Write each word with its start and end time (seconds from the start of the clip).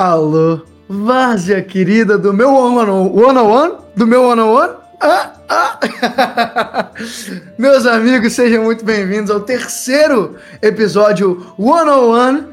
Alô, 0.00 0.62
Várzea 0.88 1.60
querida 1.60 2.16
do 2.16 2.32
meu 2.32 2.48
one 2.54 2.90
on 2.90 3.44
one, 3.44 3.74
do 3.94 4.06
meu 4.06 4.24
one 4.24 4.40
on 4.40 4.54
one. 4.54 4.72
Ah, 4.98 5.32
ah. 5.46 5.78
Meus 7.58 7.84
amigos, 7.84 8.32
sejam 8.32 8.64
muito 8.64 8.82
bem-vindos 8.82 9.30
ao 9.30 9.40
terceiro 9.40 10.36
episódio 10.62 11.52
One 11.58 11.90
on 11.90 12.08
One, 12.12 12.44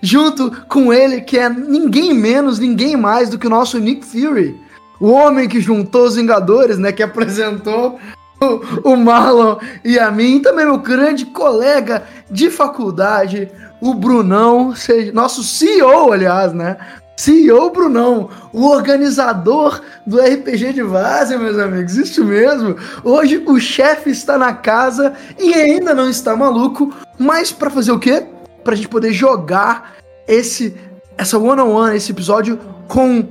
junto 0.00 0.50
com 0.66 0.94
ele 0.94 1.20
que 1.20 1.38
é 1.38 1.50
ninguém 1.50 2.14
menos, 2.14 2.58
ninguém 2.58 2.96
mais 2.96 3.28
do 3.28 3.38
que 3.38 3.46
o 3.46 3.50
nosso 3.50 3.78
Nick 3.78 4.06
Fury, 4.06 4.58
o 4.98 5.10
homem 5.10 5.50
que 5.50 5.60
juntou 5.60 6.06
os 6.06 6.16
Vingadores, 6.16 6.78
né, 6.78 6.90
que 6.90 7.02
apresentou 7.02 8.00
o, 8.40 8.92
o 8.92 8.96
Marlon 8.96 9.58
e 9.84 9.98
a 9.98 10.10
mim, 10.10 10.40
também 10.40 10.64
meu 10.64 10.78
grande 10.78 11.26
colega 11.26 12.04
de 12.30 12.50
faculdade, 12.50 13.50
o 13.80 13.94
Brunão, 13.94 14.74
nosso 15.12 15.42
CEO, 15.42 16.12
aliás, 16.12 16.52
né? 16.52 16.76
CEO 17.16 17.70
Brunão, 17.70 18.28
o 18.52 18.66
organizador 18.66 19.80
do 20.06 20.20
RPG 20.20 20.74
de 20.74 20.82
Várzea, 20.82 21.38
meus 21.38 21.58
amigos, 21.58 21.96
isso 21.96 22.22
mesmo. 22.22 22.76
Hoje 23.02 23.42
o 23.46 23.58
chefe 23.58 24.10
está 24.10 24.36
na 24.36 24.52
casa 24.52 25.14
e 25.38 25.54
ainda 25.54 25.94
não 25.94 26.10
está 26.10 26.36
maluco, 26.36 26.94
mas 27.18 27.50
para 27.50 27.70
fazer 27.70 27.92
o 27.92 27.98
quê? 27.98 28.26
Pra 28.62 28.74
gente 28.74 28.88
poder 28.88 29.12
jogar 29.12 29.94
esse 30.28 30.76
essa 31.16 31.38
one 31.38 31.60
on 31.62 31.70
one, 31.70 31.96
esse 31.96 32.12
episódio 32.12 32.60
com 32.86 33.26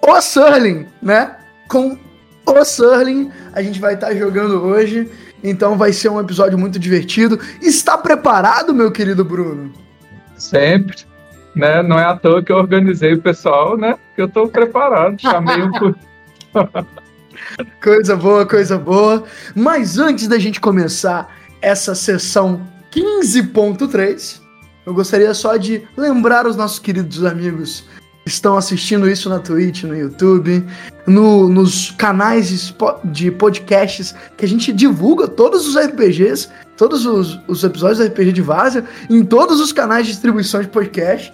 o 0.00 0.20
Surling, 0.22 0.86
né? 1.02 1.36
Com 1.68 1.98
o 2.46 2.64
Surling, 2.64 3.30
a 3.52 3.60
gente 3.60 3.80
vai 3.80 3.94
estar 3.94 4.08
tá 4.08 4.14
jogando 4.14 4.62
hoje. 4.62 5.10
Então 5.42 5.76
vai 5.76 5.92
ser 5.92 6.08
um 6.08 6.20
episódio 6.20 6.58
muito 6.58 6.78
divertido. 6.78 7.38
Está 7.60 7.98
preparado, 7.98 8.72
meu 8.72 8.90
querido 8.90 9.24
Bruno? 9.24 9.72
Sempre. 10.36 10.96
Né? 11.54 11.82
Não 11.82 11.98
é 11.98 12.04
à 12.04 12.16
toa 12.16 12.42
que 12.42 12.52
eu 12.52 12.56
organizei 12.56 13.14
o 13.14 13.22
pessoal, 13.22 13.76
né? 13.76 13.96
Que 14.14 14.22
eu 14.22 14.26
estou 14.26 14.48
preparado. 14.48 15.20
Chamei 15.20 15.62
um. 15.62 15.94
coisa 17.82 18.16
boa, 18.16 18.46
coisa 18.46 18.78
boa. 18.78 19.24
Mas 19.54 19.98
antes 19.98 20.28
da 20.28 20.38
gente 20.38 20.60
começar 20.60 21.34
essa 21.60 21.94
sessão 21.94 22.66
15.3, 22.92 24.40
eu 24.84 24.94
gostaria 24.94 25.32
só 25.34 25.56
de 25.56 25.82
lembrar 25.96 26.46
os 26.46 26.56
nossos 26.56 26.78
queridos 26.78 27.24
amigos 27.24 27.84
estão 28.26 28.56
assistindo 28.56 29.08
isso 29.08 29.28
na 29.28 29.38
Twitch, 29.38 29.84
no 29.84 29.96
YouTube, 29.96 30.66
no, 31.06 31.48
nos 31.48 31.92
canais 31.92 32.74
de 33.04 33.30
podcasts 33.30 34.14
que 34.36 34.44
a 34.44 34.48
gente 34.48 34.72
divulga 34.72 35.28
todos 35.28 35.66
os 35.68 35.76
RPGs, 35.76 36.48
todos 36.76 37.06
os, 37.06 37.40
os 37.46 37.62
episódios 37.62 38.00
do 38.00 38.06
RPG 38.06 38.32
de 38.32 38.42
Vaza, 38.42 38.84
em 39.08 39.24
todos 39.24 39.60
os 39.60 39.72
canais 39.72 40.06
de 40.06 40.12
distribuição 40.12 40.60
de 40.60 40.66
podcast, 40.68 41.32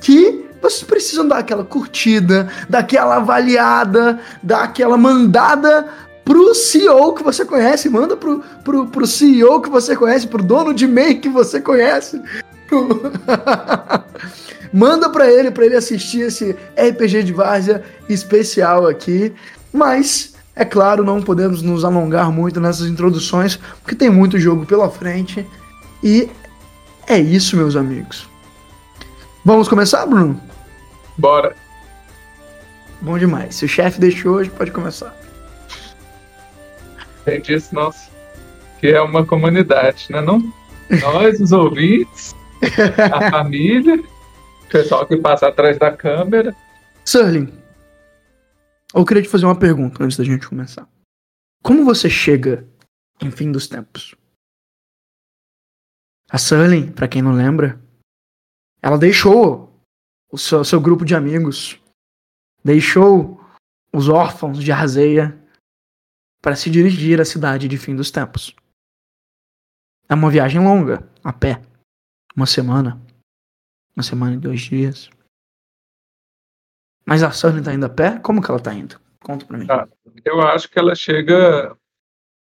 que 0.00 0.44
vocês 0.60 0.82
precisam 0.82 1.26
dar 1.26 1.38
aquela 1.38 1.64
curtida, 1.64 2.48
daquela 2.68 3.16
avaliada, 3.16 4.20
dar 4.42 4.64
aquela 4.64 4.96
mandada 4.96 5.86
pro 6.24 6.54
CEO 6.54 7.14
que 7.14 7.22
você 7.22 7.44
conhece, 7.44 7.88
manda 7.88 8.16
pro, 8.16 8.42
pro, 8.64 8.86
pro 8.88 9.06
CEO 9.06 9.60
que 9.60 9.70
você 9.70 9.94
conhece, 9.94 10.26
pro 10.26 10.42
dono 10.42 10.74
de 10.74 10.88
MEI 10.88 11.16
que 11.16 11.28
você 11.28 11.60
conhece. 11.60 12.20
Manda 14.72 15.10
para 15.10 15.30
ele, 15.30 15.50
para 15.50 15.66
ele 15.66 15.76
assistir 15.76 16.22
esse 16.22 16.56
RPG 16.76 17.24
de 17.24 17.32
várzea 17.32 17.84
especial 18.08 18.86
aqui. 18.86 19.32
Mas, 19.72 20.34
é 20.56 20.64
claro, 20.64 21.04
não 21.04 21.20
podemos 21.20 21.60
nos 21.60 21.84
alongar 21.84 22.32
muito 22.32 22.58
nessas 22.58 22.86
introduções, 22.86 23.56
porque 23.82 23.94
tem 23.94 24.08
muito 24.08 24.38
jogo 24.38 24.64
pela 24.64 24.90
frente. 24.90 25.46
E 26.02 26.28
é 27.06 27.18
isso, 27.18 27.56
meus 27.56 27.76
amigos. 27.76 28.26
Vamos 29.44 29.68
começar, 29.68 30.06
Bruno? 30.06 30.40
Bora. 31.18 31.54
Bom 33.00 33.18
demais. 33.18 33.56
Se 33.56 33.64
o 33.64 33.68
chefe 33.68 34.00
deixou 34.00 34.36
hoje, 34.36 34.48
pode 34.50 34.70
começar. 34.70 35.14
Quem 37.24 37.40
disse, 37.40 37.74
nossa, 37.74 38.08
que 38.80 38.88
é 38.88 39.00
uma 39.00 39.24
comunidade, 39.24 40.06
né? 40.10 40.20
Não? 40.20 40.52
Nós, 41.00 41.40
os 41.40 41.52
ouvintes, 41.52 42.34
a 43.12 43.30
família 43.30 44.02
pessoal 44.72 45.06
que 45.06 45.18
passa 45.18 45.48
atrás 45.48 45.78
da 45.78 45.94
câmera. 45.94 46.56
Surling, 47.04 47.52
eu 48.94 49.04
queria 49.04 49.22
te 49.22 49.28
fazer 49.28 49.44
uma 49.44 49.58
pergunta 49.58 50.02
antes 50.02 50.16
da 50.16 50.24
gente 50.24 50.48
começar. 50.48 50.88
Como 51.62 51.84
você 51.84 52.08
chega 52.08 52.66
em 53.20 53.30
fim 53.30 53.52
dos 53.52 53.68
tempos? 53.68 54.16
A 56.30 56.38
Surling, 56.38 56.90
para 56.90 57.06
quem 57.06 57.20
não 57.20 57.32
lembra, 57.32 57.78
ela 58.80 58.96
deixou 58.96 59.78
o 60.30 60.38
seu, 60.38 60.64
seu, 60.64 60.80
grupo 60.80 61.04
de 61.04 61.14
amigos, 61.14 61.78
deixou 62.64 63.38
os 63.92 64.08
órfãos 64.08 64.58
de 64.58 64.72
Arzeia 64.72 65.38
para 66.40 66.56
se 66.56 66.70
dirigir 66.70 67.20
à 67.20 67.24
cidade 67.24 67.68
de 67.68 67.76
fim 67.76 67.94
dos 67.94 68.10
tempos. 68.10 68.56
É 70.08 70.14
uma 70.14 70.30
viagem 70.30 70.60
longa, 70.64 71.06
a 71.22 71.32
pé, 71.32 71.60
uma 72.34 72.46
semana, 72.46 73.00
uma 73.96 74.02
semana 74.02 74.34
e 74.34 74.38
dois 74.38 74.60
dias. 74.60 75.10
Mas 77.04 77.22
a 77.22 77.30
Sunny 77.30 77.62
tá 77.62 77.74
indo 77.74 77.86
a 77.86 77.90
pé? 77.90 78.18
Como 78.20 78.42
que 78.42 78.50
ela 78.50 78.60
tá 78.60 78.72
indo? 78.72 79.00
Conta 79.20 79.44
pra 79.46 79.58
mim. 79.58 79.66
Ah, 79.68 79.88
eu 80.24 80.40
acho 80.40 80.68
que 80.70 80.78
ela 80.78 80.94
chega 80.94 81.76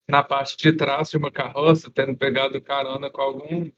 na 0.08 0.22
parte 0.22 0.56
de 0.56 0.72
trás 0.72 1.10
de 1.10 1.16
uma 1.16 1.30
carroça, 1.30 1.90
tendo 1.90 2.16
pegado 2.16 2.60
carona 2.60 3.10
com 3.10 3.20
algum 3.20 3.70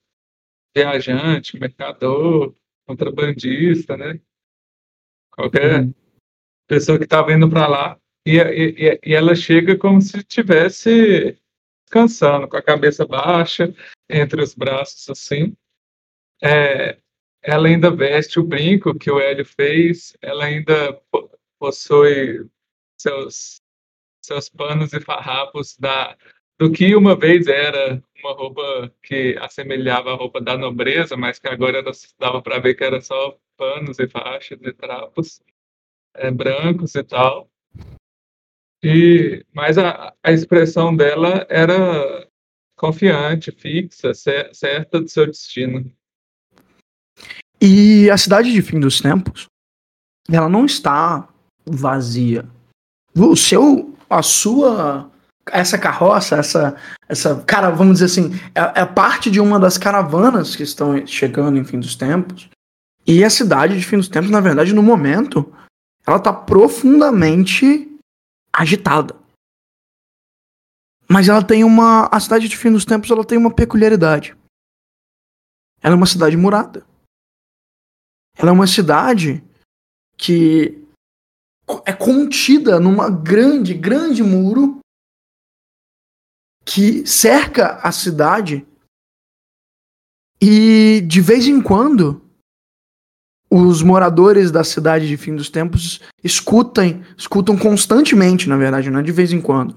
viajante, 0.77 1.59
mercador, 1.59 2.55
contrabandista, 2.87 3.97
né? 3.97 4.21
Qualquer 5.33 5.83
uhum. 5.83 5.95
pessoa 6.67 6.99
que 6.99 7.05
estava 7.05 7.33
indo 7.33 7.49
para 7.49 7.67
lá. 7.67 8.01
E, 8.27 8.37
e, 8.37 9.01
e, 9.03 9.15
ela 9.15 9.35
chega 9.35 9.77
como 9.77 10.03
se 10.03 10.19
estivesse 10.19 11.39
descansando, 11.85 12.47
com 12.47 12.57
a 12.57 12.63
cabeça 12.63 13.07
baixa, 13.07 13.75
entre 14.09 14.43
os 14.43 14.55
braços 14.55 15.09
assim. 15.09 15.57
É, 16.43 16.99
ela 17.43 17.69
ainda 17.69 17.91
veste 17.91 18.41
o 18.41 18.45
brinco 18.45 18.99
que 18.99 19.11
o 19.11 19.21
Hélio 19.21 19.45
fez, 19.45 20.17
ela 20.21 20.45
ainda 20.45 21.01
possui 21.59 22.49
seus, 23.01 23.61
seus 24.25 24.49
panos 24.49 24.93
e 24.93 25.01
farrapos 25.01 25.77
da, 25.79 26.17
do 26.59 26.71
que 26.73 26.95
uma 26.95 27.17
vez 27.17 27.47
era 27.47 28.03
uma 28.21 28.33
roupa 28.33 28.93
que 29.03 29.37
assemelhava 29.41 30.13
a 30.13 30.17
roupa 30.17 30.41
da 30.41 30.59
nobreza, 30.59 31.17
mas 31.17 31.39
que 31.39 31.49
agora 31.49 31.79
era, 31.79 31.93
dava 32.19 32.43
para 32.43 32.59
ver 32.59 32.75
que 32.75 32.85
era 32.85 33.01
só 33.01 33.39
panos 33.57 33.99
e 33.99 34.09
faixas 34.09 34.59
e 34.63 34.73
trapos 34.73 35.41
é, 36.15 36.31
brancos 36.31 36.95
e 36.95 37.05
tal. 37.05 37.49
E, 38.83 39.45
mas 39.53 39.77
a, 39.79 40.15
a 40.23 40.33
expressão 40.33 40.95
dela 40.95 41.47
era 41.49 42.29
confiante, 42.77 43.51
fixa, 43.51 44.13
certa 44.15 45.01
do 45.01 45.09
seu 45.09 45.27
destino. 45.27 45.93
E 47.61 48.09
a 48.11 48.17
cidade 48.17 48.53
de 48.53 48.63
fim 48.63 48.79
dos 48.79 49.01
tempos, 49.01 49.47
ela 50.31 50.49
não 50.49 50.65
está 50.65 51.29
vazia. 51.67 52.47
O 53.17 53.35
seu, 53.37 53.95
a 54.09 54.23
sua, 54.23 55.11
essa 55.51 55.77
carroça, 55.77 56.37
essa, 56.37 56.77
essa, 57.09 57.43
cara, 57.43 57.71
vamos 57.71 57.99
dizer 57.99 58.07
assim, 58.07 58.39
é, 58.55 58.83
é 58.83 58.87
parte 58.87 59.31
de 59.31 59.41
uma 59.41 59.59
das 59.59 59.77
caravanas 59.77 60.55
que 60.55 60.63
estão 60.63 61.05
chegando 61.07 61.59
em 61.59 61.65
fim 61.65 61.81
dos 61.81 61.97
tempos. 61.97 62.49
E 63.07 63.25
a 63.25 63.31
cidade 63.31 63.77
de 63.77 63.85
fim 63.85 63.97
dos 63.97 64.09
tempos, 64.09 64.31
na 64.31 64.41
verdade, 64.41 64.73
no 64.73 64.83
momento, 64.83 65.53
ela 66.07 66.19
está 66.19 66.33
profundamente 66.33 67.89
agitada. 68.53 69.17
Mas 71.09 71.29
ela 71.29 71.43
tem 71.43 71.65
uma, 71.65 72.07
a 72.13 72.21
cidade 72.21 72.49
de 72.49 72.57
fim 72.57 72.71
dos 72.71 72.85
tempos, 72.85 73.11
ela 73.11 73.25
tem 73.25 73.39
uma 73.39 73.51
peculiaridade. 73.51 74.37
Ela 75.83 75.95
é 75.95 75.97
uma 75.97 76.07
cidade 76.07 76.37
murada. 76.37 76.85
Ela 78.39 78.51
é 78.51 78.53
uma 78.53 78.69
cidade 78.69 79.43
que 80.17 80.81
é 81.85 81.93
contida 81.93 82.79
numa 82.79 83.11
grande, 83.11 83.75
grande 83.75 84.23
muro 84.23 84.79
que 86.65 87.05
cerca 87.07 87.81
a 87.83 87.91
cidade 87.91 88.67
e 90.41 91.01
de 91.01 91.21
vez 91.21 91.49
em 91.49 91.61
quando 91.61 92.23
os 93.51 93.83
moradores 93.83 94.51
da 94.51 94.63
cidade 94.63 95.09
de 95.09 95.17
fim 95.17 95.35
dos 95.35 95.51
tempos 95.51 96.01
escutem, 96.23 97.03
escutam 97.17 97.59
constantemente, 97.59 98.49
na 98.49 98.57
verdade, 98.57 98.91
não 98.91 99.01
é 99.01 99.03
de 99.03 99.11
vez 99.11 99.33
em 99.33 99.41
quando, 99.41 99.77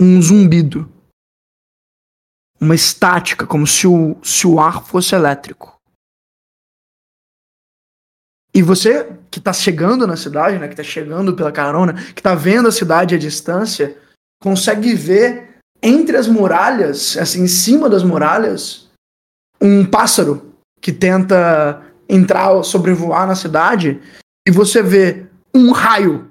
um 0.00 0.22
zumbido. 0.22 0.90
Uma 2.60 2.74
estática, 2.74 3.46
como 3.46 3.66
se 3.66 3.86
o, 3.86 4.16
se 4.22 4.46
o 4.46 4.58
ar 4.58 4.82
fosse 4.86 5.14
elétrico. 5.14 5.78
E 8.54 8.62
você 8.62 9.08
que 9.30 9.40
está 9.40 9.52
chegando 9.52 10.06
na 10.06 10.16
cidade, 10.16 10.58
né, 10.58 10.68
que 10.68 10.74
está 10.74 10.84
chegando 10.84 11.34
pela 11.34 11.50
carona, 11.50 11.94
que 11.94 12.20
está 12.20 12.34
vendo 12.34 12.68
a 12.68 12.72
cidade 12.72 13.14
à 13.14 13.18
distância, 13.18 13.96
consegue 14.40 14.94
ver 14.94 15.54
entre 15.82 16.16
as 16.16 16.28
muralhas, 16.28 17.16
assim, 17.18 17.42
em 17.42 17.48
cima 17.48 17.90
das 17.90 18.04
muralhas, 18.04 18.88
um 19.60 19.84
pássaro 19.84 20.54
que 20.80 20.92
tenta 20.92 21.82
entrar, 22.08 22.62
sobrevoar 22.62 23.26
na 23.26 23.34
cidade 23.34 24.00
e 24.46 24.50
você 24.50 24.82
vê 24.82 25.26
um 25.54 25.72
raio 25.72 26.30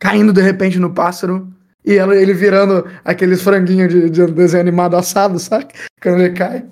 caindo 0.00 0.32
de 0.32 0.40
repente 0.40 0.78
no 0.78 0.94
pássaro 0.94 1.52
e 1.84 1.92
ele 1.92 2.32
virando 2.32 2.88
aqueles 3.04 3.42
franguinhos 3.42 3.92
de, 3.92 4.08
de 4.08 4.26
desenho 4.28 4.62
animado 4.62 4.96
assado, 4.96 5.38
sabe? 5.38 5.68
Quando 6.00 6.20
ele 6.20 6.34
cai. 6.34 6.64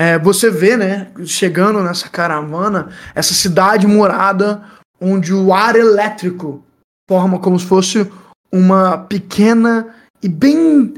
É, 0.00 0.16
você 0.16 0.48
vê, 0.48 0.76
né, 0.76 1.12
chegando 1.26 1.82
nessa 1.82 2.08
caravana, 2.08 2.96
essa 3.16 3.34
cidade 3.34 3.84
morada 3.84 4.64
onde 5.00 5.34
o 5.34 5.52
ar 5.52 5.74
elétrico 5.74 6.64
forma 7.10 7.40
como 7.40 7.58
se 7.58 7.66
fosse 7.66 8.08
uma 8.52 8.96
pequena 8.96 9.92
e 10.22 10.28
bem 10.28 10.94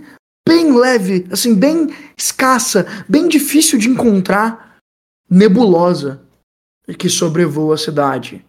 bem 0.47 0.77
leve, 0.77 1.27
assim, 1.31 1.55
bem 1.55 1.89
escassa, 2.15 2.87
bem 3.09 3.27
difícil 3.27 3.79
de 3.79 3.89
encontrar 3.89 4.77
nebulosa 5.31 6.21
que 6.99 7.09
sobrevoa 7.09 7.77
a 7.77 7.79
cidade 7.79 8.45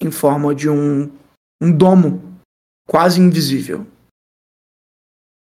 em 0.00 0.10
forma 0.10 0.54
de 0.54 0.70
um, 0.70 1.12
um 1.60 1.70
domo 1.70 2.40
quase 2.88 3.20
invisível. 3.20 3.86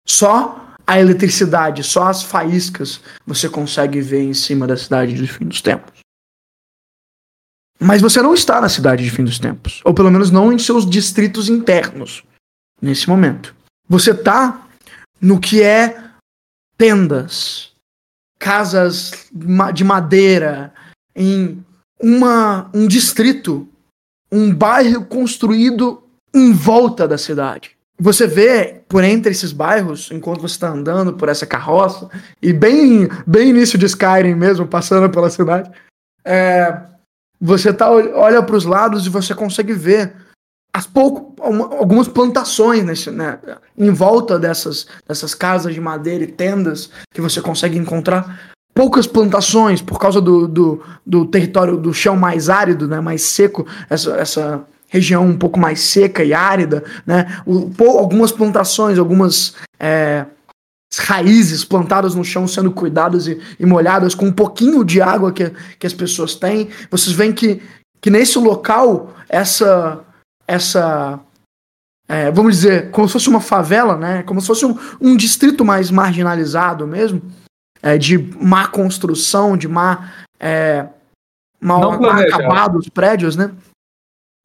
Só 0.06 0.67
a 0.88 0.98
eletricidade, 0.98 1.84
só 1.84 2.08
as 2.08 2.22
faíscas 2.22 2.98
você 3.26 3.46
consegue 3.46 4.00
ver 4.00 4.22
em 4.22 4.32
cima 4.32 4.66
da 4.66 4.74
cidade 4.74 5.12
de 5.12 5.26
fim 5.26 5.44
dos 5.44 5.60
tempos. 5.60 6.00
Mas 7.78 8.00
você 8.00 8.22
não 8.22 8.32
está 8.32 8.58
na 8.58 8.70
cidade 8.70 9.04
de 9.04 9.10
fim 9.10 9.22
dos 9.22 9.38
tempos, 9.38 9.82
ou 9.84 9.92
pelo 9.92 10.10
menos 10.10 10.30
não 10.30 10.50
em 10.50 10.58
seus 10.58 10.88
distritos 10.88 11.50
internos 11.50 12.24
nesse 12.80 13.06
momento. 13.06 13.54
Você 13.86 14.12
está 14.12 14.66
no 15.20 15.38
que 15.38 15.62
é 15.62 16.10
tendas, 16.78 17.70
casas 18.38 19.28
de 19.74 19.84
madeira, 19.84 20.72
em 21.14 21.62
uma, 22.00 22.70
um 22.72 22.88
distrito, 22.88 23.68
um 24.32 24.54
bairro 24.54 25.04
construído 25.04 26.02
em 26.32 26.50
volta 26.50 27.06
da 27.06 27.18
cidade. 27.18 27.77
Você 28.00 28.26
vê 28.26 28.80
por 28.88 29.02
entre 29.02 29.32
esses 29.32 29.52
bairros, 29.52 30.08
enquanto 30.12 30.40
você 30.40 30.54
está 30.54 30.68
andando 30.68 31.14
por 31.14 31.28
essa 31.28 31.44
carroça, 31.44 32.08
e 32.40 32.52
bem, 32.52 33.08
bem 33.26 33.50
início 33.50 33.76
de 33.76 33.86
Skyrim 33.86 34.34
mesmo, 34.34 34.66
passando 34.66 35.10
pela 35.10 35.28
cidade, 35.28 35.70
é, 36.24 36.80
você 37.40 37.72
tá, 37.72 37.90
olha 37.90 38.42
para 38.42 38.56
os 38.56 38.64
lados 38.64 39.04
e 39.04 39.10
você 39.10 39.34
consegue 39.34 39.72
ver 39.72 40.14
as 40.72 40.86
pouco, 40.86 41.34
algumas 41.42 42.06
plantações 42.06 42.84
nesse, 42.84 43.10
né, 43.10 43.38
em 43.76 43.90
volta 43.90 44.38
dessas, 44.38 44.86
dessas 45.06 45.34
casas 45.34 45.74
de 45.74 45.80
madeira 45.80 46.22
e 46.22 46.28
tendas 46.28 46.90
que 47.12 47.20
você 47.20 47.40
consegue 47.40 47.76
encontrar 47.76 48.54
poucas 48.72 49.08
plantações 49.08 49.82
por 49.82 49.98
causa 49.98 50.20
do, 50.20 50.46
do, 50.46 50.82
do 51.04 51.26
território 51.26 51.76
do 51.76 51.92
chão 51.92 52.14
mais 52.14 52.48
árido, 52.48 52.86
né, 52.86 53.00
mais 53.00 53.22
seco, 53.22 53.66
essa, 53.90 54.12
essa 54.12 54.64
região 54.88 55.26
um 55.26 55.36
pouco 55.36 55.58
mais 55.58 55.80
seca 55.80 56.24
e 56.24 56.32
árida, 56.32 56.82
né, 57.06 57.42
o, 57.46 57.70
algumas 57.98 58.32
plantações, 58.32 58.98
algumas 58.98 59.54
é, 59.78 60.24
raízes 61.00 61.64
plantadas 61.64 62.14
no 62.14 62.24
chão 62.24 62.48
sendo 62.48 62.72
cuidadas 62.72 63.26
e, 63.26 63.40
e, 63.60 63.66
molhadas 63.66 64.14
com 64.14 64.26
um 64.26 64.32
pouquinho 64.32 64.84
de 64.84 65.00
água 65.00 65.32
que, 65.32 65.52
que 65.78 65.86
as 65.86 65.92
pessoas 65.92 66.34
têm. 66.34 66.70
Vocês 66.90 67.14
veem 67.14 67.32
que, 67.32 67.62
que 68.00 68.10
nesse 68.10 68.38
local 68.38 69.14
essa 69.28 70.04
essa. 70.48 71.20
É, 72.08 72.30
vamos 72.30 72.56
dizer, 72.56 72.90
como 72.90 73.06
se 73.06 73.12
fosse 73.12 73.28
uma 73.28 73.40
favela, 73.40 73.94
né? 73.94 74.22
Como 74.22 74.40
se 74.40 74.46
fosse 74.46 74.64
um, 74.64 74.76
um 74.98 75.14
distrito 75.14 75.62
mais 75.62 75.90
marginalizado 75.90 76.86
mesmo, 76.86 77.20
é, 77.82 77.98
de 77.98 78.16
má 78.16 78.66
construção, 78.66 79.58
de 79.58 79.68
má. 79.68 80.10
É, 80.40 80.86
mal 81.60 82.02
acabados 82.04 82.88
prédios, 82.88 83.36
né? 83.36 83.50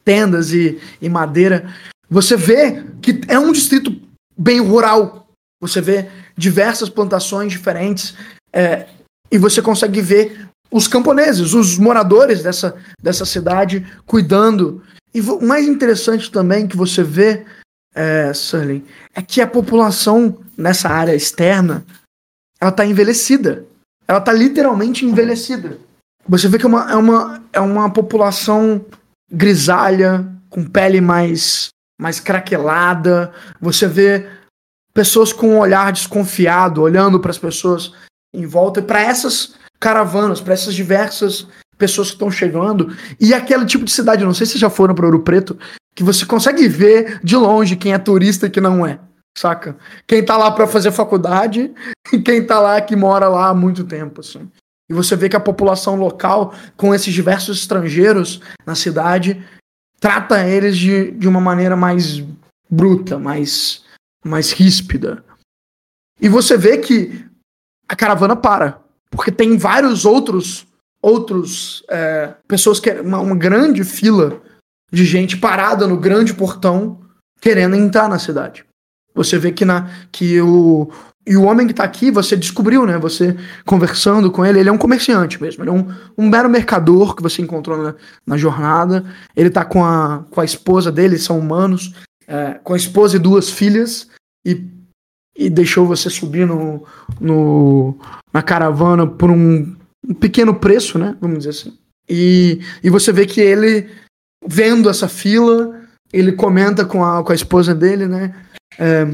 Tendas 0.03 0.51
e, 0.51 0.79
e 1.01 1.09
madeira. 1.09 1.73
Você 2.09 2.35
vê 2.35 2.83
que 3.01 3.21
é 3.27 3.39
um 3.39 3.51
distrito 3.51 3.95
bem 4.37 4.59
rural. 4.59 5.27
Você 5.61 5.81
vê 5.81 6.09
diversas 6.37 6.89
plantações 6.89 7.51
diferentes 7.51 8.15
é, 8.51 8.87
e 9.31 9.37
você 9.37 9.61
consegue 9.61 10.01
ver 10.01 10.47
os 10.71 10.87
camponeses, 10.87 11.53
os 11.53 11.77
moradores 11.77 12.41
dessa, 12.41 12.75
dessa 13.01 13.25
cidade 13.25 13.85
cuidando 14.05 14.81
e 15.13 15.21
o 15.21 15.41
mais 15.41 15.67
interessante 15.67 16.31
também 16.31 16.67
que 16.67 16.75
você 16.75 17.03
vê, 17.03 17.45
é, 17.93 18.33
Sully, 18.33 18.83
é 19.13 19.21
que 19.21 19.39
a 19.39 19.47
população 19.47 20.39
nessa 20.57 20.89
área 20.89 21.15
externa, 21.15 21.85
ela 22.59 22.71
tá 22.71 22.85
envelhecida. 22.85 23.65
Ela 24.07 24.19
tá 24.19 24.33
literalmente 24.33 25.05
envelhecida. 25.05 25.77
Você 26.27 26.47
vê 26.47 26.57
que 26.57 26.65
é 26.65 26.67
uma, 26.67 26.91
é 26.91 26.95
uma, 26.95 27.43
é 27.53 27.59
uma 27.59 27.89
população 27.91 28.83
grisalha, 29.33 30.27
com 30.49 30.63
pele 30.63 31.01
mais, 31.01 31.69
mais 31.99 32.19
craquelada. 32.19 33.33
Você 33.59 33.87
vê 33.87 34.27
pessoas 34.93 35.33
com 35.33 35.55
um 35.55 35.57
olhar 35.57 35.91
desconfiado, 35.91 36.81
olhando 36.81 37.19
para 37.19 37.31
as 37.31 37.37
pessoas 37.37 37.91
em 38.33 38.45
volta. 38.45 38.79
E 38.79 38.83
para 38.83 39.01
essas 39.01 39.55
caravanas, 39.79 40.39
para 40.39 40.53
essas 40.53 40.75
diversas 40.75 41.47
pessoas 41.77 42.09
que 42.09 42.15
estão 42.15 42.31
chegando. 42.31 42.95
E 43.19 43.33
aquele 43.33 43.65
tipo 43.65 43.83
de 43.83 43.91
cidade, 43.91 44.23
não 44.23 44.33
sei 44.33 44.45
se 44.45 44.57
já 44.57 44.69
foram 44.69 44.93
para 44.93 45.05
Ouro 45.05 45.21
Preto, 45.21 45.57
que 45.95 46.03
você 46.03 46.25
consegue 46.25 46.67
ver 46.67 47.19
de 47.23 47.35
longe 47.35 47.75
quem 47.75 47.93
é 47.93 47.97
turista 47.97 48.45
e 48.45 48.49
quem 48.49 48.61
não 48.61 48.85
é. 48.85 48.99
Saca? 49.35 49.75
Quem 50.07 50.23
tá 50.23 50.37
lá 50.37 50.51
para 50.51 50.67
fazer 50.67 50.91
faculdade 50.91 51.73
e 52.13 52.19
quem 52.19 52.45
tá 52.45 52.59
lá 52.59 52.79
que 52.79 52.95
mora 52.95 53.27
lá 53.27 53.49
há 53.49 53.53
muito 53.53 53.83
tempo, 53.83 54.21
assim. 54.21 54.49
E 54.93 54.95
você 54.95 55.15
vê 55.15 55.27
que 55.27 55.35
a 55.35 55.39
população 55.39 55.95
local, 55.95 56.53
com 56.77 56.93
esses 56.93 57.11
diversos 57.11 57.61
estrangeiros 57.61 58.39
na 58.63 58.75
cidade, 58.75 59.43
trata 59.99 60.47
eles 60.47 60.77
de, 60.77 61.09
de 61.11 61.27
uma 61.27 61.41
maneira 61.41 61.75
mais 61.75 62.23
bruta, 62.69 63.17
mais, 63.17 63.83
mais 64.23 64.51
ríspida. 64.51 65.25
E 66.21 66.29
você 66.29 66.55
vê 66.55 66.77
que 66.77 67.25
a 67.89 67.95
caravana 67.95 68.35
para, 68.35 68.79
porque 69.09 69.31
tem 69.31 69.57
vários 69.57 70.05
outros 70.05 70.67
outros 71.01 71.83
é, 71.89 72.33
pessoas 72.47 72.79
que 72.79 72.89
uma, 72.91 73.19
uma 73.19 73.35
grande 73.35 73.83
fila 73.83 74.41
de 74.91 75.03
gente 75.03 75.35
parada 75.35 75.87
no 75.87 75.97
grande 75.97 76.35
portão 76.35 77.01
querendo 77.41 77.75
entrar 77.75 78.07
na 78.07 78.19
cidade. 78.19 78.63
Você 79.15 79.37
vê 79.39 79.51
que 79.51 79.65
na 79.65 79.89
que 80.11 80.39
o 80.39 80.89
e 81.25 81.37
o 81.37 81.43
homem 81.43 81.67
que 81.67 81.73
tá 81.73 81.83
aqui, 81.83 82.11
você 82.11 82.35
descobriu, 82.35 82.85
né? 82.85 82.97
Você 82.97 83.35
conversando 83.65 84.29
com 84.29 84.45
ele, 84.45 84.59
ele 84.59 84.69
é 84.69 84.71
um 84.71 84.77
comerciante 84.77 85.41
mesmo. 85.41 85.63
Ele 85.63 85.69
é 85.69 85.73
um, 85.73 85.87
um 86.17 86.29
mero 86.29 86.49
mercador 86.49 87.15
que 87.15 87.23
você 87.23 87.41
encontrou 87.41 87.81
na, 87.81 87.95
na 88.25 88.37
jornada. 88.37 89.05
Ele 89.35 89.49
tá 89.49 89.63
com 89.63 89.85
a, 89.85 90.25
com 90.29 90.41
a 90.41 90.45
esposa 90.45 90.91
dele, 90.91 91.17
são 91.17 91.39
humanos, 91.39 91.93
é, 92.27 92.59
com 92.63 92.73
a 92.73 92.77
esposa 92.77 93.15
e 93.15 93.19
duas 93.19 93.49
filhas, 93.49 94.09
e, 94.45 94.65
e 95.37 95.49
deixou 95.49 95.87
você 95.87 96.09
subir 96.09 96.45
no, 96.45 96.85
no, 97.21 97.97
na 98.33 98.41
caravana 98.41 99.07
por 99.07 99.31
um 99.31 99.75
um 100.07 100.13
pequeno 100.13 100.53
preço, 100.53 100.99
né? 100.99 101.15
Vamos 101.19 101.39
dizer 101.39 101.51
assim. 101.51 101.77
E, 102.09 102.59
e 102.83 102.89
você 102.89 103.11
vê 103.11 103.25
que 103.25 103.39
ele, 103.39 103.89
vendo 104.45 104.89
essa 104.89 105.07
fila, 105.07 105.81
ele 106.11 106.33
comenta 106.33 106.83
com 106.83 107.03
a, 107.03 107.23
com 107.23 107.31
a 107.31 107.35
esposa 107.35 107.73
dele, 107.73 108.07
né? 108.07 108.35
É, 108.77 109.07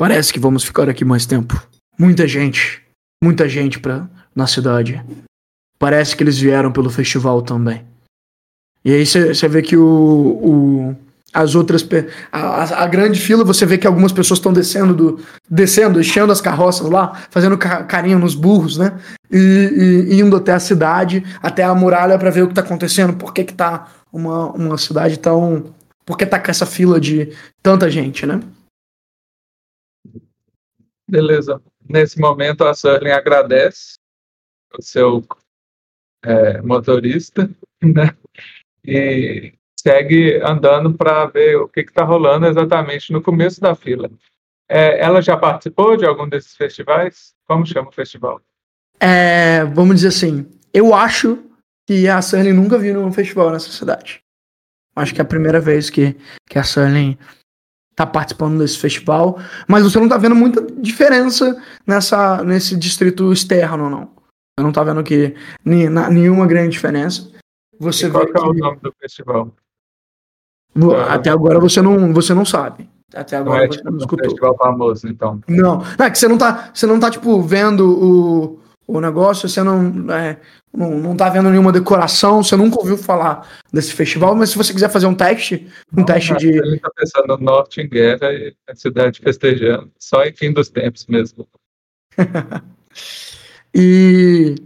parece 0.00 0.32
que 0.32 0.40
vamos 0.40 0.64
ficar 0.64 0.88
aqui 0.88 1.04
mais 1.04 1.26
tempo. 1.26 1.62
Muita 1.98 2.26
gente, 2.26 2.80
muita 3.22 3.46
gente 3.46 3.78
pra, 3.78 4.08
na 4.34 4.46
cidade. 4.46 5.04
Parece 5.78 6.16
que 6.16 6.22
eles 6.22 6.38
vieram 6.38 6.72
pelo 6.72 6.88
festival 6.88 7.42
também. 7.42 7.84
E 8.82 8.94
aí 8.94 9.04
você 9.04 9.46
vê 9.46 9.60
que 9.60 9.76
o, 9.76 9.84
o, 9.84 10.96
as 11.34 11.54
outras. 11.54 11.86
A, 12.32 12.82
a, 12.82 12.86
grande 12.86 13.20
fila, 13.20 13.44
você 13.44 13.66
vê 13.66 13.76
que 13.76 13.86
algumas 13.86 14.10
pessoas 14.10 14.38
estão 14.38 14.54
descendo, 14.54 14.94
do, 14.94 15.20
descendo, 15.50 16.00
enchendo 16.00 16.32
as 16.32 16.40
carroças 16.40 16.88
lá, 16.88 17.20
fazendo 17.28 17.58
carinho 17.58 18.18
nos 18.18 18.34
burros, 18.34 18.78
né? 18.78 18.98
E, 19.30 20.08
e 20.12 20.18
indo 20.18 20.34
até 20.34 20.54
a 20.54 20.60
cidade, 20.60 21.22
até 21.42 21.62
a 21.62 21.74
muralha 21.74 22.18
para 22.18 22.30
ver 22.30 22.44
o 22.44 22.48
que 22.48 22.54
tá 22.54 22.62
acontecendo, 22.62 23.12
por 23.12 23.34
que, 23.34 23.44
que 23.44 23.52
tá 23.52 23.88
uma, 24.10 24.50
uma 24.52 24.78
cidade 24.78 25.18
tão. 25.18 25.74
Por 26.06 26.16
que 26.16 26.24
tá 26.24 26.40
com 26.40 26.50
essa 26.50 26.64
fila 26.64 26.98
de 26.98 27.28
tanta 27.62 27.90
gente, 27.90 28.24
né? 28.24 28.40
Beleza. 31.10 31.60
Nesse 31.88 32.20
momento 32.20 32.64
a 32.64 32.70
Sterling 32.70 33.10
agradece 33.10 33.98
o 34.78 34.80
seu 34.80 35.24
é, 36.22 36.62
motorista, 36.62 37.50
né? 37.82 38.16
E 38.84 39.52
segue 39.78 40.40
andando 40.42 40.94
para 40.94 41.26
ver 41.26 41.56
o 41.56 41.68
que 41.68 41.80
está 41.80 42.04
rolando 42.04 42.46
exatamente 42.46 43.12
no 43.12 43.20
começo 43.20 43.60
da 43.60 43.74
fila. 43.74 44.08
É, 44.68 45.00
ela 45.00 45.20
já 45.20 45.36
participou 45.36 45.96
de 45.96 46.06
algum 46.06 46.28
desses 46.28 46.54
festivais? 46.54 47.34
Como 47.44 47.66
chama 47.66 47.88
o 47.88 47.92
festival? 47.92 48.40
É, 49.00 49.64
vamos 49.64 49.96
dizer 49.96 50.08
assim, 50.08 50.48
eu 50.72 50.94
acho 50.94 51.42
que 51.88 52.06
a 52.08 52.20
Sterling 52.20 52.52
nunca 52.52 52.78
viu 52.78 53.00
um 53.00 53.12
festival 53.12 53.50
nessa 53.50 53.72
cidade. 53.72 54.22
Acho 54.94 55.12
que 55.12 55.20
é 55.20 55.24
a 55.24 55.26
primeira 55.26 55.58
vez 55.58 55.90
que, 55.90 56.16
que 56.48 56.56
a 56.56 56.62
Sterling 56.62 57.18
tá 58.00 58.06
participando 58.06 58.58
desse 58.58 58.78
festival, 58.78 59.38
mas 59.68 59.84
você 59.84 59.98
não 60.00 60.08
tá 60.08 60.16
vendo 60.16 60.34
muita 60.34 60.62
diferença 60.80 61.60
nessa, 61.86 62.42
nesse 62.42 62.76
distrito 62.76 63.32
externo, 63.32 63.90
não. 63.90 64.10
Você 64.58 64.64
não 64.64 64.72
tá 64.72 64.82
vendo 64.82 65.02
que 65.02 65.34
nenhuma 65.64 66.46
grande 66.46 66.70
diferença. 66.70 67.30
Você 67.78 68.06
e 68.06 68.10
qual 68.10 68.26
que 68.26 68.36
é 68.36 68.40
o 68.40 68.52
nome 68.54 68.78
do 68.82 68.92
festival? 69.00 69.54
Ah. 70.76 71.14
Até 71.14 71.30
agora 71.30 71.58
você 71.58 71.82
não, 71.82 72.12
você 72.12 72.32
não 72.32 72.44
sabe. 72.44 72.88
Até 73.14 73.36
Não 73.36 73.46
agora 73.46 73.64
é 73.64 73.68
você 73.68 73.78
tipo 73.78 73.90
não 73.90 73.94
um 73.96 73.98
escutou. 73.98 74.24
festival 74.24 74.56
famoso, 74.56 75.08
então. 75.08 75.40
Não, 75.48 75.78
não, 75.98 76.06
é 76.06 76.10
que 76.10 76.18
você 76.18 76.28
não 76.28 76.38
tá, 76.38 76.70
você 76.72 76.86
não 76.86 77.00
tá 77.00 77.10
tipo 77.10 77.42
vendo 77.42 77.90
o, 77.90 78.60
o 78.90 79.00
negócio, 79.00 79.48
você 79.48 79.62
não, 79.62 80.10
é, 80.12 80.38
não, 80.72 80.98
não 80.98 81.16
tá 81.16 81.28
vendo 81.28 81.50
nenhuma 81.50 81.72
decoração, 81.72 82.42
você 82.42 82.56
nunca 82.56 82.78
ouviu 82.78 82.96
falar 82.96 83.48
desse 83.72 83.92
festival, 83.92 84.34
mas 84.34 84.50
se 84.50 84.58
você 84.58 84.72
quiser 84.72 84.90
fazer 84.90 85.06
um 85.06 85.14
teste, 85.14 85.68
um 85.96 86.04
teste 86.04 86.32
A 86.32 86.36
de, 86.36 86.52
gente 86.52 86.80
tá 86.80 86.90
pensando 86.96 87.28
no 87.28 87.38
norte 87.38 87.80
em 87.80 87.88
guerra 87.88 88.32
e 88.32 88.54
a 88.68 88.74
cidade 88.74 89.20
festejando. 89.20 89.90
Só 89.98 90.24
em 90.24 90.32
fim 90.32 90.52
dos 90.52 90.68
tempos 90.68 91.06
mesmo. 91.06 91.46
E 93.72 94.56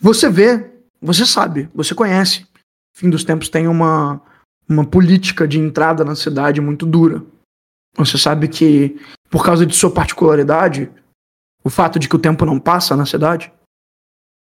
você 0.00 0.30
vê, 0.30 0.70
você 1.00 1.26
sabe, 1.26 1.68
você 1.74 1.94
conhece. 1.94 2.46
Fim 2.94 3.10
dos 3.10 3.24
tempos 3.24 3.48
tem 3.48 3.66
uma, 3.66 4.22
uma 4.68 4.84
política 4.84 5.46
de 5.46 5.58
entrada 5.58 6.04
na 6.04 6.14
cidade 6.14 6.60
muito 6.60 6.86
dura. 6.86 7.24
Você 7.96 8.16
sabe 8.16 8.48
que, 8.48 8.96
por 9.28 9.44
causa 9.44 9.66
de 9.66 9.74
sua 9.74 9.90
particularidade, 9.90 10.90
o 11.64 11.70
fato 11.70 11.98
de 11.98 12.08
que 12.08 12.16
o 12.16 12.18
tempo 12.18 12.44
não 12.44 12.58
passa 12.58 12.96
na 12.96 13.06
cidade, 13.06 13.52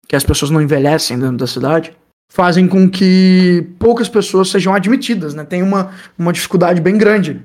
que 0.09 0.17
as 0.17 0.25
pessoas 0.25 0.51
não 0.51 0.61
envelhecem 0.63 1.19
dentro 1.19 1.37
da 1.37 1.47
cidade, 1.47 1.97
fazem 2.33 2.67
com 2.69 2.89
que 2.91 3.67
poucas 3.79 4.09
pessoas 4.09 4.51
sejam 4.51 4.75
admitidas, 4.75 5.35
né? 5.35 5.45
Tem 5.45 5.63
uma, 5.63 5.93
uma 6.19 6.33
dificuldade 6.33 6.81
bem 6.81 6.97
grande 6.99 7.45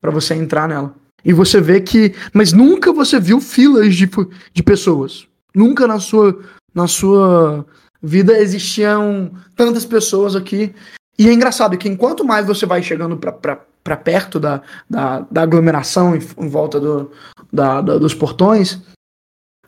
para 0.00 0.10
você 0.10 0.34
entrar 0.34 0.68
nela. 0.68 0.94
E 1.24 1.32
você 1.32 1.60
vê 1.60 1.80
que. 1.80 2.14
Mas 2.32 2.52
nunca 2.52 2.92
você 2.92 3.20
viu 3.20 3.40
filas 3.40 3.94
de, 3.94 4.10
de 4.52 4.62
pessoas. 4.62 5.26
Nunca 5.54 5.86
na 5.86 6.00
sua, 6.00 6.38
na 6.74 6.88
sua 6.88 7.64
vida 8.02 8.36
existiam 8.38 9.30
tantas 9.54 9.84
pessoas 9.84 10.34
aqui. 10.34 10.74
E 11.18 11.28
é 11.28 11.32
engraçado 11.32 11.76
que 11.78 11.88
enquanto 11.88 12.24
mais 12.24 12.46
você 12.46 12.66
vai 12.66 12.82
chegando 12.82 13.16
para 13.16 13.96
perto 13.96 14.40
da, 14.40 14.62
da, 14.90 15.20
da 15.30 15.42
aglomeração 15.42 16.16
em, 16.16 16.20
em 16.38 16.48
volta 16.48 16.80
do, 16.80 17.12
da, 17.52 17.80
da- 17.80 17.98
dos 17.98 18.14
portões, 18.14 18.80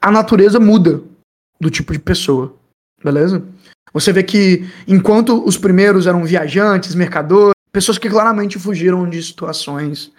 a 0.04 0.11
natureza 0.11 0.61
muda 0.61 1.02
do 1.58 1.70
tipo 1.70 1.90
de 1.90 1.99
pessoa. 1.99 2.54
Beleza? 3.02 3.42
Você 3.90 4.12
vê 4.12 4.23
que 4.23 4.68
enquanto 4.87 5.42
os 5.46 5.56
primeiros 5.56 6.06
eram 6.06 6.26
viajantes, 6.26 6.94
mercadores, 6.94 7.54
pessoas 7.73 7.96
que 7.96 8.11
claramente 8.11 8.58
fugiram 8.58 9.08
de 9.08 9.23
situações 9.23 10.12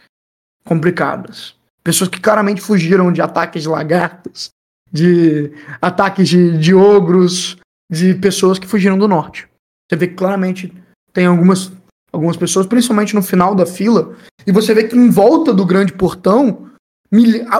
complicadas. 0.66 1.56
Pessoas 1.84 2.10
que 2.10 2.20
claramente 2.20 2.62
fugiram 2.62 3.14
de 3.14 3.22
ataques 3.22 3.62
de 3.62 3.70
lagartas, 3.70 4.50
de 4.92 5.52
ataques 5.80 6.28
de, 6.28 6.58
de 6.58 6.74
ogros, 6.74 7.58
de 7.92 8.16
pessoas 8.16 8.58
que 8.58 8.66
fugiram 8.66 8.98
do 8.98 9.08
norte. 9.08 9.48
Você 9.88 9.96
vê 9.96 10.08
que 10.08 10.16
claramente 10.16 10.74
tem 11.14 11.28
algumas, 11.28 11.72
algumas 12.12 12.36
pessoas, 12.36 12.66
principalmente 12.66 13.14
no 13.14 13.22
final 13.22 13.54
da 13.54 13.68
fila, 13.68 14.16
e 14.48 14.52
você 14.52 14.74
vê 14.74 14.86
que 14.86 14.96
em 14.96 15.12
volta 15.12 15.54
do 15.54 15.64
grande 15.64 15.94
portão, 15.94 16.72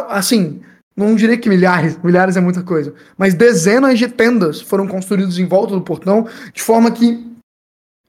assim, 0.10 0.64
não 0.96 1.16
diria 1.16 1.38
que 1.38 1.50
milhares, 1.50 1.98
milhares 2.02 2.38
é 2.38 2.42
muita 2.42 2.64
coisa, 2.64 2.94
mas 3.18 3.34
dezenas 3.34 4.00
de 4.00 4.08
tendas 4.08 4.62
foram 4.62 4.88
construídas 4.88 5.38
em 5.38 5.46
volta 5.46 5.74
do 5.74 5.82
portão, 5.82 6.28
de 6.54 6.62
forma 6.62 6.92
que. 6.92 7.26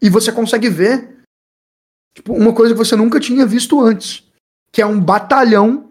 E 0.00 0.09
você 0.09 0.31
consegue 0.31 0.69
ver 0.69 1.16
tipo, 2.14 2.33
uma 2.33 2.52
coisa 2.52 2.75
que 2.75 2.78
você 2.78 2.95
nunca 2.95 3.19
tinha 3.19 3.45
visto 3.45 3.81
antes, 3.81 4.23
que 4.71 4.81
é 4.81 4.87
um 4.87 5.00
batalhão 5.00 5.90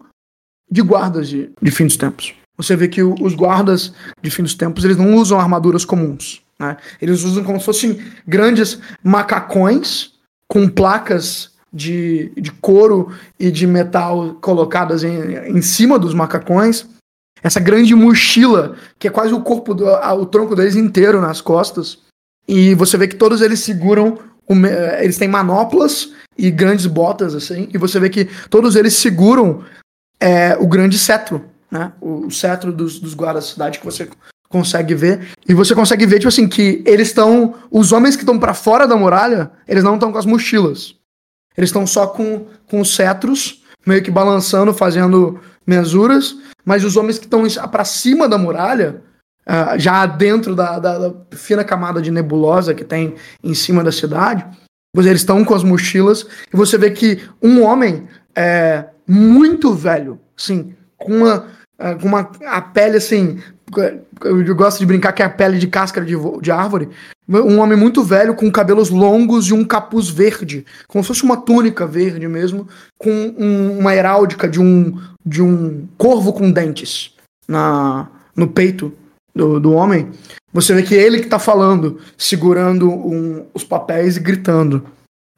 de 0.70 0.80
guardas 0.80 1.28
de, 1.28 1.50
de 1.60 1.70
fim 1.70 1.84
dos 1.84 1.96
tempos. 1.96 2.34
Você 2.56 2.74
vê 2.74 2.88
que 2.88 3.02
os 3.02 3.34
guardas 3.34 3.92
de 4.22 4.30
fim 4.30 4.42
dos 4.42 4.54
tempos, 4.54 4.84
eles 4.84 4.96
não 4.96 5.14
usam 5.16 5.38
armaduras 5.38 5.84
comuns, 5.84 6.42
né? 6.58 6.78
Eles 7.00 7.22
usam 7.22 7.44
como 7.44 7.58
se 7.58 7.66
fossem 7.66 8.00
grandes 8.26 8.80
macacões 9.04 10.14
com 10.48 10.68
placas 10.68 11.55
de, 11.72 12.32
de 12.36 12.50
couro 12.52 13.12
e 13.38 13.50
de 13.50 13.66
metal 13.66 14.34
colocadas 14.40 15.04
em, 15.04 15.56
em 15.56 15.62
cima 15.62 15.98
dos 15.98 16.14
macacões. 16.14 16.86
Essa 17.42 17.60
grande 17.60 17.94
mochila, 17.94 18.76
que 18.98 19.06
é 19.06 19.10
quase 19.10 19.32
o 19.32 19.40
corpo, 19.40 19.74
do, 19.74 19.86
o 19.86 20.26
tronco 20.26 20.56
deles 20.56 20.74
inteiro 20.74 21.20
nas 21.20 21.40
costas. 21.40 21.98
E 22.48 22.74
você 22.74 22.96
vê 22.96 23.06
que 23.06 23.16
todos 23.16 23.40
eles 23.40 23.60
seguram, 23.60 24.18
eh, 24.48 25.04
eles 25.04 25.18
têm 25.18 25.28
manoplas 25.28 26.12
e 26.36 26.50
grandes 26.50 26.86
botas, 26.86 27.34
assim. 27.34 27.68
E 27.72 27.78
você 27.78 28.00
vê 28.00 28.08
que 28.08 28.28
todos 28.48 28.74
eles 28.74 28.94
seguram 28.94 29.62
é, 30.18 30.56
o 30.58 30.66
grande 30.66 30.98
cetro, 30.98 31.44
né? 31.70 31.92
O, 32.00 32.26
o 32.26 32.30
cetro 32.30 32.72
dos, 32.72 32.98
dos 32.98 33.14
guardas 33.14 33.44
da 33.44 33.50
cidade 33.52 33.78
que 33.78 33.84
você 33.84 34.08
consegue 34.48 34.94
ver. 34.94 35.28
E 35.48 35.54
você 35.54 35.74
consegue 35.74 36.06
ver, 36.06 36.16
tipo 36.16 36.28
assim, 36.28 36.48
que 36.48 36.82
eles 36.86 37.08
estão. 37.08 37.54
Os 37.70 37.92
homens 37.92 38.16
que 38.16 38.22
estão 38.22 38.38
pra 38.38 38.54
fora 38.54 38.88
da 38.88 38.96
muralha, 38.96 39.50
eles 39.68 39.84
não 39.84 39.94
estão 39.94 40.10
com 40.10 40.18
as 40.18 40.26
mochilas. 40.26 40.95
Eles 41.56 41.68
estão 41.70 41.86
só 41.86 42.06
com, 42.06 42.46
com 42.68 42.80
os 42.80 42.94
cetros, 42.94 43.62
meio 43.86 44.02
que 44.02 44.10
balançando, 44.10 44.74
fazendo 44.74 45.40
mensuras. 45.66 46.36
Mas 46.64 46.84
os 46.84 46.96
homens 46.96 47.18
que 47.18 47.24
estão 47.26 47.44
pra 47.68 47.84
cima 47.84 48.28
da 48.28 48.36
muralha, 48.36 49.02
ah, 49.46 49.78
já 49.78 50.04
dentro 50.06 50.54
da, 50.54 50.78
da- 50.78 50.98
da 50.98 51.14
fina 51.36 51.62
camada 51.64 52.02
de 52.02 52.10
nebulosa 52.10 52.74
que 52.74 52.84
tem 52.84 53.14
em 53.42 53.54
cima 53.54 53.84
da 53.84 53.92
cidade, 53.92 54.44
eles 54.96 55.20
estão 55.20 55.44
com 55.44 55.54
as 55.54 55.62
mochilas. 55.62 56.26
E 56.52 56.56
você 56.56 56.76
vê 56.76 56.90
que 56.90 57.20
um 57.42 57.62
homem 57.62 58.08
é 58.34 58.86
muito 59.06 59.72
velho, 59.74 60.18
assim, 60.36 60.74
com 60.98 61.18
uma, 61.18 61.46
ah, 61.78 61.94
com 61.94 62.08
uma 62.08 62.30
a 62.46 62.60
pele 62.60 62.96
assim. 62.96 63.38
Eu 64.24 64.54
gosto 64.54 64.78
de 64.78 64.86
brincar 64.86 65.12
que 65.12 65.22
é 65.22 65.26
a 65.26 65.30
pele 65.30 65.58
de 65.58 65.66
cáscara 65.66 66.06
de, 66.06 66.14
de 66.40 66.50
árvore. 66.50 66.88
Um 67.28 67.58
homem 67.58 67.76
muito 67.76 68.02
velho, 68.04 68.34
com 68.34 68.50
cabelos 68.50 68.88
longos 68.90 69.48
e 69.48 69.52
um 69.52 69.64
capuz 69.64 70.08
verde, 70.08 70.64
como 70.86 71.02
se 71.02 71.08
fosse 71.08 71.24
uma 71.24 71.36
túnica 71.36 71.84
verde 71.86 72.28
mesmo, 72.28 72.68
com 72.96 73.10
um- 73.10 73.78
uma 73.80 73.94
heráldica 73.94 74.48
de 74.48 74.60
um, 74.60 74.96
de 75.24 75.42
um 75.42 75.88
corvo 75.98 76.32
com 76.32 76.50
dentes 76.52 77.12
na, 77.48 78.08
no 78.36 78.46
peito 78.46 78.92
do, 79.34 79.58
do 79.58 79.72
homem. 79.72 80.10
Você 80.52 80.72
vê 80.72 80.82
que 80.84 80.94
é 80.94 81.02
ele 81.02 81.18
que 81.20 81.26
tá 81.28 81.38
falando, 81.40 81.98
segurando 82.16 82.88
um- 82.88 83.46
os 83.52 83.64
papéis 83.64 84.16
e 84.16 84.20
gritando. 84.20 84.86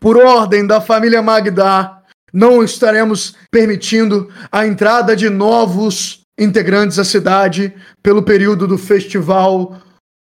Por 0.01 0.19
ordem 0.19 0.67
da 0.67 0.81
família 0.83 1.23
Magda, 1.23 1.97
não 2.33 2.63
estaremos 2.63 3.35
permitindo 3.51 4.29
a 4.53 4.67
entrada 4.67 5.17
de 5.17 5.31
novos 5.31 6.18
integrantes 6.39 6.99
à 6.99 7.05
cidade 7.05 7.75
pelo 8.03 8.23
período 8.23 8.67
do 8.67 8.79
festival 8.79 9.81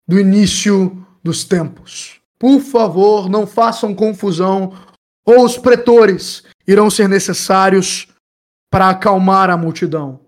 do 0.07 0.19
início 0.19 1.05
dos 1.23 1.43
tempos. 1.43 2.21
Por 2.39 2.59
favor, 2.61 3.29
não 3.29 3.45
façam 3.45 3.93
confusão, 3.93 4.73
ou 5.25 5.43
os 5.43 5.57
pretores 5.57 6.43
irão 6.67 6.89
ser 6.89 7.09
necessários 7.09 8.07
para 8.71 8.89
acalmar 8.89 9.49
a 9.49 9.57
multidão. 9.57 10.19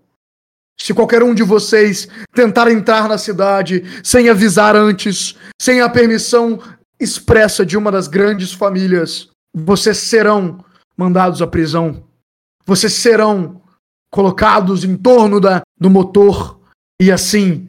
Se 0.80 0.94
qualquer 0.94 1.22
um 1.22 1.34
de 1.34 1.42
vocês 1.42 2.08
tentar 2.34 2.70
entrar 2.70 3.08
na 3.08 3.18
cidade 3.18 3.84
sem 4.02 4.28
avisar 4.28 4.76
antes, 4.76 5.36
sem 5.60 5.80
a 5.80 5.88
permissão 5.88 6.60
expressa 7.00 7.66
de 7.66 7.76
uma 7.76 7.90
das 7.90 8.08
grandes 8.08 8.52
famílias, 8.52 9.28
vocês 9.54 9.98
serão 9.98 10.64
mandados 10.96 11.42
à 11.42 11.46
prisão. 11.46 12.04
Vocês 12.64 12.92
serão 12.92 13.60
colocados 14.10 14.84
em 14.84 14.96
torno 14.96 15.40
da, 15.40 15.62
do 15.78 15.90
motor 15.90 16.58
e 17.00 17.12
assim 17.12 17.68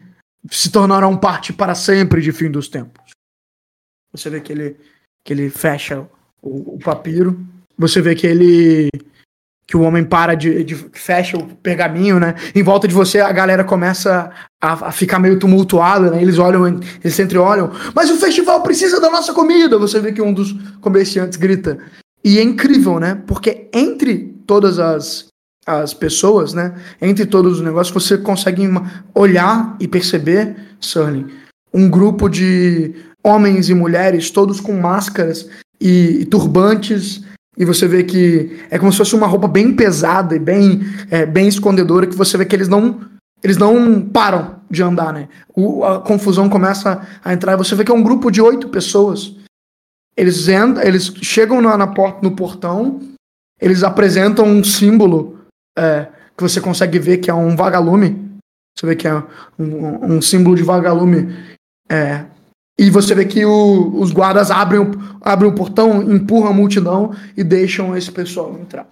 se 0.50 0.72
tornarão 0.72 1.18
parte 1.18 1.54
para 1.54 1.76
sempre 1.76 2.22
de 2.22 2.32
fim 2.32 2.50
dos 2.50 2.68
tempos. 2.68 3.12
Você 4.12 4.30
vê 4.30 4.42
que 4.42 4.52
ele, 4.52 4.78
que 5.24 5.34
ele 5.34 5.50
fecha 5.50 6.08
o, 6.42 6.76
o 6.76 6.80
papiro. 6.80 7.40
Você 7.78 8.02
vê 8.02 8.16
que 8.16 8.28
ele. 8.28 8.90
Que 9.68 9.78
o 9.78 9.82
homem 9.82 10.04
para 10.04 10.34
de, 10.34 10.64
de. 10.64 10.76
fecha 10.94 11.38
o 11.38 11.56
pergaminho, 11.58 12.20
né? 12.20 12.34
Em 12.56 12.64
volta 12.64 12.88
de 12.88 12.94
você 12.94 13.20
a 13.20 13.32
galera 13.32 13.64
começa 13.64 14.32
a, 14.60 14.88
a 14.88 14.92
ficar 14.92 15.20
meio 15.20 15.38
tumultuada, 15.38 16.10
né? 16.10 16.22
Eles 16.22 16.40
olham, 16.40 16.66
eles 16.68 17.14
sempre 17.14 17.38
olham. 17.38 17.72
Mas 17.94 18.10
o 18.10 18.18
festival 18.18 18.64
precisa 18.64 19.00
da 19.00 19.12
nossa 19.12 19.32
comida! 19.32 19.78
Você 19.78 20.00
vê 20.00 20.12
que 20.12 20.22
um 20.22 20.34
dos 20.34 20.54
comerciantes 20.82 21.38
grita. 21.38 21.78
E 22.24 22.40
é 22.40 22.44
incrível, 22.44 23.00
né? 23.00 23.22
Porque 23.28 23.70
entre 23.72 24.36
todas 24.48 24.80
as, 24.80 25.29
as 25.66 25.94
pessoas, 25.94 26.54
né? 26.54 26.76
Entre 27.02 27.26
todos 27.26 27.58
os 27.60 27.62
negócios, 27.64 27.94
você 28.04 28.18
consegue 28.18 28.64
olhar 29.14 29.76
e 29.80 29.88
perceber, 29.88 30.56
Sterling, 30.80 31.28
um 31.74 31.90
grupo 31.90 32.28
de 32.30 32.96
homens 33.24 33.70
e 33.70 33.74
mulheres, 33.74 34.32
todos 34.32 34.60
com 34.60 34.74
máscaras 34.74 35.48
e, 35.80 36.22
e 36.22 36.26
turbantes. 36.26 37.22
E 37.58 37.66
você 37.66 37.88
vê 37.88 38.04
que 38.04 38.58
é 38.70 38.80
como 38.80 38.92
se 38.92 38.98
fosse 38.98 39.16
uma 39.16 39.28
roupa 39.28 39.48
bem 39.48 39.74
pesada 39.76 40.36
e 40.36 40.40
bem, 40.40 40.82
é, 41.12 41.26
bem 41.26 41.48
escondedora, 41.48 42.08
que 42.08 42.16
você 42.16 42.38
vê 42.38 42.46
que 42.46 42.56
eles 42.56 42.68
não. 42.68 43.02
Eles 43.42 43.56
não 43.56 44.02
param 44.02 44.58
de 44.70 44.84
andar, 44.84 45.14
né? 45.14 45.30
O- 45.56 45.84
a 45.86 46.02
confusão 46.02 46.50
começa 46.50 47.08
a 47.24 47.34
entrar 47.34 47.56
você 47.56 47.74
vê 47.74 47.86
que 47.86 47.92
é 47.92 47.96
um 47.96 48.04
grupo 48.04 48.30
de 48.30 48.42
oito 48.42 48.68
pessoas. 48.68 49.34
Eles 50.18 50.50
entram, 50.50 50.84
eles 50.84 51.06
chegam 51.22 51.62
na, 51.62 51.78
na 51.78 51.88
porta, 51.88 52.20
no 52.22 52.36
portão, 52.36 53.00
eles 53.62 53.82
apresentam 53.84 54.46
um 54.46 54.62
símbolo 54.62 55.39
é, 55.80 56.08
que 56.36 56.44
você 56.44 56.60
consegue 56.60 57.00
ver 57.00 57.18
que 57.18 57.30
é 57.30 57.34
um 57.34 57.56
vagalume. 57.56 58.30
Você 58.78 58.86
vê 58.86 58.96
que 58.96 59.08
é 59.08 59.24
um, 59.58 60.16
um 60.16 60.22
símbolo 60.22 60.56
de 60.56 60.64
vagalume. 60.64 61.34
É, 61.90 62.26
e 62.78 62.90
você 62.90 63.14
vê 63.14 63.26
que 63.26 63.44
o, 63.44 64.00
os 64.00 64.12
guardas 64.12 64.52
abrem, 64.52 64.82
abrem 65.22 65.52
o 65.52 65.56
portão, 65.56 66.02
empurram 66.02 66.50
a 66.50 66.54
multidão 66.54 67.14
e 67.36 67.44
deixam 67.44 67.96
esse 67.96 68.12
pessoal 68.12 68.58
entrar. 68.60 68.88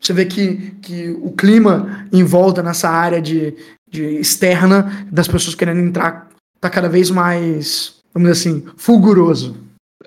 Você 0.00 0.12
vê 0.12 0.24
que, 0.24 0.70
que 0.82 1.10
o 1.20 1.32
clima 1.32 2.06
em 2.12 2.24
volta 2.24 2.62
nessa 2.62 2.88
área 2.88 3.20
de, 3.20 3.54
de 3.90 4.02
externa 4.18 5.06
das 5.10 5.28
pessoas 5.28 5.54
querendo 5.54 5.80
entrar 5.80 6.28
tá 6.60 6.70
cada 6.70 6.88
vez 6.88 7.10
mais, 7.10 8.00
vamos 8.14 8.30
dizer 8.30 8.50
assim, 8.50 8.66
fulguroso. 8.76 9.56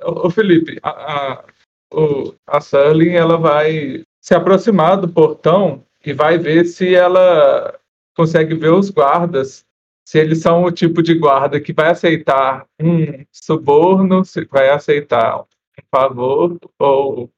Ô 0.01 0.29
Felipe, 0.29 0.79
a, 0.81 0.89
a, 0.89 1.43
o, 1.93 2.33
a 2.48 2.59
ela 3.13 3.38
vai 3.38 4.03
se 4.21 4.33
aproximar 4.33 4.98
do 4.98 5.07
portão 5.07 5.83
e 6.06 6.13
vai 6.13 6.38
ver 6.38 6.65
se 6.65 6.96
ela 6.96 7.77
consegue 8.15 8.56
ver 8.56 8.72
os 8.72 8.89
guardas, 8.89 9.65
se 10.06 10.20
eles 10.20 10.39
são 10.39 10.63
o 10.63 10.72
tipo 10.72 11.03
de 11.03 11.13
guarda 11.13 11.60
que 11.60 11.72
vai 11.72 11.89
aceitar 11.89 12.65
um 12.82 13.24
suborno, 13.32 14.25
se 14.25 14.46
vai 14.46 14.70
aceitar 14.70 15.41
um 15.41 15.46
favor, 15.91 16.58
ou 16.77 17.32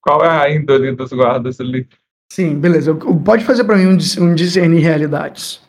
qual 0.00 0.24
é 0.24 0.28
a 0.28 0.50
índole 0.50 0.92
dos 0.92 1.12
guardas 1.12 1.60
ali? 1.60 1.88
Sim, 2.32 2.58
beleza. 2.58 2.94
Pode 2.94 3.44
fazer 3.44 3.64
para 3.64 3.76
mim 3.76 3.86
um, 3.86 4.24
um 4.24 4.34
discernir 4.34 4.80
realidades. 4.80 5.60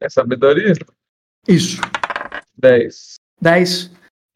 É 0.00 0.08
sabedoria? 0.08 0.72
Isso. 1.48 1.80
10. 2.58 3.14
10. 3.40 3.90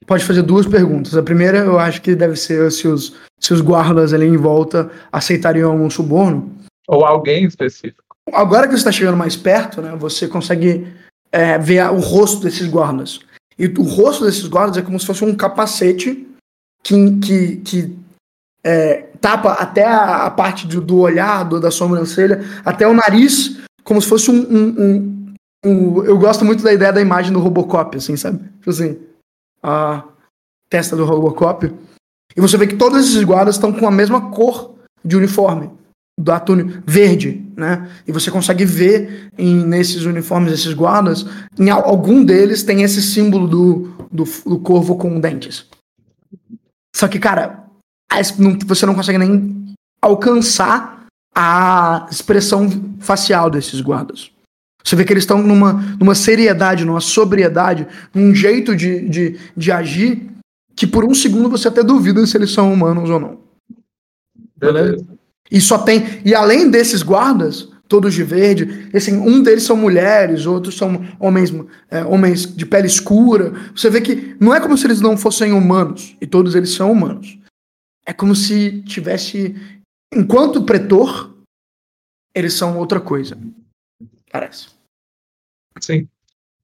Pode 0.07 0.25
fazer 0.25 0.43
duas 0.43 0.67
perguntas. 0.67 1.17
A 1.17 1.23
primeira, 1.23 1.59
eu 1.59 1.79
acho 1.79 2.01
que 2.01 2.15
deve 2.15 2.37
ser 2.37 2.71
se 2.73 2.89
os, 2.89 3.17
se 3.39 3.53
os 3.53 3.61
guardas 3.61 4.13
ali 4.13 4.27
em 4.27 4.37
volta 4.37 4.91
aceitariam 5.13 5.77
um 5.77 5.91
suborno. 5.91 6.59
Ou 6.89 7.05
alguém 7.05 7.45
específico. 7.45 8.03
Agora 8.33 8.67
que 8.67 8.73
você 8.73 8.79
está 8.79 8.93
chegando 8.93 9.17
mais 9.17 9.37
perto, 9.37 9.83
né, 9.83 9.95
você 9.95 10.27
consegue 10.27 10.91
é, 11.31 11.59
ver 11.59 11.83
o 11.91 12.01
rosto 12.01 12.43
desses 12.43 12.67
guardas. 12.67 13.21
E 13.59 13.67
o 13.67 13.83
rosto 13.83 14.25
desses 14.25 14.47
guardas 14.47 14.79
é 14.79 14.83
como 14.83 14.99
se 14.99 15.07
fosse 15.07 15.25
um 15.25 15.35
capacete 15.35 16.27
que, 16.83 17.19
que, 17.19 17.57
que 17.57 17.99
é, 18.65 19.03
tapa 19.21 19.53
até 19.53 19.85
a, 19.85 20.27
a 20.27 20.31
parte 20.31 20.67
do, 20.67 20.81
do 20.81 20.99
olhar, 20.99 21.45
do, 21.45 21.61
da 21.61 21.71
sobrancelha, 21.71 22.41
até 22.65 22.87
o 22.87 22.95
nariz, 22.95 23.59
como 23.85 24.01
se 24.01 24.09
fosse 24.09 24.31
um, 24.31 24.41
um, 24.41 24.83
um, 24.83 25.35
um, 25.67 26.05
Eu 26.05 26.19
gosto 26.19 26.45
muito 26.45 26.63
da 26.63 26.73
ideia 26.73 26.93
da 26.93 27.01
imagem 27.01 27.33
do 27.33 27.41
Robocop, 27.41 27.97
assim, 27.97 28.17
sabe? 28.17 28.39
Tipo 28.59 28.71
assim, 28.71 28.99
a 29.63 30.05
testa 30.71 30.97
do 30.97 31.05
Robocop. 31.05 31.71
E 32.37 32.41
você 32.41 32.57
vê 32.57 32.67
que 32.67 32.77
todos 32.77 32.99
esses 33.01 33.25
guardas 33.25 33.57
estão 33.57 33.73
com 33.73 33.87
a 33.87 33.91
mesma 33.91 34.31
cor 34.31 34.75
de 35.05 35.17
uniforme 35.17 35.78
da 36.19 36.41
túnica 36.41 36.83
verde, 36.85 37.47
né? 37.57 37.89
E 38.07 38.11
você 38.11 38.29
consegue 38.29 38.65
ver 38.65 39.31
em, 39.39 39.65
nesses 39.65 40.05
uniformes 40.05 40.51
desses 40.51 40.75
guardas, 40.75 41.25
em 41.57 41.71
algum 41.71 42.25
deles 42.25 42.65
tem 42.65 42.83
esse 42.83 43.01
símbolo 43.01 43.47
do, 43.47 44.09
do, 44.11 44.25
do 44.45 44.59
corvo 44.59 44.97
com 44.97 45.21
dentes. 45.21 45.67
Só 46.95 47.07
que, 47.07 47.21
cara, 47.21 47.65
você 48.67 48.85
não 48.85 48.97
consegue 48.97 49.19
nem 49.19 49.75
alcançar 50.03 51.07
a 51.33 52.09
expressão 52.11 52.69
facial 52.99 53.49
desses 53.49 53.81
guardas. 53.81 54.33
Você 54.83 54.97
vê 54.97 55.05
que 55.05 55.13
eles 55.13 55.23
estão 55.23 55.41
numa, 55.41 55.75
numa 56.01 56.15
seriedade, 56.15 56.85
numa 56.85 57.01
sobriedade, 57.01 57.87
num 58.13 58.35
jeito 58.35 58.75
de, 58.75 59.09
de, 59.09 59.39
de 59.57 59.71
agir 59.71 60.29
que 60.75 60.87
por 60.87 61.05
um 61.05 61.15
segundo 61.15 61.49
você 61.49 61.69
até 61.69 61.83
duvida 61.83 62.27
se 62.27 62.37
eles 62.37 62.51
são 62.51 62.73
humanos 62.73 63.11
ou 63.11 63.21
não. 63.21 63.41
Beleza? 64.57 65.18
E 65.51 65.61
só 65.61 65.79
tem. 65.79 66.23
E 66.25 66.35
além 66.35 66.71
desses 66.71 67.03
guardas, 67.03 67.69
todos 67.89 68.15
de 68.15 68.23
verde, 68.23 68.91
assim, 68.95 69.17
um 69.17 69.43
deles 69.43 69.63
são 69.63 69.77
mulheres, 69.77 70.47
outros 70.47 70.77
são 70.77 71.01
homens, 71.19 71.51
é, 71.91 72.05
homens 72.05 72.55
de 72.55 72.67
pele 72.67 72.87
escura. 72.87 73.53
Você 73.75 73.89
vê 73.89 74.01
que 74.01 74.37
não 74.39 74.55
é 74.55 74.61
como 74.61 74.77
se 74.77 74.87
eles 74.87 75.01
não 75.01 75.17
fossem 75.17 75.53
humanos, 75.53 76.17
e 76.21 76.27
todos 76.27 76.55
eles 76.55 76.71
são 76.75 76.93
humanos. 76.93 77.39
É 78.05 78.13
como 78.13 78.35
se 78.35 78.83
tivesse. 78.83 79.55
Enquanto 80.13 80.65
pretor, 80.65 81.35
eles 82.35 82.55
são 82.55 82.79
outra 82.79 83.01
coisa. 83.01 83.39
Parece. 84.31 84.69
Sim. 85.81 86.09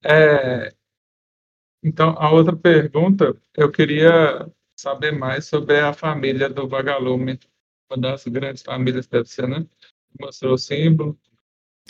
É... 0.03 0.73
Então, 1.83 2.15
a 2.17 2.31
outra 2.31 2.55
pergunta, 2.55 3.35
eu 3.55 3.71
queria 3.71 4.47
saber 4.75 5.11
mais 5.11 5.45
sobre 5.45 5.79
a 5.79 5.93
família 5.93 6.49
do 6.49 6.67
Vagalume 6.67 7.39
uma 7.89 8.01
das 8.01 8.25
grandes 8.25 8.63
famílias 8.63 9.07
deve 9.07 9.29
ser, 9.29 9.47
né? 9.47 9.65
Mostrou 10.19 10.53
o 10.53 10.57
símbolo. 10.57 11.17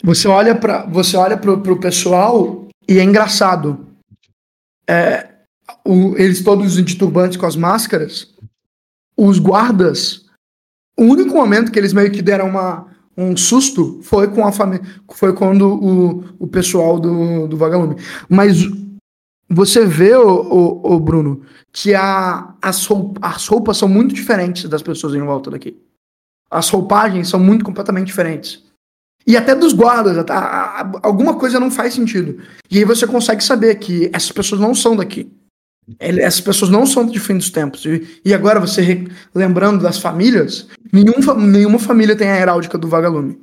Você 0.02 0.28
olha 0.28 0.54
para 0.54 0.84
você 0.86 1.16
olha 1.16 1.36
pro, 1.36 1.60
pro 1.60 1.80
pessoal 1.80 2.68
e 2.88 2.98
é 2.98 3.02
engraçado. 3.02 3.86
É, 4.88 5.34
o, 5.84 6.16
eles 6.16 6.42
todos 6.42 6.74
de 6.84 6.96
turbantes 6.96 7.36
com 7.36 7.46
as 7.46 7.56
máscaras, 7.56 8.34
os 9.16 9.38
guardas, 9.38 10.26
o 10.98 11.04
único 11.04 11.34
momento 11.34 11.72
que 11.72 11.78
eles 11.78 11.92
meio 11.92 12.12
que 12.12 12.22
deram 12.22 12.48
uma, 12.48 12.86
um 13.16 13.36
susto 13.36 14.00
foi 14.02 14.28
com 14.28 14.46
a 14.46 14.52
família, 14.52 14.84
foi 15.12 15.32
quando 15.34 15.68
o, 15.68 16.24
o 16.38 16.46
pessoal 16.46 17.00
do, 17.00 17.48
do 17.48 17.56
vagalume. 17.56 17.96
Mas 18.28 18.58
você 19.48 19.86
vê, 19.86 20.14
o, 20.14 20.80
o, 20.84 21.00
Bruno, 21.00 21.42
que 21.72 21.94
a, 21.94 22.54
as, 22.60 22.86
as 23.22 23.46
roupas 23.46 23.76
são 23.76 23.88
muito 23.88 24.14
diferentes 24.14 24.68
das 24.68 24.82
pessoas 24.82 25.14
em 25.14 25.22
volta 25.22 25.50
daqui. 25.50 25.80
As 26.50 26.68
roupagens 26.68 27.28
são 27.28 27.40
muito 27.40 27.64
completamente 27.64 28.06
diferentes. 28.06 28.64
E 29.26 29.36
até 29.36 29.54
dos 29.54 29.72
guardas, 29.72 30.16
a, 30.30 30.92
alguma 31.02 31.34
coisa 31.34 31.58
não 31.58 31.70
faz 31.70 31.94
sentido. 31.94 32.40
E 32.70 32.78
aí 32.78 32.84
você 32.84 33.06
consegue 33.06 33.42
saber 33.42 33.74
que 33.76 34.08
essas 34.12 34.30
pessoas 34.30 34.60
não 34.60 34.74
são 34.74 34.94
daqui. 34.94 35.28
Essas 35.98 36.40
pessoas 36.40 36.70
não 36.70 36.86
são 36.86 37.04
de 37.06 37.18
fim 37.18 37.36
dos 37.36 37.50
tempos. 37.50 37.84
E, 37.84 38.20
e 38.24 38.32
agora, 38.32 38.60
você 38.60 39.04
lembrando 39.34 39.82
das 39.82 39.98
famílias, 39.98 40.68
nenhum, 40.92 41.14
nenhuma 41.38 41.78
família 41.78 42.14
tem 42.14 42.28
a 42.28 42.36
heráldica 42.36 42.78
do 42.78 42.88
vagalume. 42.88 43.38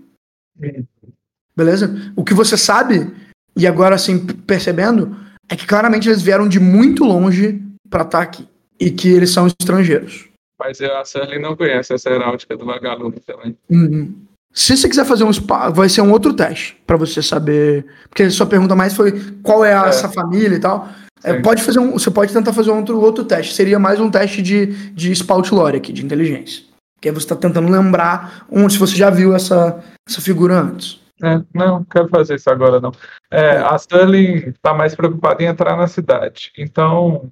Beleza? 1.56 2.14
O 2.16 2.24
que 2.24 2.34
você 2.34 2.58
sabe, 2.58 3.12
e 3.56 3.68
agora 3.68 3.96
assim, 3.96 4.20
percebendo, 4.26 5.16
é 5.50 5.56
que 5.56 5.68
claramente 5.68 6.08
eles 6.08 6.22
vieram 6.22 6.48
de 6.48 6.60
muito 6.60 7.04
longe 7.04 7.62
para 7.90 8.04
estar 8.04 8.20
tá 8.20 8.24
aqui. 8.24 8.48
E 8.80 8.90
que 8.90 9.10
eles 9.10 9.32
são 9.32 9.48
estrangeiros. 9.48 10.30
Mas 10.64 10.80
a 10.80 11.04
Shirley 11.04 11.40
não 11.40 11.58
conhece 11.58 11.94
essa 11.94 12.10
heráldica 12.10 12.56
do 12.56 12.66
vagalume 12.66 13.20
também. 13.20 13.58
Uhum. 13.70 14.16
Se 14.54 14.78
você 14.78 14.88
quiser 14.88 15.04
fazer 15.04 15.26
um 15.26 15.34
spa, 15.34 15.70
vai 15.70 15.90
ser 15.90 16.02
um 16.02 16.12
outro 16.12 16.34
teste 16.34 16.82
para 16.88 16.96
você 16.96 17.22
saber. 17.22 17.86
Porque 18.08 18.24
a 18.24 18.32
sua 18.32 18.46
pergunta 18.46 18.74
mais 18.74 18.94
foi 18.94 19.20
qual 19.42 19.66
é, 19.66 19.74
a, 19.74 19.88
é. 19.88 19.90
essa 19.90 20.08
família 20.08 20.56
e 20.56 20.60
tal. 20.60 20.88
É, 21.22 21.42
pode 21.42 21.62
fazer 21.62 21.80
um, 21.80 21.94
você 21.94 22.10
pode 22.10 22.32
tentar 22.32 22.54
fazer 22.54 22.72
outro, 22.72 22.98
outro 23.02 23.26
teste. 23.26 23.54
Seria 23.54 23.78
mais 23.78 24.00
um 24.00 24.10
teste 24.10 24.42
de, 24.42 24.68
de 24.94 25.12
spout 25.12 25.54
lore 25.54 25.78
aqui, 25.78 25.92
de 25.92 26.06
inteligência. 26.06 26.64
Que 27.02 27.10
aí 27.10 27.14
você 27.14 27.26
está 27.26 27.36
tentando 27.36 27.70
lembrar 27.70 28.46
onde 28.50 28.74
se 28.74 28.80
você 28.80 28.96
já 28.96 29.10
viu 29.10 29.36
essa, 29.36 29.84
essa 30.08 30.22
figura 30.22 30.62
antes. 30.62 31.02
É, 31.22 31.42
não, 31.54 31.84
quero 31.84 32.08
fazer 32.08 32.36
isso 32.36 32.50
agora 32.50 32.80
não. 32.80 32.92
É, 33.30 33.58
a 33.58 33.76
Sterling 33.76 34.50
está 34.50 34.74
mais 34.74 34.96
preocupada 34.96 35.44
em 35.44 35.48
entrar 35.48 35.76
na 35.76 35.88
cidade. 35.88 36.52
Então, 36.58 37.30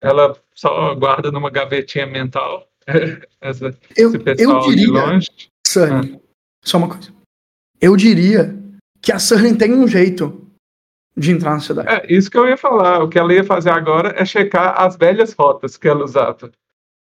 ela 0.00 0.34
só 0.54 0.94
guarda 0.96 1.30
numa 1.30 1.50
gavetinha 1.50 2.06
mental 2.06 2.66
essa, 3.40 3.76
eu, 3.96 4.12
eu 4.38 4.60
diria. 4.60 5.20
Sunny, 5.66 6.16
ah. 6.16 6.20
só 6.64 6.78
uma 6.78 6.88
coisa. 6.88 7.12
Eu 7.80 7.96
diria 7.96 8.56
que 9.00 9.12
a 9.12 9.18
Sunny 9.18 9.56
tem 9.56 9.72
um 9.72 9.88
jeito 9.88 10.46
de 11.16 11.32
entrar 11.32 11.52
na 11.52 11.60
cidade. 11.60 11.88
É, 11.88 12.12
isso 12.12 12.30
que 12.30 12.38
eu 12.38 12.48
ia 12.48 12.56
falar. 12.56 13.02
O 13.02 13.08
que 13.08 13.18
ela 13.18 13.32
ia 13.32 13.44
fazer 13.44 13.70
agora 13.70 14.14
é 14.16 14.24
checar 14.24 14.80
as 14.80 14.96
velhas 14.96 15.32
rotas 15.32 15.76
que 15.76 15.88
ela 15.88 16.04
usava. 16.04 16.50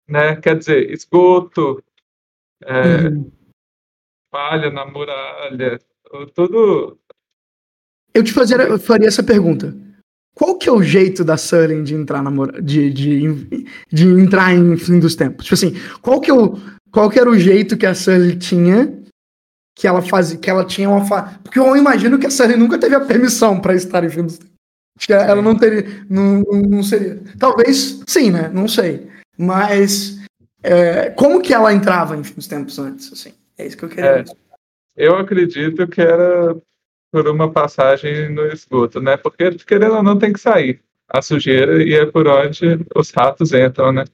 Né? 0.08 0.36
Quer 0.38 0.58
dizer, 0.58 0.92
esgoto, 0.92 1.84
é, 2.64 3.08
uhum. 3.08 3.32
palha 4.32 4.70
na 4.70 4.86
muralha, 4.86 5.80
tudo. 6.34 6.98
Eu 8.14 8.24
te 8.24 8.34
fazia, 8.34 8.58
eu 8.58 8.80
faria 8.80 9.08
essa 9.08 9.24
pergunta. 9.24 9.76
Qual 10.38 10.56
que 10.56 10.70
é 10.70 10.72
o 10.72 10.84
jeito 10.84 11.24
da 11.24 11.36
Sully 11.36 11.82
de 11.82 11.96
entrar 11.96 12.22
na 12.22 12.30
de, 12.62 12.92
de, 12.92 13.66
de 13.92 14.08
entrar 14.08 14.54
em 14.54 14.78
fim 14.78 15.00
dos 15.00 15.16
tempos? 15.16 15.46
Tipo 15.46 15.56
assim, 15.56 15.76
qual 16.00 16.22
que, 16.22 16.30
é 16.30 16.34
o, 16.34 16.60
qual 16.92 17.10
que 17.10 17.20
era 17.20 17.28
o 17.28 17.40
jeito 17.40 17.76
que 17.76 17.88
a 17.88 17.96
Sully 17.96 18.38
tinha 18.38 18.94
que 19.76 19.88
ela 19.88 20.00
fazia, 20.04 20.38
que 20.38 20.48
ela 20.48 20.64
tinha 20.64 20.88
uma 20.90 21.06
fa... 21.06 21.40
porque 21.44 21.58
eu 21.58 21.76
imagino 21.76 22.20
que 22.20 22.28
a 22.28 22.30
Sully 22.30 22.56
nunca 22.56 22.78
teve 22.78 22.94
a 22.94 23.00
permissão 23.00 23.60
para 23.60 23.74
estar 23.74 24.04
em 24.04 24.10
fim 24.10 24.24
dos 24.24 24.38
tempos. 24.38 24.54
Acho 24.96 25.08
que 25.08 25.14
ela 25.14 25.42
não 25.42 25.56
teria, 25.56 26.06
não, 26.08 26.42
não 26.42 26.84
seria. 26.84 27.20
Talvez 27.40 28.02
sim, 28.06 28.30
né? 28.30 28.50
Não 28.54 28.68
sei. 28.68 29.08
Mas 29.40 30.20
é, 30.62 31.10
como 31.12 31.42
que 31.42 31.52
ela 31.52 31.74
entrava 31.74 32.16
em 32.16 32.24
fim 32.24 32.36
dos 32.36 32.48
tempos 32.48 32.78
antes? 32.78 33.12
Assim, 33.12 33.34
é 33.58 33.66
isso 33.66 33.76
que 33.76 33.86
eu 33.86 33.90
queria. 33.90 34.20
É, 34.20 34.26
eu 34.96 35.16
acredito 35.16 35.88
que 35.88 36.02
era 36.02 36.56
por 37.12 37.28
uma 37.28 37.52
passagem 37.52 38.30
no 38.30 38.46
esgoto, 38.48 39.00
né? 39.00 39.18
Porque, 39.18 39.52
querendo 39.66 39.96
ou 39.96 40.04
não, 40.04 40.18
tem 40.18 40.34
que 40.34 40.40
sair 40.40 40.82
a 41.10 41.22
sujeira 41.22 41.82
e 41.82 41.94
é 41.94 42.06
por 42.06 42.28
onde 42.28 42.86
os 42.96 43.12
ratos 43.12 43.54
entram, 43.54 43.92
né? 43.92 44.06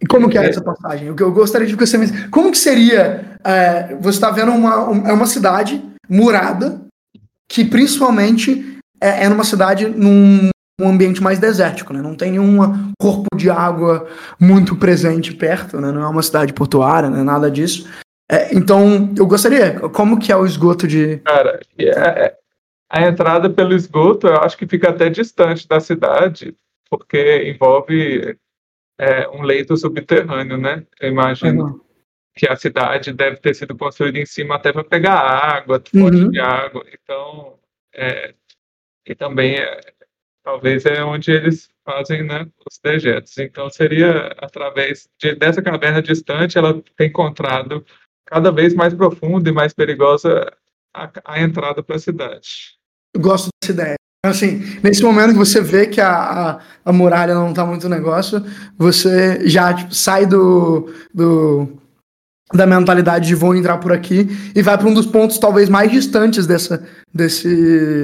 E 0.00 0.06
como 0.06 0.28
que 0.28 0.38
é, 0.38 0.46
é 0.46 0.48
essa 0.48 0.62
passagem? 0.62 1.10
O 1.10 1.14
que 1.14 1.22
eu 1.22 1.32
gostaria 1.32 1.66
de 1.66 1.76
que 1.76 1.86
você 1.86 1.98
me... 1.98 2.28
Como 2.28 2.50
que 2.50 2.58
seria... 2.58 3.36
É, 3.44 3.94
você 3.96 4.16
está 4.16 4.30
vendo 4.30 4.52
uma, 4.52 5.08
é 5.08 5.12
uma 5.12 5.26
cidade 5.26 5.82
murada 6.08 6.80
que 7.48 7.64
principalmente 7.64 8.78
é, 9.00 9.24
é 9.24 9.28
numa 9.28 9.44
cidade 9.44 9.86
num 9.86 10.48
um 10.80 10.88
ambiente 10.88 11.22
mais 11.22 11.38
desértico, 11.38 11.92
né? 11.92 12.02
Não 12.02 12.16
tem 12.16 12.32
nenhum 12.32 12.56
corpo 13.00 13.36
de 13.36 13.48
água 13.48 14.08
muito 14.40 14.74
presente 14.74 15.32
perto, 15.32 15.80
né? 15.80 15.92
Não 15.92 16.02
é 16.02 16.08
uma 16.08 16.22
cidade 16.22 16.52
portuária, 16.52 17.08
né? 17.08 17.22
Nada 17.22 17.50
disso. 17.50 17.88
É, 18.32 18.54
então, 18.54 19.12
eu 19.18 19.26
gostaria, 19.26 19.78
como 19.90 20.18
que 20.18 20.32
é 20.32 20.36
o 20.36 20.46
esgoto 20.46 20.88
de... 20.88 21.18
Cara, 21.18 21.60
é, 21.78 21.88
é, 21.90 22.38
a 22.88 23.02
entrada 23.02 23.50
pelo 23.50 23.74
esgoto, 23.74 24.26
eu 24.26 24.36
acho 24.36 24.56
que 24.56 24.66
fica 24.66 24.88
até 24.88 25.10
distante 25.10 25.68
da 25.68 25.78
cidade, 25.80 26.56
porque 26.88 27.50
envolve 27.50 28.38
é, 28.98 29.28
um 29.28 29.42
leito 29.42 29.76
subterrâneo, 29.76 30.56
né? 30.56 30.86
Eu 30.98 31.10
imagino 31.10 31.64
uhum. 31.64 31.80
que 32.34 32.48
a 32.48 32.56
cidade 32.56 33.12
deve 33.12 33.36
ter 33.36 33.54
sido 33.54 33.76
construída 33.76 34.18
em 34.18 34.24
cima 34.24 34.54
até 34.54 34.72
para 34.72 34.82
pegar 34.82 35.18
água, 35.18 35.82
fonte 35.86 36.16
uhum. 36.16 36.30
de 36.30 36.40
água. 36.40 36.86
Então, 36.90 37.58
é, 37.94 38.32
e 39.06 39.14
também 39.14 39.56
é, 39.56 39.78
talvez 40.42 40.86
é 40.86 41.04
onde 41.04 41.30
eles 41.30 41.70
fazem 41.84 42.22
né, 42.22 42.46
os 42.66 42.78
dejetos. 42.82 43.36
Então 43.38 43.68
seria 43.68 44.28
através 44.38 45.08
de, 45.18 45.34
dessa 45.34 45.60
caverna 45.60 46.00
distante, 46.00 46.56
ela 46.56 46.82
tem 46.96 47.08
encontrado 47.08 47.84
cada 48.26 48.50
vez 48.50 48.74
mais 48.74 48.94
profunda 48.94 49.48
e 49.48 49.52
mais 49.52 49.72
perigosa 49.72 50.52
a, 50.94 51.10
a 51.24 51.42
entrada 51.42 51.82
para 51.82 51.96
a 51.96 52.00
cidade. 52.00 52.76
Eu 53.14 53.20
gosto 53.20 53.48
dessa 53.62 53.72
ideia. 53.72 53.94
Assim, 54.24 54.60
nesse 54.82 55.02
momento 55.02 55.32
que 55.32 55.38
você 55.38 55.60
vê 55.60 55.86
que 55.88 56.00
a, 56.00 56.12
a, 56.12 56.60
a 56.84 56.92
muralha 56.92 57.34
não 57.34 57.50
está 57.50 57.66
muito 57.66 57.88
negócio, 57.88 58.40
você 58.78 59.48
já 59.48 59.74
tipo, 59.74 59.92
sai 59.92 60.26
do, 60.26 60.94
do, 61.12 61.76
da 62.52 62.64
mentalidade 62.64 63.26
de 63.26 63.34
vou 63.34 63.56
entrar 63.56 63.78
por 63.78 63.92
aqui 63.92 64.28
e 64.54 64.62
vai 64.62 64.78
para 64.78 64.86
um 64.86 64.94
dos 64.94 65.06
pontos 65.06 65.38
talvez 65.38 65.68
mais 65.68 65.90
distantes 65.90 66.46
dessa, 66.46 66.88
desse, 67.12 68.02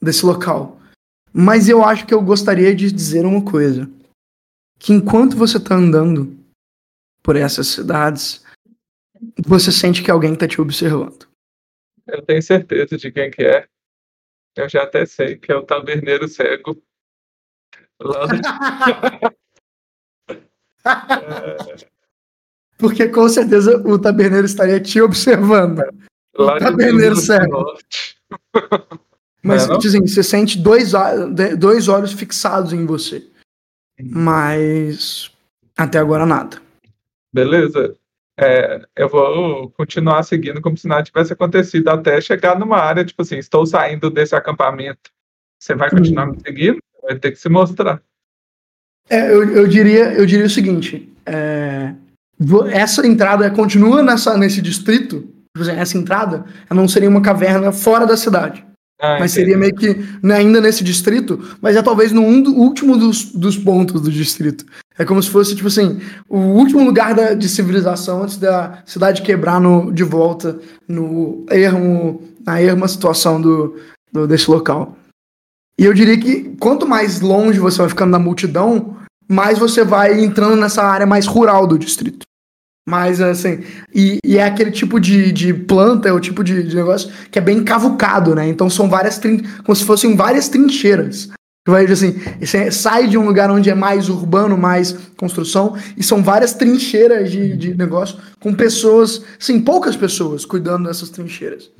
desse 0.00 0.24
local. 0.24 0.80
Mas 1.32 1.68
eu 1.68 1.84
acho 1.84 2.06
que 2.06 2.14
eu 2.14 2.22
gostaria 2.22 2.74
de 2.74 2.90
dizer 2.90 3.26
uma 3.26 3.42
coisa. 3.42 3.90
Que 4.78 4.94
enquanto 4.94 5.36
você 5.36 5.58
está 5.58 5.74
andando 5.74 6.34
por 7.22 7.36
essas 7.36 7.68
cidades, 7.68 8.42
você 9.46 9.70
sente 9.70 10.02
que 10.02 10.10
alguém 10.10 10.34
está 10.34 10.48
te 10.48 10.60
observando. 10.60 11.28
Eu 12.06 12.22
tenho 12.22 12.42
certeza 12.42 12.96
de 12.96 13.12
quem 13.12 13.30
que 13.30 13.42
é. 13.42 13.66
Eu 14.56 14.68
já 14.68 14.82
até 14.82 15.06
sei 15.06 15.36
que 15.36 15.50
é 15.50 15.56
o 15.56 15.62
taberneiro 15.62 16.28
cego. 16.28 16.82
Lá 18.00 18.26
do... 18.26 18.34
é... 20.84 21.92
Porque 22.76 23.08
com 23.08 23.28
certeza 23.28 23.76
o 23.86 23.98
taberneiro 23.98 24.44
estaria 24.44 24.80
te 24.80 25.00
observando. 25.00 25.82
Lá 26.36 26.56
o 26.56 26.58
taberneiro 26.58 27.16
cego. 27.16 27.76
Mas, 29.42 29.68
é, 29.68 29.72
assim, 29.72 30.00
você 30.06 30.22
sente 30.22 30.58
dois, 30.58 30.92
dois 31.58 31.88
olhos 31.88 32.12
fixados 32.12 32.72
em 32.72 32.86
você. 32.86 33.28
Mas 34.00 35.32
até 35.76 35.98
agora 35.98 36.26
nada. 36.26 36.60
Beleza. 37.32 37.96
É, 38.38 38.80
eu 38.96 39.08
vou 39.08 39.70
continuar 39.70 40.22
seguindo 40.22 40.60
como 40.60 40.76
se 40.76 40.88
nada 40.88 41.02
tivesse 41.02 41.32
acontecido 41.32 41.88
até 41.88 42.20
chegar 42.20 42.58
numa 42.58 42.78
área, 42.78 43.04
tipo 43.04 43.22
assim, 43.22 43.36
estou 43.36 43.66
saindo 43.66 44.10
desse 44.10 44.34
acampamento. 44.34 45.10
Você 45.60 45.74
vai 45.74 45.90
continuar 45.90 46.26
me 46.26 46.38
seguindo? 46.40 46.78
Vai 47.02 47.18
ter 47.18 47.32
que 47.32 47.38
se 47.38 47.48
mostrar. 47.48 48.02
É, 49.08 49.30
eu, 49.30 49.44
eu, 49.56 49.68
diria, 49.68 50.12
eu 50.14 50.24
diria 50.24 50.46
o 50.46 50.50
seguinte: 50.50 51.12
é, 51.26 51.94
essa 52.70 53.06
entrada 53.06 53.50
continua 53.50 54.02
nessa, 54.02 54.36
nesse 54.36 54.62
distrito, 54.62 55.28
essa 55.76 55.98
entrada, 55.98 56.44
não 56.70 56.88
seria 56.88 57.08
uma 57.08 57.20
caverna 57.20 57.70
fora 57.72 58.06
da 58.06 58.16
cidade. 58.16 58.64
Ah, 59.00 59.18
mas 59.18 59.32
seria 59.32 59.58
meio 59.58 59.74
que 59.74 59.96
né, 60.22 60.36
ainda 60.36 60.60
nesse 60.60 60.84
distrito, 60.84 61.56
mas 61.60 61.74
é 61.74 61.82
talvez 61.82 62.12
no 62.12 62.22
um 62.22 62.40
do, 62.40 62.54
último 62.54 62.96
dos, 62.96 63.32
dos 63.32 63.58
pontos 63.58 64.00
do 64.00 64.10
distrito. 64.10 64.64
É 65.02 65.04
como 65.04 65.20
se 65.20 65.28
fosse, 65.28 65.56
tipo 65.56 65.66
assim, 65.66 66.00
o 66.28 66.38
último 66.38 66.84
lugar 66.84 67.12
da, 67.12 67.34
de 67.34 67.48
civilização 67.48 68.22
antes 68.22 68.36
da 68.36 68.82
cidade 68.86 69.22
quebrar 69.22 69.60
no, 69.60 69.92
de 69.92 70.04
volta 70.04 70.60
no 70.88 71.44
ermo, 71.50 72.22
na 72.46 72.60
erma 72.60 72.86
situação 72.86 73.40
do, 73.40 73.76
do, 74.12 74.28
desse 74.28 74.48
local. 74.48 74.96
E 75.76 75.84
eu 75.84 75.92
diria 75.92 76.16
que 76.16 76.54
quanto 76.60 76.86
mais 76.86 77.20
longe 77.20 77.58
você 77.58 77.78
vai 77.78 77.88
ficando 77.88 78.12
da 78.12 78.18
multidão, 78.20 78.96
mais 79.28 79.58
você 79.58 79.84
vai 79.84 80.22
entrando 80.22 80.54
nessa 80.54 80.84
área 80.84 81.06
mais 81.06 81.26
rural 81.26 81.66
do 81.66 81.76
distrito. 81.76 82.24
Mas, 82.88 83.20
assim, 83.20 83.64
e, 83.92 84.18
e, 84.24 84.38
é 84.38 84.44
aquele 84.44 84.70
tipo 84.70 85.00
de, 85.00 85.32
de 85.32 85.52
planta, 85.52 86.08
é 86.08 86.12
o 86.12 86.20
tipo 86.20 86.44
de, 86.44 86.62
de, 86.62 86.76
negócio 86.76 87.12
que 87.30 87.38
é 87.38 87.42
bem 87.42 87.64
cavucado, 87.64 88.34
né? 88.34 88.46
Então 88.48 88.70
são 88.70 88.88
várias, 88.88 89.20
como 89.64 89.74
se 89.74 89.84
fossem 89.84 90.14
várias 90.14 90.48
trincheiras. 90.48 91.28
Vai, 91.66 91.84
assim, 91.84 92.12
sai 92.72 93.06
de 93.06 93.16
um 93.16 93.24
lugar 93.24 93.48
onde 93.48 93.70
é 93.70 93.74
mais 93.74 94.08
urbano, 94.08 94.58
mais 94.58 94.92
construção, 95.16 95.76
e 95.96 96.02
são 96.02 96.20
várias 96.20 96.54
trincheiras 96.54 97.30
de, 97.30 97.56
de 97.56 97.74
negócio 97.76 98.18
com 98.40 98.52
pessoas, 98.52 99.24
sim, 99.38 99.62
poucas 99.62 99.96
pessoas 99.96 100.44
cuidando 100.44 100.88
dessas 100.88 101.08
trincheiras. 101.08 101.70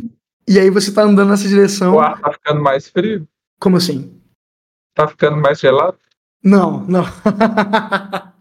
E 0.49 0.59
aí 0.59 0.71
você 0.71 0.92
tá 0.92 1.03
andando 1.03 1.31
nessa 1.31 1.49
direção. 1.49 1.95
O 1.95 2.01
ar 2.01 2.21
tá 2.21 2.33
ficando 2.33 2.62
mais 2.62 2.88
frio. 2.88 3.27
Como 3.59 3.77
assim? 3.77 4.21
Tá 4.95 5.09
ficando 5.09 5.37
mais 5.38 5.59
gelado? 5.59 5.99
Não, 6.45 6.85
não. 6.87 7.05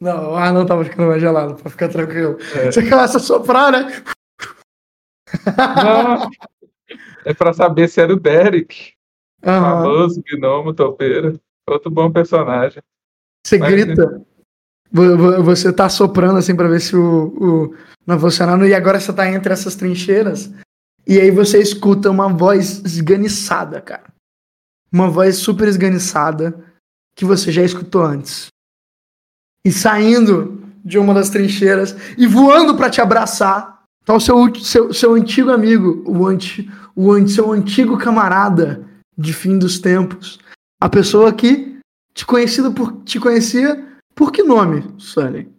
Não, 0.00 0.32
o 0.32 0.36
ar 0.36 0.52
não 0.52 0.66
tava 0.66 0.84
ficando 0.84 1.08
mais 1.08 1.20
gelado, 1.20 1.54
pra 1.54 1.70
ficar 1.70 1.88
tranquilo. 1.88 2.36
É. 2.54 2.70
Você 2.70 2.82
começa 2.82 3.16
a 3.16 3.20
soprar, 3.20 3.72
né? 3.72 4.02
Não, 5.56 6.28
é 7.24 7.32
pra 7.32 7.54
saber 7.54 7.88
se 7.88 8.02
era 8.02 8.12
o 8.12 8.20
Derek. 8.20 8.92
Uhum. 9.46 9.60
Famoso 9.60 10.22
gnomo 10.22 10.72
topeiro. 10.72 11.38
Outro 11.68 11.90
bom 11.90 12.10
personagem. 12.10 12.82
Você 13.44 13.58
Mas, 13.58 13.70
grita. 13.70 14.22
Você 14.90 15.72
tá 15.72 15.88
soprando 15.88 16.38
assim 16.38 16.54
pra 16.54 16.68
ver 16.68 16.80
se 16.80 16.96
o, 16.96 17.26
o 17.26 17.74
não 18.06 18.18
funcionando. 18.18 18.66
E 18.66 18.74
agora 18.74 19.00
você 19.00 19.12
tá 19.12 19.30
entre 19.30 19.52
essas 19.52 19.74
trincheiras. 19.74 20.52
E 21.06 21.20
aí 21.20 21.30
você 21.30 21.60
escuta 21.60 22.10
uma 22.10 22.28
voz 22.28 22.82
esganiçada, 22.84 23.80
cara. 23.80 24.04
Uma 24.90 25.10
voz 25.10 25.36
super 25.36 25.68
esganiçada 25.68 26.54
que 27.16 27.24
você 27.24 27.52
já 27.52 27.62
escutou 27.62 28.02
antes 28.02 28.48
e 29.64 29.72
saindo 29.72 30.62
de 30.84 30.98
uma 30.98 31.14
das 31.14 31.30
trincheiras 31.30 31.96
e 32.18 32.26
voando 32.26 32.76
para 32.76 32.90
te 32.90 33.00
abraçar. 33.00 33.82
Tá 34.04 34.12
o 34.12 34.20
seu, 34.20 34.54
seu, 34.56 34.92
seu 34.92 35.14
antigo 35.14 35.50
amigo, 35.50 36.04
o, 36.06 36.26
anti, 36.26 36.70
o 36.94 37.10
anti, 37.10 37.32
seu 37.32 37.50
antigo 37.50 37.96
camarada 37.96 38.83
de 39.16 39.32
fim 39.32 39.58
dos 39.58 39.78
tempos. 39.78 40.38
A 40.80 40.88
pessoa 40.88 41.32
que 41.32 41.78
te, 42.12 42.26
conhecido 42.26 42.72
por, 42.72 43.02
te 43.04 43.18
conhecia 43.18 43.86
por 44.14 44.30
que 44.30 44.42
nome, 44.42 44.84
Sully? 44.98 45.52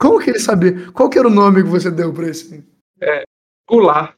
Como 0.00 0.18
que 0.18 0.30
ele 0.30 0.40
sabia? 0.40 0.90
Qual 0.92 1.08
que 1.08 1.18
era 1.18 1.28
o 1.28 1.30
nome 1.30 1.62
que 1.62 1.68
você 1.68 1.90
deu 1.90 2.12
para 2.12 2.28
esse? 2.28 2.64
É, 3.00 3.22
Goulart. 3.68 4.14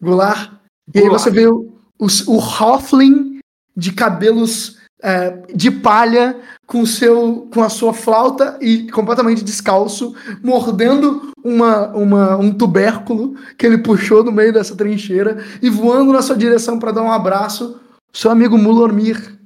Goulart. 0.00 0.52
E 0.94 0.98
aí 1.00 1.08
você 1.08 1.30
vê 1.30 1.46
o, 1.46 1.78
o, 1.98 2.06
o 2.28 2.38
Hoffling 2.38 3.40
de 3.76 3.92
cabelos 3.92 4.78
é, 5.02 5.30
de 5.54 5.70
palha 5.70 6.40
com 6.66 6.86
seu 6.86 7.48
com 7.52 7.62
a 7.62 7.68
sua 7.68 7.92
flauta 7.92 8.58
e 8.60 8.90
completamente 8.90 9.44
descalço, 9.44 10.14
mordendo 10.42 11.30
uma, 11.44 11.88
uma, 11.88 12.36
um 12.36 12.52
tubérculo 12.52 13.36
que 13.58 13.66
ele 13.66 13.78
puxou 13.78 14.24
no 14.24 14.32
meio 14.32 14.52
dessa 14.52 14.74
trincheira 14.74 15.44
e 15.60 15.68
voando 15.68 16.12
na 16.12 16.22
sua 16.22 16.36
direção 16.36 16.78
para 16.78 16.92
dar 16.92 17.02
um 17.02 17.12
abraço, 17.12 17.78
seu 18.12 18.30
amigo 18.30 18.56
Mulomir. 18.56 19.38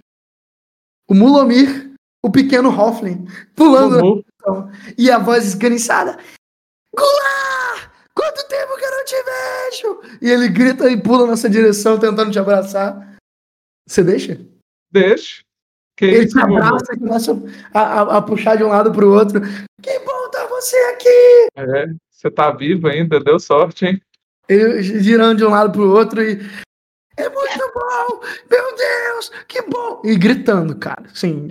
O 1.09 1.15
Mulomir, 1.15 1.93
o 2.25 2.31
pequeno 2.31 2.71
Hoffling, 2.71 3.27
pulando. 3.55 4.25
Uhum. 4.47 4.71
E 4.97 5.11
a 5.11 5.19
voz 5.19 5.45
esganiçada. 5.45 6.19
Goulart! 6.97 7.91
Quanto 8.15 8.47
tempo 8.49 8.77
que 8.77 8.85
eu 8.85 8.91
não 8.91 9.05
te 9.05 9.17
vejo? 9.25 10.19
E 10.21 10.31
ele 10.31 10.49
grita 10.49 10.91
e 10.91 11.01
pula 11.01 11.27
nessa 11.27 11.49
direção, 11.49 11.99
tentando 11.99 12.31
te 12.31 12.39
abraçar. 12.39 13.17
Você 13.89 14.03
deixa? 14.03 14.41
Deixa. 14.91 15.43
Que 15.97 16.07
ele 16.07 16.27
te 16.27 16.39
abraça 16.39 16.95
e 16.95 16.99
começa 16.99 17.33
a, 17.75 17.81
a, 17.81 18.17
a, 18.19 18.23
puxar 18.23 18.57
de 18.57 18.65
um 18.65 18.69
lado 18.69 18.93
pro 18.93 19.13
outro. 19.13 19.41
Que 19.83 19.99
bom 20.01 20.31
tá 20.31 20.47
você 20.47 20.77
aqui! 20.95 21.49
É, 21.57 21.87
você 22.11 22.31
tá 22.31 22.51
vivo 22.51 22.89
ainda, 22.89 23.21
deu 23.21 23.39
sorte, 23.39 23.87
hein? 23.87 24.03
Ele 24.49 24.83
girando 24.83 25.39
de 25.39 25.45
um 25.45 25.51
lado 25.51 25.73
pro 25.73 25.91
outro 25.91 26.23
e. 26.23 26.39
É 27.21 27.29
muito 27.29 27.73
bom! 27.75 28.21
Meu 28.51 28.77
Deus! 28.77 29.31
Que 29.47 29.63
bom! 29.63 30.03
E 30.05 30.17
gritando, 30.17 30.77
cara. 30.77 31.05
Sim. 31.15 31.49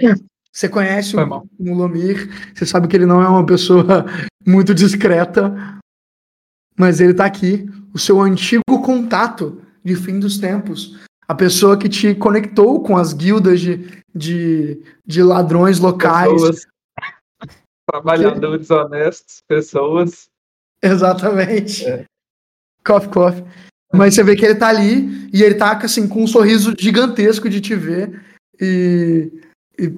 Você 0.51 0.67
conhece 0.67 1.11
Foi 1.13 1.23
o, 1.23 1.45
o 1.59 1.73
Lomir, 1.73 2.29
você 2.53 2.65
sabe 2.65 2.87
que 2.87 2.95
ele 2.95 3.05
não 3.05 3.21
é 3.21 3.29
uma 3.29 3.45
pessoa 3.45 4.05
muito 4.45 4.73
discreta, 4.73 5.53
mas 6.77 6.99
ele 6.99 7.13
tá 7.13 7.25
aqui, 7.25 7.69
o 7.93 7.99
seu 7.99 8.19
antigo 8.19 8.63
contato 8.83 9.61
de 9.83 9.95
fim 9.95 10.19
dos 10.19 10.37
tempos, 10.37 10.99
a 11.27 11.35
pessoa 11.35 11.77
que 11.77 11.87
te 11.87 12.15
conectou 12.15 12.81
com 12.81 12.97
as 12.97 13.13
guildas 13.13 13.61
de, 13.61 14.01
de, 14.13 14.83
de 15.05 15.21
ladrões 15.21 15.79
locais. 15.79 16.31
Pessoas. 16.31 16.67
Trabalhadores 17.89 18.69
honestos, 18.69 19.41
pessoas. 19.47 20.27
Exatamente. 20.81 21.85
É. 21.85 22.05
Coffee, 22.85 23.09
coffee. 23.09 23.45
Mas 23.93 24.13
você 24.13 24.23
vê 24.23 24.35
que 24.35 24.45
ele 24.45 24.55
tá 24.55 24.67
ali 24.67 25.29
e 25.33 25.41
ele 25.41 25.55
tá 25.55 25.71
assim, 25.77 26.07
com 26.07 26.23
um 26.23 26.27
sorriso 26.27 26.73
gigantesco 26.77 27.49
de 27.49 27.59
te 27.59 27.75
ver. 27.75 28.21
E, 28.59 29.31
e, 29.79 29.93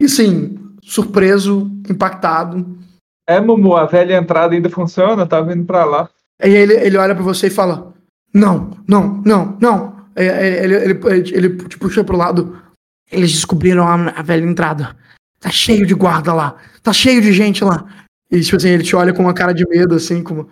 e 0.00 0.08
sim, 0.08 0.58
surpreso, 0.82 1.70
impactado. 1.88 2.78
É, 3.26 3.40
Mumu, 3.40 3.74
a 3.76 3.86
velha 3.86 4.16
entrada 4.16 4.54
ainda 4.54 4.68
funciona, 4.68 5.26
tá 5.26 5.40
vindo 5.40 5.64
pra 5.64 5.84
lá. 5.84 6.08
Aí 6.40 6.54
ele, 6.54 6.74
ele 6.74 6.96
olha 6.96 7.14
pra 7.14 7.24
você 7.24 7.46
e 7.46 7.50
fala: 7.50 7.92
Não, 8.32 8.70
não, 8.86 9.22
não, 9.24 9.56
não. 9.60 9.94
Ele, 10.14 10.28
ele, 10.28 10.74
ele, 10.74 11.00
ele, 11.06 11.36
ele 11.36 11.68
te 11.68 11.78
puxa 11.78 12.04
pro 12.04 12.16
lado. 12.16 12.60
Eles 13.10 13.32
descobriram 13.32 13.86
a, 13.86 13.94
a 14.10 14.22
velha 14.22 14.44
entrada. 14.44 14.96
Tá 15.40 15.50
cheio 15.50 15.86
de 15.86 15.94
guarda 15.94 16.32
lá. 16.32 16.56
Tá 16.82 16.92
cheio 16.92 17.20
de 17.20 17.32
gente 17.32 17.64
lá. 17.64 17.86
E, 18.30 18.40
tipo 18.40 18.56
assim, 18.56 18.70
ele 18.70 18.82
te 18.82 18.96
olha 18.96 19.12
com 19.12 19.22
uma 19.22 19.34
cara 19.34 19.52
de 19.52 19.66
medo, 19.68 19.94
assim, 19.94 20.22
como. 20.22 20.48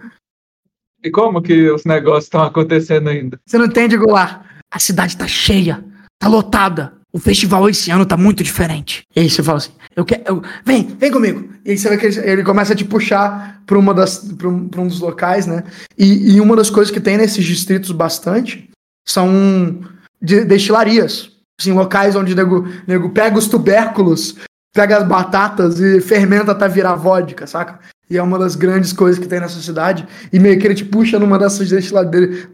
E 1.03 1.11
como 1.11 1.43
que 1.43 1.71
os 1.71 1.85
negócios 1.85 2.25
estão 2.25 2.43
acontecendo 2.43 3.09
ainda? 3.09 3.38
Você 3.45 3.59
não 3.59 3.67
entende, 3.67 3.97
Goulart? 3.97 4.43
A 4.71 4.79
cidade 4.79 5.17
tá 5.17 5.27
cheia, 5.27 5.85
tá 6.19 6.29
lotada. 6.29 6.95
O 7.12 7.19
festival 7.19 7.69
esse 7.69 7.91
ano 7.91 8.07
tá 8.07 8.17
muito 8.17 8.43
diferente. 8.43 9.05
E 9.15 9.21
aí 9.21 9.29
você 9.29 9.43
fala 9.43 9.59
assim: 9.59 9.73
eu 9.95 10.05
quero. 10.05 10.23
Eu, 10.27 10.43
vem, 10.65 10.97
vem 10.99 11.11
comigo. 11.11 11.51
E 11.65 11.73
aí 11.73 11.79
você 11.79 12.21
ele, 12.25 12.43
começa 12.43 12.73
a 12.73 12.77
te 12.77 12.85
puxar 12.85 13.62
pra, 13.67 13.79
uma 13.79 13.93
das, 13.93 14.19
pra, 14.19 14.49
um, 14.49 14.69
pra 14.69 14.81
um 14.81 14.87
dos 14.87 15.01
locais, 15.01 15.47
né? 15.47 15.65
E, 15.99 16.35
e, 16.35 16.41
uma 16.41 16.57
das 16.57 16.71
coisas 16.71 16.93
que 16.93 17.01
tem 17.01 17.19
nesses 17.19 17.45
distritos 17.45 17.91
bastante 17.93 18.71
são 19.07 19.81
de, 20.21 20.45
destilarias. 20.45 21.31
Assim, 21.61 21.73
locais 21.73 22.17
onde 22.17 22.33
o 22.33 22.37
nego, 22.37 22.67
nego 22.87 23.11
pega 23.11 23.38
os 23.38 23.47
tubérculos 23.47 24.37
pega 24.75 24.99
as 24.99 25.07
batatas 25.07 25.79
e 25.79 26.01
fermenta 26.01 26.53
até 26.53 26.69
virar 26.69 26.95
vodka, 26.95 27.47
saca? 27.47 27.79
E 28.11 28.19
é 28.19 28.23
uma 28.23 28.38
das 28.38 28.57
grandes 28.57 28.93
coisas 28.93 29.19
que 29.19 29.27
tem 29.27 29.41
nessa 29.41 29.61
cidade. 29.61 30.07
E 30.33 30.38
meio 30.38 30.59
que 30.59 30.67
ele 30.67 30.75
te 30.75 30.85
puxa 30.85 31.19
numa 31.19 31.38
dessas 31.38 31.71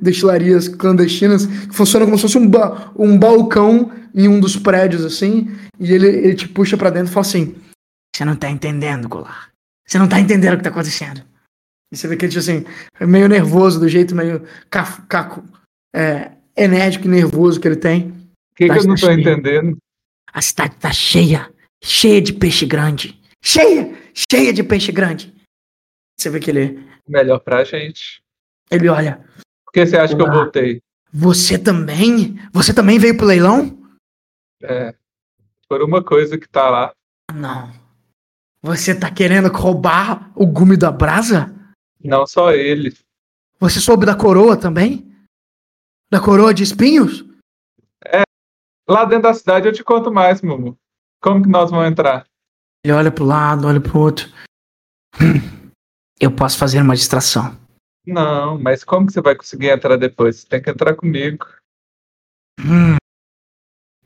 destilarias 0.01 0.69
clandestinas 0.69 1.47
que 1.47 1.75
funciona 1.75 2.05
como 2.05 2.17
se 2.17 2.23
fosse 2.23 2.39
um, 2.39 2.47
ba 2.47 2.93
um 2.97 3.19
balcão 3.19 3.91
em 4.15 4.29
um 4.29 4.39
dos 4.39 4.57
prédios, 4.57 5.05
assim. 5.05 5.51
E 5.81 5.93
ele, 5.93 6.07
ele 6.07 6.35
te 6.35 6.49
puxa 6.49 6.77
para 6.77 6.91
dentro 6.91 7.11
e 7.11 7.15
fala 7.15 7.27
assim: 7.27 7.57
Você 8.15 8.25
não 8.25 8.37
tá 8.37 8.49
entendendo, 8.49 9.09
Goulart. 9.09 9.49
Você 9.87 9.99
não 9.99 10.09
tá 10.09 10.21
entendendo 10.21 10.55
o 10.55 10.57
que 10.59 10.65
tá 10.65 10.71
acontecendo. 10.71 11.23
E 11.91 11.97
você 11.97 12.07
vê 12.07 12.17
que 12.17 12.27
ele, 12.27 12.33
tipo 12.33 12.41
assim, 12.41 12.65
é 13.01 13.07
meio 13.07 13.29
nervoso, 13.29 13.81
do 13.81 13.89
jeito 13.89 14.15
meio 14.15 14.43
caco, 14.71 15.43
é, 15.95 16.33
enérgico 16.57 17.07
e 17.07 17.09
nervoso 17.09 17.59
que 17.59 17.67
ele 17.67 17.77
tem. 17.77 18.09
O 18.53 18.55
que, 18.55 18.67
que 18.67 18.71
eu 18.71 18.85
não 18.85 18.95
tô 18.95 19.07
cheia. 19.07 19.21
entendendo? 19.21 19.77
A 20.33 20.43
cidade 20.43 20.77
tá 20.77 20.93
cheia 20.93 21.51
cheia 21.83 22.21
de 22.21 22.33
peixe 22.33 22.67
grande. 22.67 23.19
Cheia! 23.43 23.95
Cheia 24.31 24.53
de 24.53 24.63
peixe 24.63 24.91
grande. 24.93 25.33
Você 26.19 26.31
vê 26.31 26.41
que 26.41 26.51
ele. 26.51 26.85
Melhor 27.07 27.39
pra 27.39 27.63
gente. 27.65 28.21
Ele 28.71 28.89
olha. 28.89 29.25
Por 29.65 29.73
que 29.73 29.87
você 29.87 29.97
acha 29.97 30.17
que 30.17 30.21
eu 30.21 30.31
voltei? 30.31 30.83
Você 31.13 31.57
também? 31.57 32.37
Você 32.53 32.75
também 32.75 32.99
veio 32.99 33.17
pro 33.17 33.27
leilão? 33.27 33.79
É. 34.63 34.95
Por 35.69 35.83
uma 35.83 36.03
coisa 36.03 36.37
que 36.37 36.49
tá 36.49 36.69
lá. 36.69 36.93
Não. 37.33 37.73
Você 38.63 38.99
tá 38.99 39.11
querendo 39.11 39.49
roubar 39.49 40.33
o 40.35 40.45
gume 40.45 40.77
da 40.77 40.91
brasa? 40.91 41.55
Não 42.03 42.27
só 42.27 42.53
ele. 42.53 42.97
Você 43.61 43.81
soube 43.81 44.05
da 44.05 44.17
coroa 44.17 44.57
também? 44.57 45.09
Da 46.11 46.21
coroa 46.21 46.53
de 46.53 46.65
espinhos? 46.65 47.25
É. 48.05 48.23
Lá 48.89 49.05
dentro 49.05 49.25
da 49.25 49.35
cidade 49.35 49.69
eu 49.69 49.73
te 49.73 49.85
conto 49.85 50.11
mais, 50.11 50.43
Mumu. 50.43 50.77
Como 51.21 51.43
que 51.43 51.49
nós 51.49 51.71
vamos 51.71 51.87
entrar? 51.87 52.27
Ele 52.85 52.93
olha 52.93 53.11
pro 53.11 53.25
lado, 53.25 53.67
olha 53.67 53.81
pro 53.81 53.99
outro. 53.99 54.29
Eu 56.21 56.31
posso 56.31 56.59
fazer 56.59 56.81
uma 56.81 56.97
distração. 56.97 57.57
Não, 58.07 58.59
mas 58.59 58.85
como 58.85 59.07
que 59.07 59.13
você 59.13 59.21
vai 59.21 59.35
conseguir 59.35 59.69
entrar 59.69 59.97
depois? 59.97 60.37
Você 60.37 60.47
tem 60.47 60.63
que 60.63 60.71
entrar 60.71 60.95
comigo. 60.95 61.47
Hum, 62.61 62.97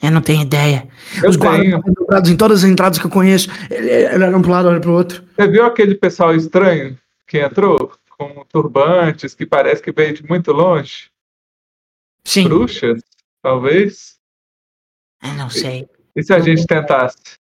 eu 0.02 0.10
não 0.10 0.20
tenho 0.20 0.42
ideia. 0.42 0.88
Eu 1.22 1.30
Os 1.30 1.36
guardas 1.36 2.28
em 2.28 2.36
todas 2.36 2.64
as 2.64 2.70
entradas 2.70 2.98
que 2.98 3.06
eu 3.06 3.10
conheço, 3.10 3.48
ele, 3.70 3.88
ele 3.88 4.24
olha 4.24 4.36
um 4.36 4.42
pro 4.42 4.50
lado, 4.50 4.68
olha 4.68 4.80
pro 4.80 4.92
outro. 4.92 5.24
Você 5.36 5.46
viu 5.46 5.64
aquele 5.64 5.94
pessoal 5.94 6.34
estranho 6.34 6.98
que 7.26 7.38
entrou? 7.38 7.92
Com 8.18 8.44
turbantes, 8.46 9.34
que 9.34 9.46
parece 9.46 9.80
que 9.80 9.92
veio 9.92 10.12
de 10.14 10.26
muito 10.26 10.50
longe? 10.50 11.08
Sim. 12.26 12.48
Bruxas, 12.48 13.00
talvez? 13.40 14.16
Eu 15.22 15.34
não 15.34 15.48
sei. 15.48 15.88
E 16.16 16.22
se 16.22 16.34
a 16.34 16.40
gente 16.40 16.66
tentasse? 16.66 17.34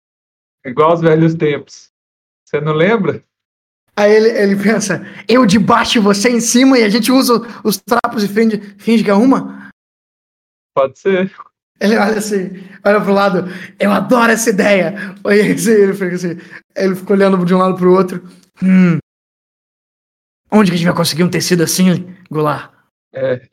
Igual 0.67 0.91
aos 0.91 1.01
velhos 1.01 1.35
tempos. 1.35 1.91
Você 2.45 2.61
não 2.61 2.73
lembra? 2.73 3.23
Aí 3.99 4.15
ele, 4.15 4.29
ele 4.29 4.63
pensa, 4.63 5.05
eu 5.27 5.45
de 5.45 5.59
baixo 5.59 5.99
e 5.99 6.01
você 6.01 6.31
em 6.31 6.41
cima, 6.41 6.79
e 6.79 6.85
a 6.85 6.89
gente 6.89 7.11
usa 7.11 7.43
os 7.65 7.79
trapos 7.79 8.23
e 8.23 8.29
finge, 8.29 8.61
finge 8.79 9.03
que 9.03 9.11
é 9.11 9.15
uma? 9.15 9.73
Pode 10.73 10.97
ser. 11.01 11.35
Ele 11.81 11.97
olha 11.97 12.19
assim, 12.19 12.63
olha 12.85 13.01
pro 13.01 13.13
lado, 13.13 13.53
eu 13.77 13.91
adoro 13.91 14.31
essa 14.31 14.51
ideia. 14.51 15.17
Aí 15.27 15.51
assim, 15.51 15.73
ele 15.73 15.95
fica 15.95 16.15
assim, 16.15 16.39
ele 16.77 16.95
fica 16.95 17.13
olhando 17.13 17.45
de 17.45 17.53
um 17.53 17.59
lado 17.59 17.77
pro 17.77 17.93
outro. 17.93 18.23
Hum. 18.63 18.99
Onde 20.49 20.71
que 20.71 20.77
a 20.77 20.79
gente 20.79 20.87
vai 20.87 20.97
conseguir 20.97 21.25
um 21.25 21.31
tecido 21.31 21.65
assim, 21.65 22.15
Goulart? 22.31 22.71
É, 23.13 23.49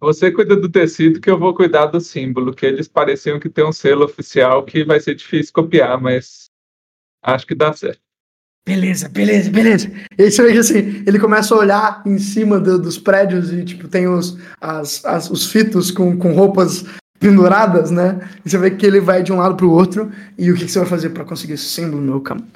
você 0.00 0.32
cuida 0.32 0.56
do 0.56 0.68
tecido 0.68 1.20
que 1.20 1.30
eu 1.30 1.38
vou 1.38 1.54
cuidar 1.54 1.86
do 1.86 2.00
símbolo, 2.00 2.52
que 2.52 2.66
eles 2.66 2.88
pareciam 2.88 3.38
que 3.38 3.48
tem 3.48 3.64
um 3.64 3.70
selo 3.70 4.04
oficial 4.04 4.64
que 4.64 4.84
vai 4.84 4.98
ser 4.98 5.14
difícil 5.14 5.52
copiar, 5.52 6.00
mas 6.00 6.46
acho 7.22 7.46
que 7.46 7.54
dá 7.54 7.72
certo. 7.72 8.02
Beleza, 8.66 9.10
beleza, 9.10 9.50
beleza. 9.50 9.92
E 10.16 10.30
você 10.30 10.42
vê 10.42 10.58
assim, 10.58 11.04
ele 11.06 11.18
começa 11.18 11.54
a 11.54 11.58
olhar 11.58 12.02
em 12.06 12.18
cima 12.18 12.58
do, 12.58 12.78
dos 12.78 12.96
prédios 12.96 13.52
e, 13.52 13.62
tipo, 13.62 13.88
tem 13.88 14.08
os, 14.08 14.38
as, 14.58 15.04
as, 15.04 15.30
os 15.30 15.50
fitos 15.50 15.90
com, 15.90 16.16
com 16.16 16.32
roupas 16.32 16.84
penduradas, 17.20 17.90
né? 17.90 18.26
E 18.44 18.48
você 18.48 18.56
vê 18.56 18.70
que 18.70 18.86
ele 18.86 19.00
vai 19.00 19.22
de 19.22 19.32
um 19.32 19.36
lado 19.36 19.54
para 19.54 19.66
o 19.66 19.70
outro. 19.70 20.10
E 20.38 20.50
o 20.50 20.56
que, 20.56 20.64
que 20.64 20.70
você 20.70 20.78
vai 20.78 20.88
fazer 20.88 21.10
para 21.10 21.24
conseguir 21.24 21.54
esse 21.54 21.66
símbolo, 21.66 22.00
meu 22.00 22.22
camo? 22.22 22.46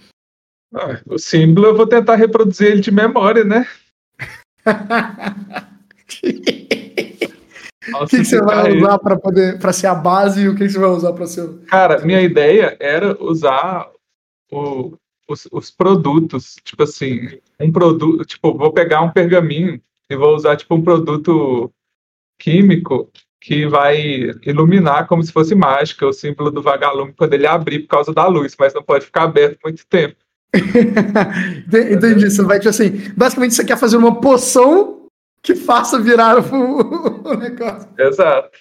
Ah, 0.74 0.98
o 1.06 1.18
símbolo 1.18 1.68
eu 1.68 1.76
vou 1.76 1.86
tentar 1.86 2.16
reproduzir 2.16 2.68
ele 2.68 2.80
de 2.80 2.90
memória, 2.90 3.44
né? 3.44 3.66
O 8.00 8.06
que, 8.06 8.18
que, 8.18 8.24
você 8.24 8.38
vai 8.42 8.76
usar 8.76 8.98
para 8.98 9.16
poder 9.16 9.58
para 9.58 9.72
ser 9.72 9.86
a 9.86 9.94
base 9.94 10.42
e 10.42 10.48
o 10.48 10.54
que, 10.54 10.66
que 10.66 10.72
você 10.72 10.78
vai 10.78 10.90
usar 10.90 11.12
para 11.14 11.26
ser? 11.26 11.48
Cara, 11.68 12.04
minha 12.04 12.20
ideia 12.20 12.76
era 12.78 13.16
usar 13.22 13.88
o, 14.52 14.92
os, 15.28 15.46
os 15.52 15.70
produtos, 15.70 16.56
tipo 16.64 16.82
assim, 16.82 17.38
um 17.60 17.70
produto, 17.70 18.24
tipo, 18.24 18.56
vou 18.56 18.72
pegar 18.72 19.02
um 19.02 19.10
pergaminho 19.10 19.80
e 20.10 20.16
vou 20.16 20.34
usar 20.34 20.56
tipo 20.56 20.74
um 20.74 20.82
produto 20.82 21.70
químico 22.40 23.10
que 23.40 23.66
vai 23.66 24.30
iluminar 24.44 25.06
como 25.06 25.22
se 25.22 25.30
fosse 25.30 25.54
mágica 25.54 26.06
o 26.06 26.12
símbolo 26.12 26.50
do 26.50 26.62
vagalume 26.62 27.12
quando 27.12 27.34
ele 27.34 27.46
abrir 27.46 27.80
por 27.80 27.88
causa 27.88 28.12
da 28.12 28.26
luz, 28.26 28.56
mas 28.58 28.74
não 28.74 28.82
pode 28.82 29.04
ficar 29.06 29.24
aberto 29.24 29.58
muito 29.62 29.86
tempo. 29.86 30.16
Entendi. 30.54 32.30
Você 32.30 32.42
vai, 32.42 32.58
tipo 32.58 32.70
assim, 32.70 33.12
basicamente 33.16 33.54
você 33.54 33.64
quer 33.64 33.76
fazer 33.76 33.96
uma 33.96 34.20
poção 34.20 35.06
que 35.42 35.54
faça 35.54 36.00
virar 36.00 36.38
o, 36.38 37.36
negócio. 37.36 37.88
Exato. 37.98 38.58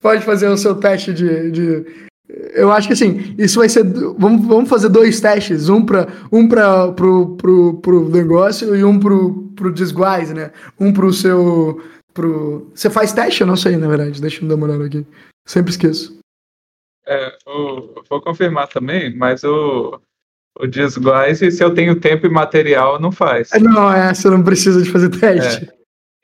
Pode 0.00 0.24
fazer 0.24 0.48
o 0.48 0.56
seu 0.56 0.74
teste 0.74 1.14
de, 1.14 1.50
de, 1.50 2.06
Eu 2.28 2.72
acho 2.72 2.86
que 2.86 2.94
assim, 2.94 3.34
isso 3.38 3.58
vai 3.58 3.68
ser. 3.68 3.84
Vamos, 3.84 4.46
vamos 4.46 4.68
fazer 4.68 4.88
dois 4.88 5.20
testes: 5.20 5.68
um 5.68 5.84
para 5.84 6.08
um 6.32 6.48
para 6.48 6.92
pro, 6.92 7.36
pro, 7.36 7.74
pro 7.80 8.08
negócio 8.08 8.74
e 8.74 8.82
um 8.82 8.98
pro, 8.98 9.50
pro 9.54 9.72
disguise, 9.72 10.32
né? 10.32 10.50
Um 10.80 10.92
pro 10.92 11.12
seu. 11.12 11.82
Pro... 12.14 12.70
Você 12.74 12.88
faz 12.88 13.12
teste? 13.12 13.42
Eu 13.42 13.46
não 13.46 13.56
sei, 13.56 13.76
na 13.76 13.88
verdade. 13.88 14.20
Deixa 14.20 14.42
eu 14.42 14.48
dar 14.48 14.54
uma 14.54 14.66
olhada 14.66 14.86
aqui. 14.86 15.06
Sempre 15.46 15.72
esqueço. 15.72 16.18
É, 17.06 17.36
vou 18.08 18.22
confirmar 18.22 18.68
também, 18.68 19.14
mas 19.14 19.44
o, 19.44 20.00
o 20.58 20.66
disguise, 20.66 21.50
se 21.50 21.62
eu 21.62 21.74
tenho 21.74 22.00
tempo 22.00 22.26
e 22.26 22.30
material, 22.30 22.98
não 22.98 23.12
faz. 23.12 23.50
Não, 23.60 23.92
é, 23.92 24.14
você 24.14 24.30
não 24.30 24.42
precisa 24.42 24.82
de 24.82 24.90
fazer 24.90 25.10
teste. 25.10 25.66
É. 25.66 25.74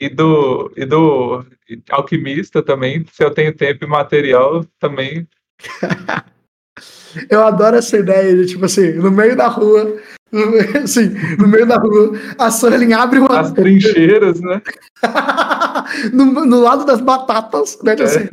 E 0.01 0.09
do, 0.09 0.73
e 0.75 0.87
do 0.87 1.45
alquimista 1.91 2.63
também, 2.63 3.05
se 3.13 3.23
eu 3.23 3.31
tenho 3.31 3.55
tempo 3.55 3.85
e 3.85 3.89
material, 3.89 4.65
também. 4.79 5.29
eu 7.29 7.43
adoro 7.45 7.77
essa 7.77 7.99
ideia 7.99 8.37
de, 8.37 8.47
tipo 8.47 8.65
assim, 8.65 8.93
no 8.93 9.11
meio 9.11 9.37
da 9.37 9.49
rua, 9.49 9.97
assim, 10.83 11.15
no 11.39 11.49
meio 11.49 11.67
da 11.67 11.77
rua, 11.77 12.13
a 12.39 12.49
Sterling 12.49 12.93
abre 12.93 13.19
uma. 13.21 13.41
As 13.41 13.53
trincheiras, 13.53 14.41
né? 14.41 14.63
no, 16.13 16.25
no 16.25 16.61
lado 16.61 16.85
das 16.85 17.01
batatas, 17.01 17.79
né? 17.83 17.97
É. 17.99 18.03
Assim. 18.03 18.29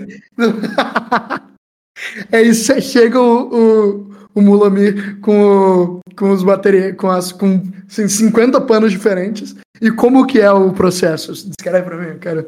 é 2.32 2.42
isso, 2.42 2.82
chega 2.82 3.20
o, 3.20 4.04
o 4.04 4.18
o 4.38 4.42
Mulamir 4.42 5.20
com, 5.20 6.00
com 6.16 6.30
os 6.30 6.44
baterias, 6.44 6.96
com 6.96 7.10
as 7.10 7.32
com 7.32 7.64
assim, 7.88 8.08
50 8.08 8.62
panos 8.62 8.92
diferentes. 8.92 9.56
E 9.82 9.90
como 9.90 10.28
que 10.28 10.40
é 10.40 10.52
o 10.52 10.72
processo? 10.72 11.34
Descreve 11.34 11.82
para 11.82 11.98
mim, 11.98 12.20
cara. 12.20 12.48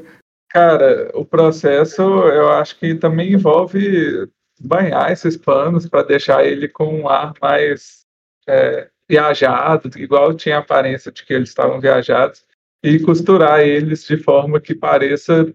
Cara, 0.52 1.12
o 1.15 1.26
processo 1.26 2.02
eu 2.02 2.50
acho 2.50 2.78
que 2.78 2.94
também 2.94 3.34
envolve 3.34 4.30
banhar 4.60 5.12
esses 5.12 5.38
panos 5.38 5.88
para 5.88 6.04
deixar 6.04 6.45
ele 6.45 6.67
com 6.67 7.02
um 7.02 7.10
ar 7.10 7.34
mais 7.41 8.06
é, 8.48 8.89
viajado, 9.08 9.89
igual 9.98 10.34
tinha 10.34 10.58
a 10.58 10.60
aparência 10.60 11.12
de 11.12 11.26
que 11.26 11.34
eles 11.34 11.50
estavam 11.50 11.80
viajados. 11.80 12.43
e 12.82 13.00
costurar 13.00 13.60
eles 13.60 14.06
de 14.06 14.15
forma 14.17 14.60
que 14.60 14.74
pareça 14.74 15.52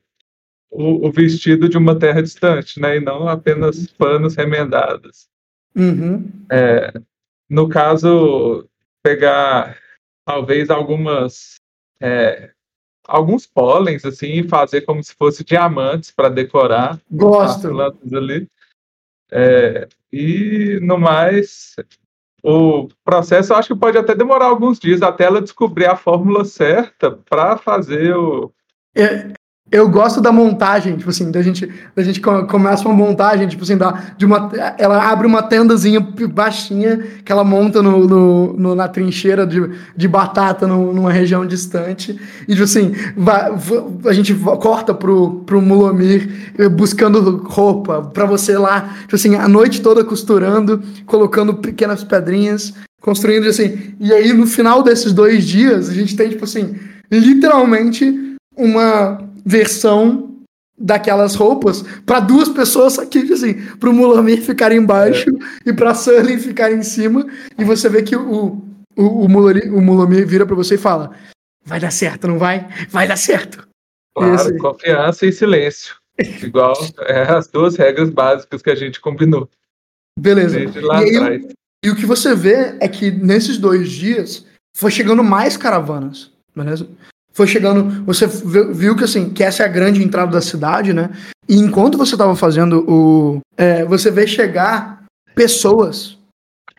o, 0.71 1.07
o 1.07 1.13
vestido 1.13 1.69
de 1.69 1.79
uma 1.79 1.99
terra 1.99 2.23
distante, 2.23 2.79
né? 2.79 2.97
E 2.97 3.01
não 3.01 3.29
apenas 3.29 3.87
panos 3.87 4.35
remendados. 4.35 5.27
Uhum. 5.75 6.29
É, 6.51 6.93
no 7.49 7.69
caso, 7.69 8.69
pegar 9.03 9.79
talvez 10.25 10.69
algumas 10.71 11.55
é, 12.01 12.51
alguns 13.07 13.47
pólens 13.47 14.05
assim 14.05 14.41
e 14.41 14.49
fazer 14.49 14.83
como 14.83 15.03
se 15.03 15.15
fosse 15.15 15.45
diamantes 15.45 16.11
para 16.11 16.29
decorar 16.29 17.01
Gosto. 17.11 17.67
as 17.67 17.73
plantas 17.73 18.13
ali. 18.13 18.49
É, 19.31 19.89
e 20.13 20.79
no 20.83 20.99
mais, 20.99 21.75
o 22.43 22.89
processo 23.05 23.55
acho 23.55 23.75
que 23.75 23.81
pode 23.81 23.97
até 23.97 24.15
demorar 24.15 24.47
alguns 24.47 24.79
dias 24.79 25.03
até 25.03 25.25
ela 25.25 25.41
descobrir 25.41 25.87
a 25.87 25.97
fórmula 25.97 26.45
certa 26.45 27.11
para 27.11 27.57
fazer 27.57 28.15
o. 28.15 28.53
É, 28.95 29.33
eu 29.73 29.89
gosto 29.89 30.21
da 30.21 30.31
montagem, 30.31 30.97
tipo 30.97 31.09
assim, 31.11 31.31
da 31.31 31.43
gente, 31.43 31.69
da 31.97 32.03
gente 32.03 32.21
começa 32.21 32.87
uma 32.87 32.95
montagem, 32.95 33.49
tipo 33.49 33.65
assim, 33.65 33.77
da, 33.77 34.13
de 34.17 34.27
uma, 34.27 34.53
ela 34.79 35.11
abre 35.11 35.27
uma 35.27 35.43
tendazinha 35.43 36.01
baixinha 36.33 36.99
que 37.25 37.33
ela 37.33 37.43
monta 37.43 37.83
no, 37.83 38.07
no, 38.07 38.53
no 38.53 38.75
na 38.75 38.87
trincheira 38.89 39.47
de, 39.47 39.71
de 39.97 40.07
batata 40.07 40.67
no, 40.67 40.93
numa 40.93 41.11
região 41.11 41.47
distante, 41.47 42.17
e 42.47 42.53
tipo 42.53 42.63
assim, 42.63 42.93
a 44.07 44.13
gente 44.13 44.35
corta 44.35 44.93
pro, 44.93 45.43
pro 45.47 45.63
Mulomir 45.63 46.53
eh, 46.59 46.69
buscando 46.69 47.39
roupa, 47.39 48.03
pra 48.03 48.27
você 48.27 48.57
lá, 48.59 48.95
tipo 49.01 49.17
assim, 49.17 49.35
a 49.35 49.49
noite 49.49 49.81
toda 49.81 50.05
costurando, 50.05 50.83
colocando 51.07 51.55
pequenas 51.55 52.05
pedrinhas, 52.05 52.75
construindo 53.01 53.49
assim, 53.49 53.95
e 53.99 54.13
aí 54.13 54.33
no 54.33 54.47
final 54.47 54.83
desses 54.83 55.13
dois 55.13 55.45
dias, 55.45 55.89
a 55.89 55.95
gente 55.95 56.15
tem, 56.15 56.29
tipo 56.29 56.45
assim, 56.45 56.77
literalmente 57.11 58.37
uma 58.57 59.34
versão 59.45 60.35
daquelas 60.77 61.35
roupas 61.35 61.83
para 62.05 62.21
duas 62.21 62.49
pessoas 62.49 62.99
aqui, 62.99 63.33
assim, 63.33 63.55
para 63.77 63.91
o 63.91 63.93
Mulamir 63.93 64.43
ficar 64.43 64.73
embaixo 64.73 65.31
é. 65.31 65.71
e 65.71 65.73
para 65.73 65.95
Sully 65.95 66.39
ficar 66.39 66.73
em 66.73 66.83
cima. 66.83 67.27
E 67.59 67.65
você 67.65 67.89
vê 67.89 68.03
que 68.03 68.17
o, 68.17 68.63
o, 68.97 69.25
o, 69.25 69.29
Mulamir, 69.29 69.73
o 69.73 69.81
Mulamir 69.81 70.27
vira 70.27 70.45
para 70.45 70.57
você 70.57 70.75
e 70.75 70.79
fala: 70.79 71.13
Vai 71.65 71.81
dar 71.81 71.91
certo, 71.91 72.29
não 72.29 72.39
vai? 72.39 72.69
Vai 72.89 73.07
dar 73.07 73.17
certo. 73.17 73.67
Claro, 74.17 74.59
confiança 74.59 75.27
e 75.27 75.33
silêncio. 75.33 75.97
Igual 76.19 76.75
é, 77.01 77.23
as 77.23 77.49
duas 77.49 77.77
regras 77.77 78.11
básicas 78.11 78.63
que 78.63 78.71
a 78.71 78.75
gente 78.75 79.01
combinou. 79.01 79.49
Beleza. 80.19 80.61
E, 80.61 81.19
aí, 81.19 81.49
e 81.85 81.91
o 81.91 81.97
que 81.97 82.07
você 82.07 82.35
vê 82.35 82.77
é 82.81 82.89
que 82.89 83.11
nesses 83.11 83.59
dois 83.59 83.91
dias 83.91 84.47
foi 84.77 84.91
chegando 84.91 85.25
mais 85.25 85.57
caravanas. 85.57 86.33
Beleza? 86.55 86.89
Foi 87.35 87.49
chegando, 87.49 88.05
você 88.05 88.27
viu 88.27 88.95
que 88.97 89.03
assim, 89.03 89.29
que 89.31 89.43
essa 89.43 89.65
é 89.65 89.67
a 89.67 89.69
grande 89.69 90.03
entrada 90.03 90.31
da 90.31 90.41
cidade, 90.41 90.93
né? 90.93 91.11
E 91.49 91.57
enquanto 91.57 91.99
você 91.99 92.15
estava 92.15 92.37
fazendo 92.37 92.89
o, 92.89 93.41
é, 93.57 93.85
você 93.85 94.09
vê 94.09 94.25
chegar 94.25 95.05
pessoas 95.35 96.17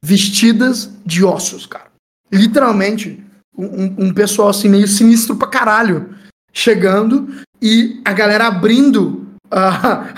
vestidas 0.02 0.89
de 1.06 1.26
ossos, 1.26 1.65
cara. 1.65 1.88
Literalmente, 2.32 3.22
um, 3.58 4.08
um 4.08 4.13
pessoal 4.13 4.50
assim 4.50 4.70
meio 4.70 4.88
sinistro 4.88 5.36
pra 5.36 5.50
caralho 5.50 6.15
chegando 6.54 7.28
e 7.62 8.02
a 8.06 8.13
galera 8.13 8.48
abrindo 8.48 9.28
a, 9.52 9.68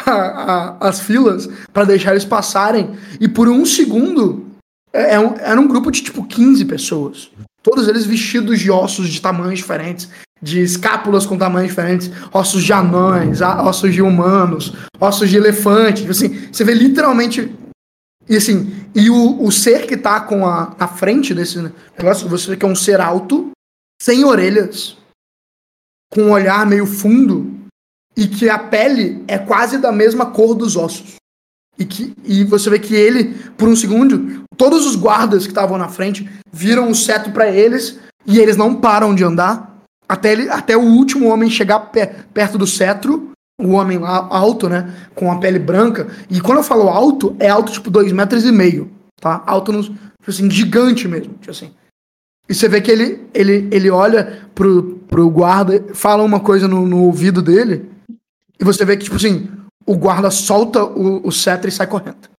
a, 0.05 0.11
a, 0.11 0.87
as 0.87 0.99
filas 0.99 1.49
para 1.73 1.85
deixar 1.85 2.11
eles 2.11 2.25
passarem. 2.25 2.95
E 3.19 3.27
por 3.27 3.49
um 3.49 3.65
segundo, 3.65 4.45
é, 4.93 5.15
é 5.15 5.19
um, 5.19 5.35
era 5.37 5.59
um 5.59 5.67
grupo 5.67 5.89
de 5.89 6.03
tipo 6.03 6.23
15 6.23 6.63
pessoas. 6.65 7.31
Todos 7.63 7.87
eles 7.87 8.05
vestidos 8.05 8.59
de 8.59 8.69
ossos 8.69 9.09
de 9.09 9.19
tamanhos 9.19 9.57
diferentes 9.57 10.07
de 10.41 10.61
escápulas 10.61 11.25
com 11.25 11.37
tamanhos 11.37 11.69
diferentes, 11.69 12.11
ossos 12.31 12.63
de 12.63 12.73
anões, 12.73 13.41
ossos 13.41 13.93
de 13.93 14.01
humanos, 14.01 14.73
ossos 14.99 15.29
de 15.29 15.37
elefante. 15.37 16.01
Tipo 16.01 16.11
assim, 16.11 16.47
você 16.51 16.63
vê 16.63 16.73
literalmente. 16.73 17.53
E 18.29 18.35
assim, 18.35 18.73
e 18.93 19.09
o, 19.09 19.41
o 19.41 19.51
ser 19.51 19.87
que 19.87 19.95
tá 19.95 20.19
com 20.19 20.45
a, 20.45 20.75
na 20.77 20.87
frente 20.87 21.33
desse 21.33 21.59
negócio, 21.97 22.27
você 22.27 22.51
vê 22.51 22.57
que 22.57 22.65
é 22.65 22.67
um 22.67 22.75
ser 22.75 22.99
alto, 22.99 23.51
sem 24.01 24.23
orelhas, 24.25 24.97
com 26.11 26.23
um 26.23 26.31
olhar 26.31 26.65
meio 26.65 26.85
fundo, 26.85 27.55
e 28.15 28.27
que 28.27 28.49
a 28.49 28.59
pele 28.59 29.23
é 29.27 29.37
quase 29.37 29.77
da 29.77 29.91
mesma 29.91 30.27
cor 30.27 30.55
dos 30.55 30.75
ossos. 30.75 31.15
E, 31.79 31.85
que, 31.85 32.13
e 32.23 32.43
você 32.43 32.69
vê 32.69 32.79
que 32.79 32.95
ele, 32.95 33.35
por 33.55 33.69
um 33.69 33.75
segundo, 33.75 34.43
todos 34.57 34.85
os 34.85 34.95
guardas 34.95 35.43
que 35.43 35.51
estavam 35.51 35.77
na 35.77 35.87
frente 35.87 36.27
viram 36.51 36.89
o 36.89 36.95
seto 36.95 37.31
para 37.31 37.49
eles 37.49 37.99
e 38.25 38.39
eles 38.39 38.57
não 38.57 38.75
param 38.75 39.13
de 39.13 39.23
andar 39.23 39.76
até, 40.07 40.31
ele, 40.31 40.49
até 40.49 40.77
o 40.77 40.81
último 40.81 41.27
homem 41.27 41.49
chegar 41.49 41.91
perto 42.33 42.57
do 42.57 42.65
cetro, 42.65 43.31
o 43.59 43.71
homem 43.71 43.99
alto, 44.03 44.69
né? 44.69 44.93
Com 45.15 45.31
a 45.31 45.39
pele 45.39 45.59
branca. 45.59 46.07
E 46.29 46.39
quando 46.39 46.59
eu 46.59 46.63
falo 46.63 46.89
alto, 46.89 47.35
é 47.39 47.49
alto 47.49 47.71
tipo 47.71 47.89
dois 47.89 48.11
metros 48.11 48.45
e 48.45 48.51
meio, 48.51 48.91
tá? 49.19 49.43
Alto, 49.45 49.71
no, 49.71 49.83
tipo 49.83 49.97
assim, 50.27 50.49
gigante 50.49 51.07
mesmo, 51.07 51.33
tipo 51.33 51.51
assim. 51.51 51.71
E 52.49 52.55
você 52.55 52.69
vê 52.69 52.79
que 52.79 52.89
ele, 52.89 53.27
ele, 53.33 53.67
ele 53.71 53.89
olha 53.89 54.47
pro, 54.55 54.99
pro 55.07 55.29
guarda, 55.29 55.93
fala 55.93 56.23
uma 56.23 56.39
coisa 56.39 56.67
no, 56.67 56.87
no 56.87 57.03
ouvido 57.03 57.41
dele, 57.41 57.89
e 58.59 58.63
você 58.63 58.85
vê 58.85 58.95
que, 58.95 59.03
tipo 59.03 59.17
assim, 59.17 59.49
o 59.85 59.97
guarda 59.97 60.31
solta 60.31 60.83
o, 60.83 61.27
o 61.27 61.31
cetro 61.31 61.67
e 61.67 61.71
sai 61.71 61.87
correndo. 61.87 62.29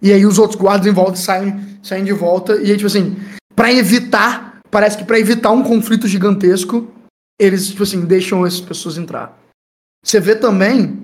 E 0.00 0.10
aí 0.12 0.24
os 0.24 0.38
outros 0.38 0.58
guardas 0.58 0.86
em 0.86 0.92
volta 0.92 1.16
saem, 1.16 1.78
saem 1.82 2.04
de 2.04 2.12
volta, 2.12 2.56
e 2.56 2.70
aí, 2.70 2.76
tipo 2.76 2.86
assim, 2.86 3.16
para 3.54 3.72
evitar 3.72 4.51
parece 4.72 4.96
que 4.96 5.04
para 5.04 5.20
evitar 5.20 5.50
um 5.50 5.62
conflito 5.62 6.08
gigantesco, 6.08 6.90
eles, 7.38 7.68
tipo 7.68 7.82
assim, 7.82 8.06
deixam 8.06 8.44
essas 8.46 8.60
pessoas 8.60 8.96
entrar. 8.96 9.38
Você 10.02 10.18
vê 10.18 10.34
também 10.34 10.98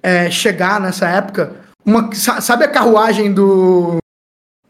é, 0.00 0.30
chegar 0.30 0.80
nessa 0.80 1.08
época 1.08 1.56
uma. 1.84 2.14
Sabe 2.14 2.64
a 2.64 2.68
carruagem 2.68 3.34
do. 3.34 3.98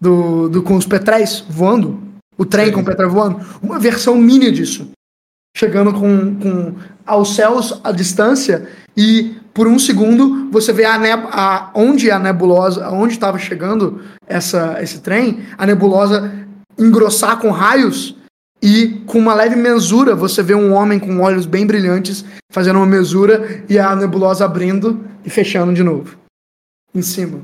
do, 0.00 0.48
do 0.48 0.62
com 0.62 0.74
os 0.74 0.86
petréis 0.86 1.44
voando? 1.48 2.02
O 2.36 2.46
trem 2.46 2.66
Sim. 2.66 2.72
com 2.72 2.80
o 2.80 2.84
petréis 2.84 3.12
voando? 3.12 3.44
Uma 3.62 3.78
versão 3.78 4.16
mini 4.16 4.50
disso. 4.50 4.90
Chegando 5.56 5.92
com, 5.92 6.36
com 6.36 6.76
aos 7.04 7.34
céus 7.34 7.80
à 7.84 7.92
distância 7.92 8.68
e 8.96 9.36
por 9.52 9.66
um 9.66 9.78
segundo 9.78 10.48
você 10.50 10.72
vê 10.72 10.84
a, 10.84 10.96
neb 10.96 11.26
a 11.32 11.70
onde 11.74 12.10
a 12.10 12.18
nebulosa, 12.18 12.88
onde 12.88 13.14
estava 13.14 13.36
chegando 13.36 14.00
essa, 14.28 14.80
esse 14.80 15.00
trem, 15.00 15.44
a 15.58 15.66
nebulosa 15.66 16.32
engrossar 16.78 17.38
com 17.38 17.50
raios 17.50 18.16
e 18.62 19.02
com 19.06 19.18
uma 19.18 19.34
leve 19.34 19.56
mesura, 19.56 20.14
você 20.14 20.42
vê 20.42 20.54
um 20.54 20.72
homem 20.72 20.98
com 20.98 21.20
olhos 21.20 21.46
bem 21.46 21.66
brilhantes 21.66 22.24
fazendo 22.52 22.76
uma 22.76 22.86
mesura 22.86 23.64
e 23.68 23.78
a 23.78 23.96
nebulosa 23.96 24.44
abrindo 24.44 25.04
e 25.24 25.30
fechando 25.30 25.72
de 25.72 25.82
novo. 25.82 26.18
Em 26.94 27.02
cima. 27.02 27.40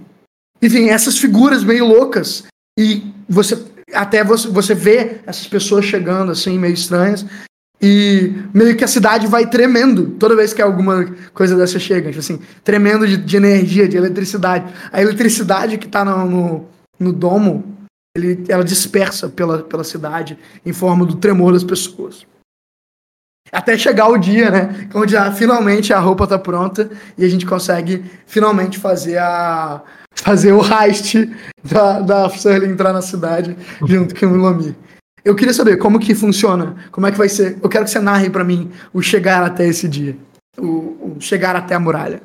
Enfim, 0.60 0.88
essas 0.88 1.18
figuras 1.18 1.64
meio 1.64 1.86
loucas. 1.86 2.44
E 2.78 3.12
você 3.28 3.64
até 3.94 4.22
você, 4.24 4.48
você 4.48 4.74
vê 4.74 5.20
essas 5.26 5.46
pessoas 5.46 5.84
chegando 5.84 6.32
assim, 6.32 6.58
meio 6.58 6.74
estranhas. 6.74 7.24
E 7.80 8.32
meio 8.54 8.74
que 8.76 8.84
a 8.84 8.88
cidade 8.88 9.26
vai 9.26 9.48
tremendo 9.48 10.16
toda 10.18 10.34
vez 10.34 10.52
que 10.52 10.60
alguma 10.60 11.06
coisa 11.32 11.56
dessa 11.56 11.78
chega. 11.78 12.08
Tipo 12.08 12.20
assim, 12.20 12.40
tremendo 12.62 13.06
de, 13.06 13.16
de 13.16 13.36
energia, 13.36 13.88
de 13.88 13.96
eletricidade. 13.96 14.70
A 14.92 15.00
eletricidade 15.00 15.78
que 15.78 15.86
está 15.86 16.04
no, 16.04 16.26
no, 16.26 16.68
no 16.98 17.12
domo 17.12 17.75
ele, 18.16 18.44
ela 18.48 18.64
dispersa 18.64 19.28
pela, 19.28 19.62
pela 19.62 19.84
cidade 19.84 20.38
em 20.64 20.72
forma 20.72 21.04
do 21.04 21.16
tremor 21.16 21.52
das 21.52 21.62
pessoas. 21.62 22.26
Até 23.52 23.78
chegar 23.78 24.08
o 24.08 24.18
dia, 24.18 24.50
né? 24.50 24.88
Onde 24.92 25.16
ah, 25.16 25.30
finalmente 25.30 25.92
a 25.92 26.00
roupa 26.00 26.26
tá 26.26 26.38
pronta 26.38 26.90
e 27.16 27.24
a 27.24 27.28
gente 27.28 27.46
consegue 27.46 28.04
finalmente 28.26 28.78
fazer 28.78 29.18
a 29.18 29.82
fazer 30.12 30.52
o 30.52 30.62
heist 30.62 31.14
da, 31.62 32.00
da 32.00 32.30
Sully 32.30 32.66
entrar 32.66 32.92
na 32.92 33.02
cidade 33.02 33.56
junto 33.86 34.18
com 34.18 34.26
o 34.26 34.36
Lomi. 34.36 34.74
Eu 35.24 35.36
queria 35.36 35.52
saber 35.52 35.76
como 35.76 36.00
que 36.00 36.14
funciona, 36.14 36.76
como 36.90 37.06
é 37.06 37.12
que 37.12 37.18
vai 37.18 37.28
ser. 37.28 37.58
Eu 37.62 37.68
quero 37.68 37.84
que 37.84 37.90
você 37.90 38.00
narre 38.00 38.30
para 38.30 38.44
mim 38.44 38.72
o 38.92 39.02
chegar 39.02 39.44
até 39.44 39.66
esse 39.66 39.86
dia, 39.86 40.16
o, 40.56 41.16
o 41.16 41.16
chegar 41.20 41.54
até 41.54 41.74
a 41.74 41.80
muralha. 41.80 42.22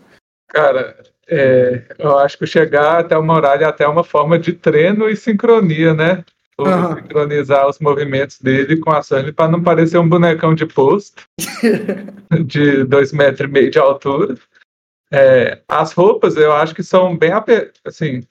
Cara, 0.48 0.96
é, 1.32 1.86
eu 1.98 2.18
acho 2.18 2.38
que 2.38 2.46
chegar 2.46 3.00
até 3.00 3.18
uma 3.18 3.36
muralha 3.36 3.64
é 3.64 3.68
até 3.68 3.88
uma 3.88 4.04
forma 4.04 4.38
de 4.38 4.52
treino 4.52 5.10
e 5.10 5.16
sincronia, 5.16 5.94
né? 5.94 6.26
Uhum. 6.60 6.96
Sincronizar 6.98 7.70
os 7.70 7.80
movimentos 7.80 8.38
dele 8.40 8.78
com 8.78 8.92
a 8.92 9.02
Sunny 9.02 9.32
para 9.32 9.50
não 9.50 9.64
parecer 9.64 9.98
um 9.98 10.08
bonecão 10.08 10.54
de 10.54 10.66
posto 10.66 11.24
de 12.46 12.84
dois 12.84 13.14
metros 13.14 13.50
e 13.50 13.52
meio 13.52 13.72
de 13.72 13.80
altura. 13.80 14.36
É, 15.10 15.62
as 15.70 15.94
roupas 15.94 16.36
eu 16.36 16.52
acho 16.52 16.76
que 16.76 16.84
são 16.84 17.18
bem 17.18 17.32
assim, 17.86 18.24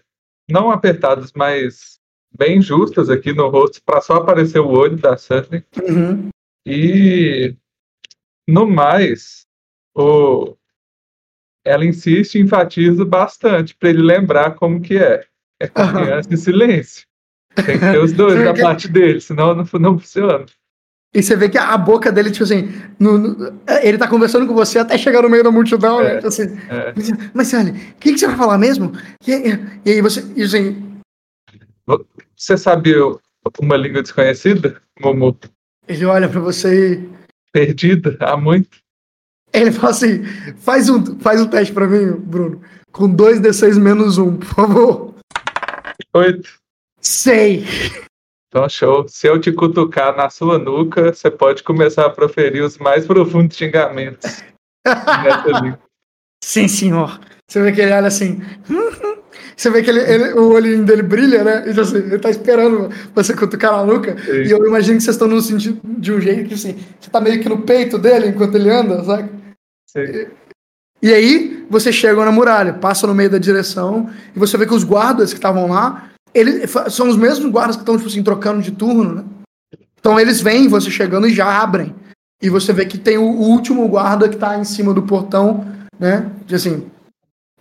não 0.48 0.70
apertadas, 0.70 1.32
mas 1.34 1.98
bem 2.36 2.60
justas 2.60 3.08
aqui 3.08 3.32
no 3.32 3.48
rosto 3.48 3.82
para 3.82 4.02
só 4.02 4.16
aparecer 4.16 4.60
o 4.60 4.68
olho 4.68 4.98
da 4.98 5.16
Sunny. 5.16 5.64
Uhum. 5.82 6.28
E 6.66 7.56
no 8.46 8.66
mais, 8.66 9.46
o, 9.94 10.54
ela 11.64 11.84
insiste 11.84 12.36
e 12.36 12.40
enfatiza 12.40 13.04
bastante 13.04 13.74
para 13.74 13.90
ele 13.90 14.02
lembrar 14.02 14.54
como 14.54 14.80
que 14.80 14.96
é. 14.96 15.24
É 15.60 15.68
confiança 15.68 16.28
uhum. 16.28 16.34
e 16.34 16.36
silêncio. 16.38 17.06
Tem 17.54 17.78
que 17.78 17.84
ter 17.84 17.98
os 17.98 18.12
dois 18.12 18.42
da 18.42 18.54
parte 18.54 18.88
dele, 18.88 19.20
senão 19.20 19.54
não, 19.54 19.64
não 19.78 19.98
funciona. 19.98 20.46
E 21.12 21.22
você 21.22 21.34
vê 21.34 21.48
que 21.48 21.58
a 21.58 21.76
boca 21.76 22.10
dele, 22.12 22.30
tipo 22.30 22.44
assim, 22.44 22.68
no, 22.98 23.18
no, 23.18 23.60
ele 23.82 23.98
tá 23.98 24.06
conversando 24.06 24.46
com 24.46 24.54
você 24.54 24.78
até 24.78 24.96
chegar 24.96 25.22
no 25.22 25.28
meio 25.28 25.42
da 25.42 25.50
multidão, 25.50 26.00
né? 26.00 26.12
É, 26.12 26.14
Tipo 26.16 26.28
assim, 26.28 26.44
é. 26.44 26.94
mas, 27.34 27.48
Stanley, 27.48 27.72
o 27.72 27.94
que, 27.96 28.12
que 28.12 28.18
você 28.18 28.28
vai 28.28 28.36
falar 28.36 28.56
mesmo? 28.56 28.92
E, 29.26 29.32
e- 29.32 29.90
aí 29.90 30.00
você, 30.00 30.24
e 30.36 30.42
assim, 30.44 31.00
Você 32.36 32.56
sabe 32.56 32.94
uma 33.60 33.76
língua 33.76 34.02
desconhecida, 34.02 34.80
Momo? 35.00 35.36
ele 35.88 36.04
olha 36.04 36.28
pra 36.28 36.40
você 36.40 36.94
e 36.94 37.10
Perdida 37.52 38.16
há 38.20 38.36
muito? 38.36 38.78
Ele 39.52 39.72
fala 39.72 39.90
assim, 39.90 40.22
faz 40.58 40.88
um, 40.88 41.18
faz 41.20 41.40
um 41.40 41.46
teste 41.46 41.72
pra 41.72 41.86
mim, 41.86 42.12
Bruno, 42.12 42.60
com 42.92 43.08
2d6 43.14 43.78
menos 43.78 44.18
1, 44.18 44.36
por 44.36 44.46
favor. 44.46 45.14
Oito. 46.14 46.48
Sei. 47.00 47.64
Então, 48.48 48.68
show. 48.68 49.06
Se 49.08 49.26
eu 49.26 49.40
te 49.40 49.52
cutucar 49.52 50.16
na 50.16 50.28
sua 50.28 50.58
nuca, 50.58 51.12
você 51.12 51.30
pode 51.30 51.62
começar 51.62 52.06
a 52.06 52.10
proferir 52.10 52.62
os 52.64 52.78
mais 52.78 53.06
profundos 53.06 53.56
xingamentos. 53.56 54.42
Sim, 56.42 56.66
senhor. 56.68 57.20
Você 57.48 57.62
vê 57.62 57.72
que 57.72 57.80
ele 57.80 57.92
olha 57.92 58.06
assim. 58.08 58.40
Você 59.56 59.70
vê 59.70 59.82
que 59.82 59.90
ele, 59.90 60.00
ele- 60.00 60.32
o 60.34 60.52
olhinho 60.52 60.84
dele 60.84 61.02
brilha, 61.02 61.44
né? 61.44 61.62
E, 61.66 61.68
tipo 61.68 61.80
assim, 61.80 61.96
ele 61.98 62.18
tá 62.18 62.30
esperando 62.30 62.90
você 63.14 63.34
cutucar 63.36 63.72
na 63.72 63.84
nuca. 63.84 64.16
Sim. 64.18 64.42
E 64.42 64.50
eu 64.50 64.66
imagino 64.66 64.96
que 64.98 65.04
vocês 65.04 65.14
estão 65.16 65.28
no 65.28 65.40
sentido 65.40 65.80
de 65.84 66.12
um 66.12 66.20
jeito 66.20 66.48
que 66.48 66.54
assim, 66.54 66.76
você 66.98 67.10
tá 67.10 67.20
meio 67.20 67.40
que 67.40 67.48
no 67.48 67.58
peito 67.62 67.98
dele 67.98 68.28
enquanto 68.28 68.54
ele 68.56 68.70
anda, 68.70 69.04
sabe? 69.04 69.28
E 71.02 71.12
aí, 71.12 71.66
você 71.70 71.90
chega 71.92 72.22
na 72.24 72.30
muralha, 72.32 72.74
passa 72.74 73.06
no 73.06 73.14
meio 73.14 73.30
da 73.30 73.38
direção, 73.38 74.10
e 74.34 74.38
você 74.38 74.56
vê 74.58 74.66
que 74.66 74.74
os 74.74 74.84
guardas 74.84 75.32
que 75.32 75.38
estavam 75.38 75.68
lá, 75.68 76.10
eles 76.34 76.70
são 76.90 77.08
os 77.08 77.16
mesmos 77.16 77.50
guardas 77.50 77.76
que 77.76 77.82
estão, 77.82 77.96
tipo 77.96 78.08
assim, 78.08 78.22
trocando 78.22 78.60
de 78.60 78.70
turno, 78.70 79.14
né? 79.14 79.24
Então 79.98 80.18
eles 80.18 80.40
veem 80.40 80.68
você 80.68 80.90
chegando 80.90 81.26
e 81.26 81.34
já 81.34 81.60
abrem. 81.60 81.94
E 82.42 82.48
você 82.48 82.72
vê 82.72 82.86
que 82.86 82.96
tem 82.96 83.18
o, 83.18 83.24
último 83.24 83.86
guarda 83.88 84.28
que 84.28 84.36
tá 84.36 84.58
em 84.58 84.64
cima 84.64 84.94
do 84.94 85.02
portão, 85.02 85.66
né? 85.98 86.30
De, 86.46 86.54
assim, 86.54 86.86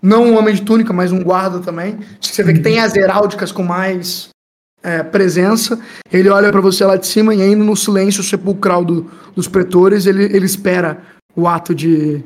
não 0.01 0.23
um 0.25 0.37
homem 0.37 0.55
de 0.55 0.61
túnica, 0.61 0.93
mas 0.93 1.11
um 1.11 1.21
guarda 1.23 1.59
também. 1.59 1.99
Você 2.21 2.43
vê 2.43 2.53
que 2.53 2.61
tem 2.61 2.79
as 2.79 2.95
heráldicas 2.95 3.51
com 3.51 3.63
mais 3.63 4.29
é, 4.81 5.03
presença. 5.03 5.77
Ele 6.11 6.29
olha 6.29 6.51
pra 6.51 6.61
você 6.61 6.85
lá 6.85 6.95
de 6.95 7.07
cima 7.07 7.35
e 7.35 7.41
ainda 7.41 7.63
no 7.63 7.75
silêncio 7.75 8.23
sepulcral 8.23 8.85
do- 8.85 9.11
dos 9.35 9.47
pretores, 9.49 10.05
ele, 10.05 10.23
ele 10.23 10.45
espera 10.45 11.01
o 11.35 11.47
ato 11.47 11.73
de, 11.73 12.23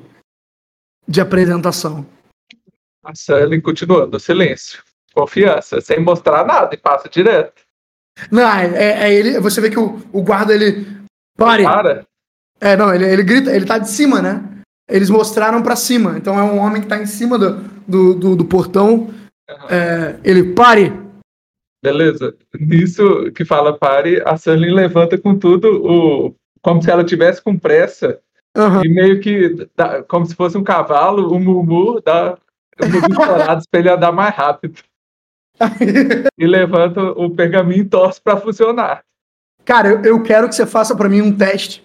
de 1.08 1.22
apresentação. 1.22 2.06
A 3.04 3.14
Sully 3.16 3.62
continuando, 3.62 4.20
silêncio. 4.20 4.82
Confiança, 5.14 5.80
sem 5.82 6.00
mostrar 6.00 6.46
nada 6.46 6.74
e 6.74 6.78
passa 6.78 7.08
direto. 7.08 7.62
Não, 8.32 8.48
é, 8.48 9.06
é 9.06 9.14
ele. 9.14 9.40
Você 9.40 9.62
vê 9.62 9.70
que 9.70 9.78
o, 9.78 10.02
o 10.12 10.24
guarda 10.24 10.54
ele. 10.54 10.88
Pare! 11.38 11.64
Para. 11.64 12.08
É, 12.60 12.76
não, 12.76 12.94
ele, 12.94 13.06
ele 13.06 13.24
grita, 13.24 13.52
ele 13.54 13.66
tá 13.66 13.78
de 13.78 13.90
cima, 13.90 14.22
né? 14.22 14.44
Eles 14.90 15.10
mostraram 15.10 15.62
pra 15.62 15.76
cima. 15.76 16.18
Então 16.18 16.38
é 16.40 16.44
um 16.44 16.58
homem 16.60 16.82
que 16.82 16.88
tá 16.88 16.98
em 16.98 17.06
cima 17.06 17.38
do, 17.38 17.58
do, 17.88 18.14
do, 18.16 18.36
do 18.38 18.46
portão. 18.46 19.14
É, 19.70 20.18
ele, 20.24 20.54
pare! 20.54 20.94
Beleza. 21.84 22.36
Nisso 22.58 23.32
que 23.36 23.44
fala 23.44 23.78
pare, 23.78 24.22
a 24.26 24.38
Sully 24.38 24.72
levanta 24.72 25.18
com 25.18 25.38
tudo, 25.38 25.68
o, 25.86 26.36
como 26.62 26.82
se 26.82 26.90
ela 26.90 27.04
tivesse 27.04 27.42
com 27.42 27.60
pressa, 27.60 28.22
Aham. 28.56 28.82
e 28.86 28.90
meio 28.90 29.20
que, 29.20 29.68
dá- 29.76 30.04
como 30.04 30.26
se 30.26 30.36
fosse 30.36 30.58
um 30.58 30.64
cavalo, 30.64 31.34
o 31.36 31.40
Mumu 31.40 32.00
dá 32.02 32.38
estouradas 32.80 33.66
pra 33.70 33.80
ele 33.80 33.90
andar 33.90 34.12
mais 34.12 34.34
rápido. 34.36 34.80
E 36.38 36.46
levanta 36.48 37.02
o 37.02 37.30
pergaminho 37.30 37.82
e 37.84 37.86
torce 37.86 38.20
pra 38.22 38.38
funcionar. 38.38 39.02
Cara, 39.64 39.90
eu, 39.90 40.02
eu 40.02 40.24
quero 40.24 40.50
que 40.50 40.56
você 40.56 40.66
faça 40.66 40.96
pra 40.96 41.08
mim 41.08 41.22
um 41.22 41.36
teste 41.36 41.84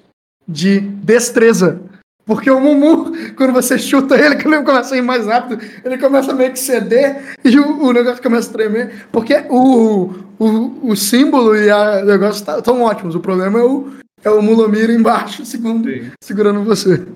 de 0.48 0.80
destreza. 0.80 1.80
Porque 2.24 2.50
o 2.50 2.60
Mumu, 2.60 3.12
quando 3.36 3.52
você 3.52 3.78
chuta 3.78 4.14
ele, 4.16 4.36
quando 4.42 4.54
ele 4.54 4.64
começa 4.64 4.94
a 4.94 4.98
ir 4.98 5.02
mais 5.02 5.26
rápido, 5.26 5.62
ele 5.84 5.96
começa 5.98 6.32
a 6.32 6.34
meio 6.34 6.52
que 6.52 6.58
ceder 6.58 7.34
e 7.44 7.58
o, 7.58 7.84
o 7.84 7.92
negócio 7.92 8.22
começa 8.22 8.50
a 8.50 8.52
tremer. 8.52 9.06
Porque 9.12 9.34
o, 9.48 10.12
o, 10.38 10.90
o 10.90 10.96
símbolo 10.96 11.54
e 11.56 11.70
a- 11.70 12.00
o 12.02 12.06
negócio 12.06 12.42
estão 12.58 12.82
ótimos. 12.82 13.14
O 13.14 13.20
problema 13.20 13.58
é 13.58 13.62
o, 13.62 13.92
é 14.24 14.30
o 14.30 14.42
Mulomir 14.42 14.90
embaixo, 14.90 15.44
segundo, 15.46 15.88
Sim. 15.88 16.10
segurando 16.22 16.64
você. 16.64 17.06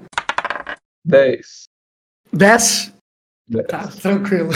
10. 1.05 1.65
10? 2.33 2.93
Dez. 3.49 3.67
Tá, 3.67 3.89
tranquilo. 4.01 4.51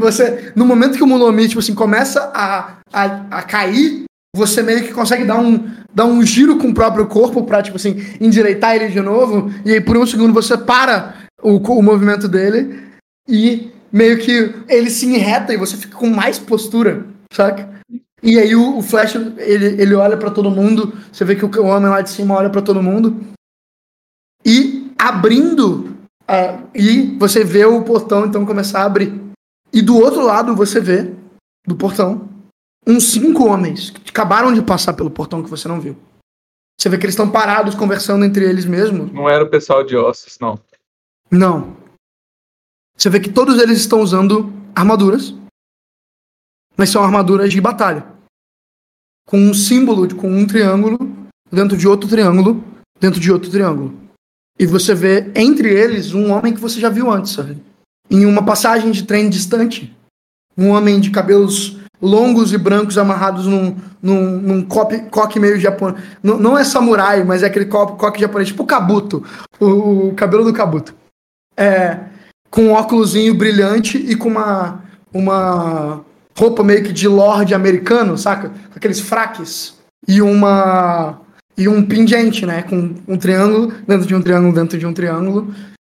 Você, 0.00 0.52
no 0.54 0.64
momento 0.64 0.96
que 0.96 1.02
o 1.02 1.06
Mulomir, 1.06 1.48
tipo 1.48 1.60
assim, 1.60 1.74
começa 1.74 2.30
a, 2.34 2.78
a, 2.92 3.38
a 3.38 3.42
cair, 3.42 4.04
você 4.34 4.62
meio 4.62 4.82
que 4.82 4.92
consegue 4.92 5.24
dar 5.24 5.38
um, 5.38 5.68
dar 5.92 6.06
um 6.06 6.24
giro 6.24 6.58
com 6.58 6.68
o 6.68 6.74
próprio 6.74 7.06
corpo 7.06 7.44
pra, 7.44 7.62
tipo 7.62 7.76
assim, 7.76 7.96
endireitar 8.20 8.76
ele 8.76 8.88
de 8.88 9.00
novo. 9.00 9.52
E 9.64 9.72
aí, 9.72 9.80
por 9.80 9.96
um 9.96 10.06
segundo, 10.06 10.32
você 10.32 10.56
para 10.56 11.16
o, 11.42 11.56
o 11.56 11.82
movimento 11.82 12.28
dele 12.28 12.82
e 13.28 13.70
meio 13.92 14.18
que 14.18 14.54
ele 14.68 14.88
se 14.88 15.06
enreta 15.06 15.52
e 15.52 15.58
você 15.58 15.76
fica 15.76 15.96
com 15.96 16.08
mais 16.08 16.38
postura, 16.38 17.04
saca? 17.32 17.71
E 18.22 18.38
aí 18.38 18.54
o, 18.54 18.78
o 18.78 18.82
Flash, 18.82 19.16
ele, 19.16 19.82
ele 19.82 19.94
olha 19.94 20.16
pra 20.16 20.30
todo 20.30 20.50
mundo, 20.50 20.92
você 21.12 21.24
vê 21.24 21.34
que 21.34 21.44
o, 21.44 21.64
homem 21.64 21.90
lá 21.90 22.00
de 22.00 22.10
cima 22.10 22.34
olha 22.34 22.48
pra 22.48 22.62
todo 22.62 22.82
mundo. 22.82 23.20
E 24.44 24.92
abrindo, 24.98 25.96
e 26.74 27.16
você 27.18 27.42
vê 27.42 27.64
o 27.64 27.82
portão 27.82 28.24
então 28.24 28.46
começar 28.46 28.82
a 28.82 28.84
abrir. 28.84 29.20
E 29.72 29.82
do 29.82 29.96
outro 29.96 30.22
lado 30.22 30.54
você 30.54 30.80
vê, 30.80 31.12
do 31.66 31.74
portão, 31.74 32.28
uns 32.86 33.10
cinco 33.10 33.44
homens 33.44 33.90
que 33.90 34.10
acabaram 34.10 34.52
de 34.52 34.62
passar 34.62 34.94
pelo 34.94 35.10
portão 35.10 35.42
que 35.42 35.50
você 35.50 35.66
não 35.66 35.80
viu. 35.80 35.96
Você 36.78 36.88
vê 36.88 36.98
que 36.98 37.04
eles 37.04 37.14
estão 37.14 37.30
parados 37.30 37.74
conversando 37.74 38.24
entre 38.24 38.44
eles 38.44 38.64
mesmos. 38.64 39.12
Não 39.12 39.28
era 39.28 39.44
o 39.44 39.50
pessoal 39.50 39.84
de 39.84 39.96
ossos, 39.96 40.38
não. 40.40 40.58
Não. 41.30 41.76
Você 42.96 43.08
vê 43.08 43.20
que 43.20 43.30
todos 43.32 43.60
eles 43.60 43.78
estão 43.78 44.00
usando 44.00 44.52
armaduras, 44.74 45.34
mas 46.76 46.90
são 46.90 47.02
armaduras 47.02 47.52
de 47.52 47.60
batalha. 47.60 48.11
Com 49.26 49.38
um 49.38 49.54
símbolo, 49.54 50.06
de- 50.06 50.14
com 50.14 50.30
um 50.30 50.46
triângulo 50.46 50.98
dentro 51.50 51.76
de 51.76 51.86
outro 51.86 52.08
triângulo, 52.08 52.62
dentro 53.00 53.20
de 53.20 53.30
outro 53.30 53.50
triângulo. 53.50 53.94
E 54.58 54.66
você 54.66 54.94
vê 54.94 55.30
entre 55.34 55.68
eles 55.68 56.12
um 56.12 56.30
homem 56.32 56.52
que 56.52 56.60
você 56.60 56.78
já 56.78 56.88
viu 56.88 57.10
antes, 57.10 57.32
sabe? 57.32 57.56
Em 58.10 58.26
uma 58.26 58.44
passagem 58.44 58.90
de 58.90 59.04
trem 59.04 59.28
distante. 59.30 59.94
Um 60.56 60.68
homem 60.68 61.00
de 61.00 61.10
cabelos 61.10 61.78
longos 62.00 62.52
e 62.52 62.58
brancos 62.58 62.98
amarrados 62.98 63.46
num, 63.46 63.76
num, 64.02 64.40
num 64.40 64.62
coque, 64.62 64.98
coque 65.08 65.38
meio 65.38 65.58
japonês. 65.58 66.02
Não, 66.22 66.36
não 66.36 66.58
é 66.58 66.64
samurai, 66.64 67.24
mas 67.24 67.42
é 67.42 67.46
aquele 67.46 67.66
coque, 67.66 67.96
coque 67.98 68.20
japonês, 68.20 68.48
tipo 68.48 68.64
o 68.64 68.66
Kabuto. 68.66 69.24
O, 69.58 70.08
o 70.08 70.14
cabelo 70.14 70.44
do 70.44 70.52
Kabuto. 70.52 70.94
É, 71.56 72.00
com 72.50 72.64
um 72.64 72.72
óculosinho 72.72 73.34
brilhante 73.34 73.96
e 73.96 74.14
com 74.16 74.28
uma, 74.28 74.82
uma 75.12 76.04
roupa 76.36 76.62
meio 76.62 76.82
que 76.82 76.92
de 76.92 77.08
lord 77.08 77.52
americano, 77.54 78.16
saca? 78.16 78.48
Com 78.48 78.76
aqueles 78.76 79.00
fraques. 79.00 79.78
E 80.08 80.20
uma. 80.20 81.20
E 81.56 81.68
um 81.68 81.84
pingente, 81.84 82.46
né? 82.46 82.62
Com 82.62 82.94
um 83.06 83.16
triângulo 83.16 83.72
dentro 83.86 84.06
de 84.06 84.14
um 84.14 84.22
triângulo 84.22 84.54
dentro 84.54 84.78
de 84.78 84.86
um 84.86 84.94
triângulo. 84.94 85.54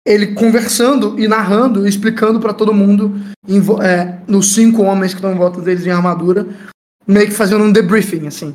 Ele 0.06 0.34
conversando 0.34 1.18
e 1.18 1.26
narrando 1.26 1.86
e 1.86 1.88
explicando 1.88 2.38
pra 2.38 2.52
todo 2.52 2.74
mundo, 2.74 3.14
é, 3.82 4.18
nos 4.28 4.52
cinco 4.52 4.82
homens 4.82 5.12
que 5.12 5.18
estão 5.18 5.32
em 5.32 5.38
volta 5.38 5.62
deles 5.62 5.86
em 5.86 5.90
armadura, 5.90 6.46
meio 7.06 7.26
que 7.26 7.32
fazendo 7.32 7.64
um 7.64 7.72
debriefing, 7.72 8.26
assim. 8.26 8.54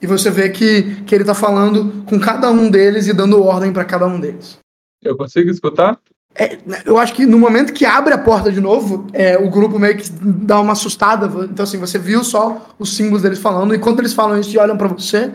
E 0.00 0.06
você 0.06 0.30
vê 0.30 0.48
que, 0.50 1.02
que 1.02 1.14
ele 1.14 1.24
tá 1.24 1.34
falando 1.34 2.04
com 2.04 2.20
cada 2.20 2.48
um 2.50 2.70
deles 2.70 3.08
e 3.08 3.12
dando 3.12 3.42
ordem 3.42 3.72
pra 3.72 3.84
cada 3.84 4.06
um 4.06 4.20
deles. 4.20 4.58
Eu 5.02 5.16
consigo 5.16 5.50
escutar? 5.50 5.98
É, 6.34 6.56
eu 6.84 6.98
acho 6.98 7.14
que 7.14 7.26
no 7.26 7.38
momento 7.38 7.72
que 7.72 7.84
abre 7.84 8.14
a 8.14 8.18
porta 8.18 8.52
de 8.52 8.60
novo, 8.60 9.06
é, 9.12 9.36
o 9.36 9.50
grupo 9.50 9.78
meio 9.78 9.96
que 9.96 10.08
dá 10.10 10.60
uma 10.60 10.72
assustada. 10.72 11.26
Então, 11.44 11.64
assim, 11.64 11.78
você 11.78 11.98
viu 11.98 12.22
só 12.22 12.68
os 12.78 12.94
símbolos 12.96 13.22
deles 13.22 13.38
falando, 13.40 13.74
e 13.74 13.78
quando 13.78 13.98
eles 14.00 14.14
falam 14.14 14.38
isso 14.38 14.54
e 14.54 14.58
olham 14.58 14.76
pra 14.76 14.86
você, 14.88 15.32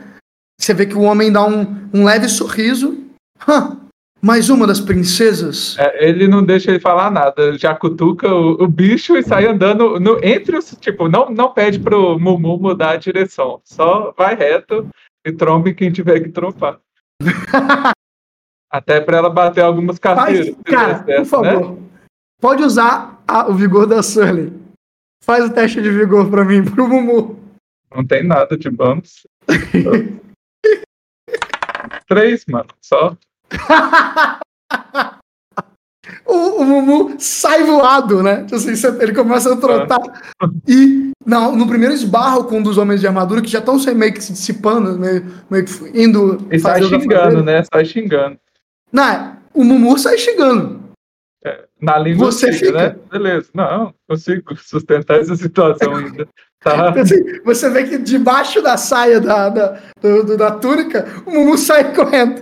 você 0.60 0.74
vê 0.74 0.86
que 0.86 0.96
o 0.96 1.02
homem 1.02 1.32
dá 1.32 1.46
um, 1.46 1.89
um 1.94 2.06
leve 2.06 2.30
sorriso. 2.30 2.98
Hã, 3.46 3.78
mais 4.22 4.50
uma 4.50 4.66
das 4.66 4.80
princesas? 4.80 5.76
É, 5.78 6.08
ele 6.08 6.26
não 6.28 6.41
deixa 6.41 6.72
ele 6.72 6.80
falar 6.80 7.12
nada, 7.12 7.58
já 7.58 7.76
cutuca 7.76 8.34
o, 8.34 8.64
o 8.64 8.68
bicho 8.68 9.18
e 9.18 9.24
sai 9.24 9.46
andando 9.46 10.00
no- 10.00 10.24
entre 10.24 10.56
os. 10.58 10.74
Tipo, 10.80 11.10
não, 11.10 11.30
não 11.30 11.52
pede 11.54 11.80
pro 11.80 12.18
Mumu 12.18 12.58
mudar 12.58 12.91
a 12.91 12.96
direção. 12.98 13.60
Só 13.66 14.14
vai 14.18 14.36
reto 14.36 14.88
e 15.26 15.32
trombe 15.34 15.74
quem 15.74 15.91
tiver 15.91 16.22
que 16.22 16.30
trompar. 16.30 16.80
Até 18.74 18.99
pra 18.99 19.17
ela 19.17 19.30
bater 19.30 19.61
algumas 19.63 19.99
Faz, 19.99 20.15
carteiras. 20.17 20.47
se 20.47 20.55
cara, 20.63 20.95
por 20.95 21.05
certo, 21.05 21.19
né? 21.19 21.26
favor. 21.26 21.78
Pode 22.41 22.63
usar 22.63 23.21
a- 23.28 23.47
o 23.47 23.53
vigor 23.53 23.86
da 23.86 24.01
Sully. 24.01 24.51
Faz 25.24 25.45
o 25.45 25.53
teste 25.53 25.80
de 25.80 25.91
vigor 25.91 26.28
pra 26.28 26.43
mim, 26.43 26.63
pro 26.65 26.88
Mumu. 26.88 27.39
Não 27.95 28.03
tem 28.03 28.24
nada 28.24 28.57
de 28.57 28.71
bumps. 28.71 29.28
Três, 32.07 32.45
mano. 32.47 32.65
Só. 32.82 33.15
o, 36.26 36.34
o 36.61 36.65
Mumu 36.65 37.15
sai 37.19 37.63
voado, 37.63 38.24
né? 38.24 38.43
Tipo 38.45 38.55
assim, 38.55 38.71
ele 38.99 39.13
começa 39.13 39.53
a 39.53 39.57
trotar. 39.57 39.99
E 40.67 41.11
não, 41.24 41.55
no 41.55 41.67
primeiro 41.67 41.93
esbarro 41.93 42.45
com 42.45 42.57
um 42.57 42.63
dos 42.63 42.78
homens 42.80 42.99
de 42.99 43.07
armadura 43.07 43.41
que 43.41 43.47
já 43.49 43.59
estão 43.59 43.78
meio 43.95 44.13
que 44.13 44.21
se 44.24 44.34
dissipando, 44.34 44.97
meio, 44.99 45.26
meio 45.49 45.63
que 45.63 45.71
indo. 46.01 46.45
Ele 46.49 46.59
sai 46.59 46.82
xingando, 46.84 47.43
né? 47.43 47.63
Sai 47.71 47.86
xingando. 47.86 48.38
Não, 48.94 49.38
o 49.54 49.64
Mumu 49.64 49.98
sai 49.98 50.18
xingando. 50.18 50.82
É, 51.44 51.66
na 51.82 51.98
língua 51.98 52.32
Você 52.32 52.50
antiga, 52.50 52.66
fica. 52.68 52.78
né? 52.89 52.96
Beleza. 53.12 53.50
Não, 53.54 53.94
consigo 54.08 54.56
sustentar 54.56 55.20
essa 55.20 55.36
situação 55.36 55.96
ainda. 55.98 56.28
Tá. 56.62 56.89
Assim, 56.98 57.41
você 57.44 57.70
vê 57.70 57.84
que 57.86 57.98
debaixo 57.98 58.62
da 58.62 58.78
saia 58.78 59.20
da, 59.20 59.50
da, 59.50 59.82
do- 60.02 60.38
da 60.38 60.52
túnica, 60.52 61.06
o 61.26 61.32
Mumu 61.32 61.58
sai 61.58 61.94
correndo. 61.94 62.41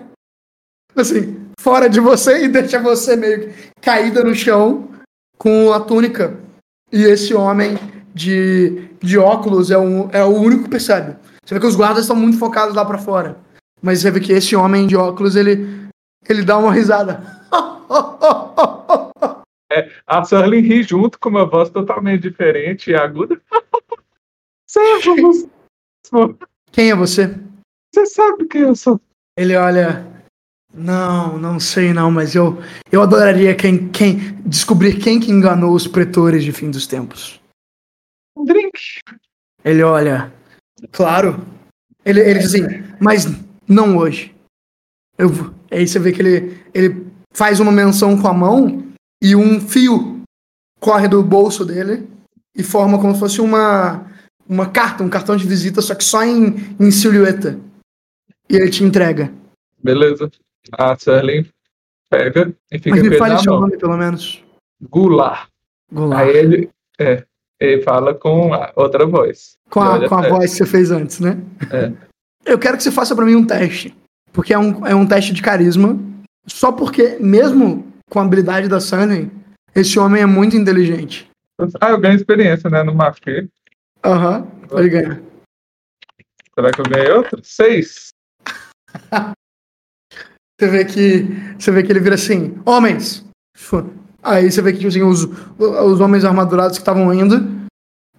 Assim, 0.95 1.47
fora 1.59 1.89
de 1.89 1.99
você 1.99 2.43
e 2.43 2.47
deixa 2.49 2.77
você 2.79 3.15
meio 3.15 3.47
que 3.49 3.53
caída 3.81 4.23
no 4.23 4.35
chão 4.35 4.89
com 5.37 5.71
a 5.73 5.79
túnica. 5.79 6.37
E 6.91 7.03
esse 7.03 7.33
homem 7.33 7.77
de, 8.13 8.89
de 9.01 9.17
óculos 9.17 9.71
é, 9.71 9.77
um, 9.77 10.09
é 10.11 10.23
o 10.23 10.35
único 10.35 10.65
que 10.65 10.69
percebe. 10.69 11.15
Você 11.43 11.55
vê 11.55 11.59
que 11.61 11.65
os 11.65 11.75
guardas 11.75 12.03
estão 12.03 12.15
muito 12.15 12.37
focados 12.37 12.75
lá 12.75 12.83
pra 12.85 12.97
fora. 12.97 13.37
Mas 13.81 13.99
você 14.01 14.11
vê 14.11 14.19
que 14.19 14.33
esse 14.33 14.55
homem 14.55 14.85
de 14.85 14.95
óculos, 14.95 15.35
ele, 15.35 15.80
ele 16.27 16.43
dá 16.43 16.57
uma 16.57 16.71
risada. 16.71 17.21
A 20.05 20.23
Surlin 20.25 20.61
ri 20.61 20.83
junto 20.83 21.17
com 21.17 21.29
uma 21.29 21.45
voz 21.45 21.69
totalmente 21.69 22.23
diferente 22.23 22.91
e 22.91 22.95
aguda. 22.95 23.41
Servos! 24.67 25.47
Quem 26.71 26.91
é 26.91 26.95
você? 26.95 27.33
Você 27.93 28.05
sabe 28.05 28.45
quem 28.47 28.61
eu 28.61 28.75
sou. 28.75 28.99
Ele 29.37 29.55
olha. 29.55 30.05
Não, 30.73 31.37
não 31.37 31.59
sei 31.59 31.93
não, 31.93 32.09
mas 32.09 32.33
eu, 32.33 32.57
eu 32.91 33.01
adoraria 33.01 33.53
quem, 33.53 33.89
quem 33.89 34.41
descobrir 34.45 34.99
quem 34.99 35.19
que 35.19 35.29
enganou 35.31 35.73
os 35.73 35.85
pretores 35.85 36.45
de 36.45 36.53
fim 36.53 36.71
dos 36.71 36.87
tempos. 36.87 37.41
Um 38.37 38.45
drink. 38.45 38.79
Ele 39.65 39.83
olha. 39.83 40.31
Claro. 40.91 41.45
Ele, 42.05 42.21
ele 42.21 42.39
diz 42.39 42.55
assim, 42.55 42.63
mas 43.01 43.25
não 43.67 43.97
hoje. 43.97 44.33
Eu, 45.17 45.27
vou- 45.29 45.53
aí 45.77 45.87
você 45.87 45.99
vê 45.99 46.11
que 46.11 46.21
ele, 46.21 46.57
ele 46.73 47.07
faz 47.33 47.59
uma 47.59 47.71
menção 47.71 48.19
com 48.21 48.27
a 48.27 48.33
mão 48.33 48.83
e 49.21 49.35
um 49.35 49.59
fio 49.59 50.21
corre 50.79 51.07
do 51.07 51.23
bolso 51.23 51.63
dele 51.63 52.07
e 52.55 52.63
forma 52.63 52.99
como 52.99 53.13
se 53.13 53.19
fosse 53.19 53.41
uma, 53.41 54.05
uma 54.47 54.69
carta, 54.69 55.03
um 55.03 55.09
cartão 55.09 55.37
de 55.37 55.47
visita, 55.47 55.81
só 55.81 55.95
que 55.95 56.03
só 56.03 56.23
em, 56.23 56.55
em 56.79 56.91
silhueta. 56.91 57.57
E 58.49 58.55
ele 58.55 58.69
te 58.69 58.83
entrega. 58.83 59.31
Beleza. 59.81 60.29
A 60.73 60.97
Surlin 60.97 61.47
pega 62.09 62.53
e 62.71 62.77
fica 62.77 62.89
Mas 62.89 63.01
me 63.01 63.17
fale 63.17 63.39
seu 63.39 63.59
nome, 63.59 63.77
pelo 63.77 63.97
menos. 63.97 64.43
Goulart. 64.89 65.47
Goulart. 65.91 66.21
Aí 66.21 66.35
ele, 66.35 66.69
é, 66.99 67.23
ele 67.59 67.81
fala 67.81 68.13
com 68.13 68.53
a 68.53 68.71
outra 68.75 69.05
voz. 69.05 69.57
Com 69.69 69.81
a, 69.81 70.07
com 70.07 70.15
a 70.15 70.29
voz 70.29 70.51
que 70.51 70.57
você 70.57 70.65
fez 70.65 70.91
antes, 70.91 71.19
né? 71.19 71.37
É. 71.71 71.91
Eu 72.45 72.59
quero 72.59 72.75
que 72.75 72.83
você 72.83 72.91
faça 72.91 73.15
pra 73.15 73.25
mim 73.25 73.35
um 73.35 73.45
teste. 73.45 73.95
Porque 74.33 74.53
é 74.53 74.59
um, 74.59 74.85
é 74.85 74.95
um 74.95 75.05
teste 75.05 75.33
de 75.33 75.41
carisma. 75.41 75.99
Só 76.47 76.71
porque, 76.71 77.17
mesmo 77.19 77.91
com 78.09 78.19
a 78.19 78.23
habilidade 78.23 78.67
da 78.67 78.79
Sunny, 78.79 79.31
esse 79.75 79.97
homem 79.99 80.21
é 80.21 80.25
muito 80.25 80.55
inteligente. 80.55 81.29
Ah, 81.79 81.91
eu 81.91 81.99
ganho 81.99 82.15
experiência, 82.15 82.69
né? 82.69 82.83
No 82.83 82.93
Mafê. 82.93 83.47
Aham, 84.03 84.43
pode 84.67 84.89
ganhar. 84.89 85.21
Será 86.55 86.71
que 86.71 86.81
eu 86.81 86.85
ganhei 86.85 87.11
outro? 87.11 87.39
Seis. 87.43 88.09
Você 90.59 90.67
vê 90.67 90.85
que. 90.85 91.27
Você 91.57 91.71
vê 91.71 91.81
que 91.81 91.91
ele 91.91 91.99
vira 91.99 92.13
assim, 92.13 92.55
homens! 92.65 93.25
Aí 94.21 94.51
você 94.51 94.61
vê 94.61 94.71
que 94.71 94.77
tipo 94.77 94.89
assim, 94.89 95.01
os, 95.01 95.27
os 95.57 95.99
homens 95.99 96.23
armadurados 96.23 96.77
que 96.77 96.81
estavam 96.83 97.11
indo, 97.11 97.67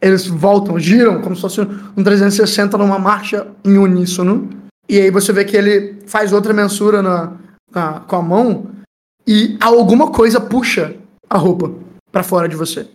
eles 0.00 0.26
voltam, 0.26 0.76
giram, 0.76 1.20
como 1.20 1.36
se 1.36 1.42
fosse 1.42 1.60
um 1.60 2.02
360 2.02 2.76
numa 2.76 2.98
marcha 2.98 3.46
em 3.64 3.78
uníssono. 3.78 4.50
E 4.88 4.98
aí 5.00 5.10
você 5.10 5.32
vê 5.32 5.44
que 5.44 5.56
ele 5.56 6.02
faz 6.06 6.32
outra 6.32 6.52
mensura 6.52 7.02
na, 7.02 7.32
na- 7.72 8.00
com 8.00 8.16
a 8.16 8.22
mão 8.22 8.70
e 9.26 9.56
alguma 9.60 10.10
coisa 10.10 10.40
puxa 10.40 10.94
a 11.30 11.38
roupa 11.38 11.72
pra 12.10 12.22
fora 12.22 12.48
de 12.48 12.56
você. 12.56 12.86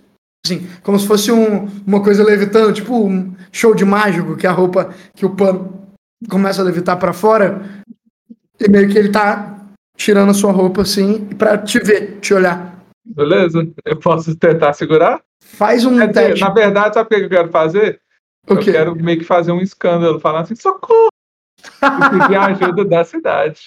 Assim, 0.45 0.67
como 0.83 0.99
se 0.99 1.07
fosse 1.07 1.31
um- 1.31 1.67
uma 1.85 2.01
coisa 2.03 2.23
levitando, 2.23 2.73
tipo 2.73 2.93
um 2.95 3.33
show 3.51 3.73
de 3.73 3.83
mágico, 3.85 4.35
que 4.37 4.45
a 4.45 4.51
roupa, 4.51 4.93
que 5.15 5.25
o 5.25 5.35
pano 5.35 5.87
começa 6.29 6.61
a 6.61 6.65
levitar 6.65 6.97
pra 6.97 7.13
fora. 7.13 7.61
E 8.59 8.69
meio 8.69 8.89
que 8.89 8.97
ele 8.97 9.09
tá 9.09 9.55
tirando 9.97 10.29
a 10.29 10.33
sua 10.33 10.51
roupa 10.51 10.81
assim 10.81 11.25
pra 11.37 11.57
te 11.57 11.79
ver, 11.79 12.19
te 12.19 12.33
olhar. 12.33 12.75
Beleza? 13.05 13.67
Eu 13.85 13.97
posso 13.97 14.35
tentar 14.35 14.73
segurar? 14.73 15.21
Faz 15.43 15.85
um 15.85 15.97
Quer 15.97 16.07
dizer, 16.09 16.27
teste. 16.27 16.41
na 16.43 16.49
verdade, 16.49 16.93
sabe 16.93 17.05
o 17.05 17.09
que 17.19 17.25
eu 17.25 17.29
quero 17.29 17.49
fazer? 17.49 17.99
O 18.49 18.53
Eu 18.53 18.59
quero 18.59 18.95
meio 18.95 19.17
que 19.19 19.23
fazer 19.25 19.51
um 19.51 19.61
escândalo, 19.61 20.19
falar 20.19 20.41
assim, 20.41 20.55
socorro! 20.55 21.07
E 21.61 22.09
pedir 22.19 22.35
a 22.35 22.45
ajuda 22.47 22.85
da 22.85 23.03
cidade, 23.03 23.61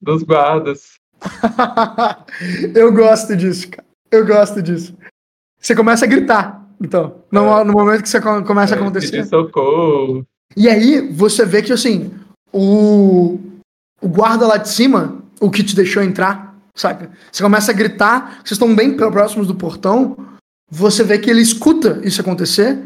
dos 0.00 0.22
guardas. 0.22 0.92
Eu 2.74 2.92
gosto 2.92 3.36
disso, 3.36 3.68
cara. 3.70 3.86
Eu 4.10 4.26
gosto 4.26 4.62
disso. 4.62 4.96
Você 5.60 5.74
começa 5.74 6.04
a 6.04 6.08
gritar, 6.08 6.66
então. 6.80 7.22
No, 7.30 7.64
no 7.64 7.72
momento 7.72 8.02
que 8.02 8.08
você 8.08 8.20
co- 8.20 8.42
começa 8.42 8.74
a 8.74 8.78
é, 8.78 8.80
acontecer. 8.80 9.10
Pedir 9.12 9.28
socorro. 9.28 10.26
E 10.56 10.68
aí 10.68 11.08
você 11.12 11.46
vê 11.46 11.62
que 11.62 11.72
assim, 11.72 12.12
o, 12.52 13.38
o 14.00 14.08
guarda 14.08 14.46
lá 14.46 14.56
de 14.56 14.68
cima, 14.68 15.22
o 15.40 15.50
que 15.50 15.62
te 15.62 15.74
deixou 15.74 16.02
entrar, 16.02 16.54
saca? 16.74 17.10
Você 17.30 17.42
começa 17.42 17.70
a 17.70 17.74
gritar, 17.74 18.36
vocês 18.44 18.52
estão 18.52 18.74
bem 18.74 18.96
pró- 18.96 19.10
próximos 19.10 19.46
do 19.46 19.54
portão, 19.54 20.16
você 20.70 21.02
vê 21.04 21.18
que 21.18 21.30
ele 21.30 21.40
escuta 21.40 22.00
isso 22.02 22.20
acontecer, 22.20 22.78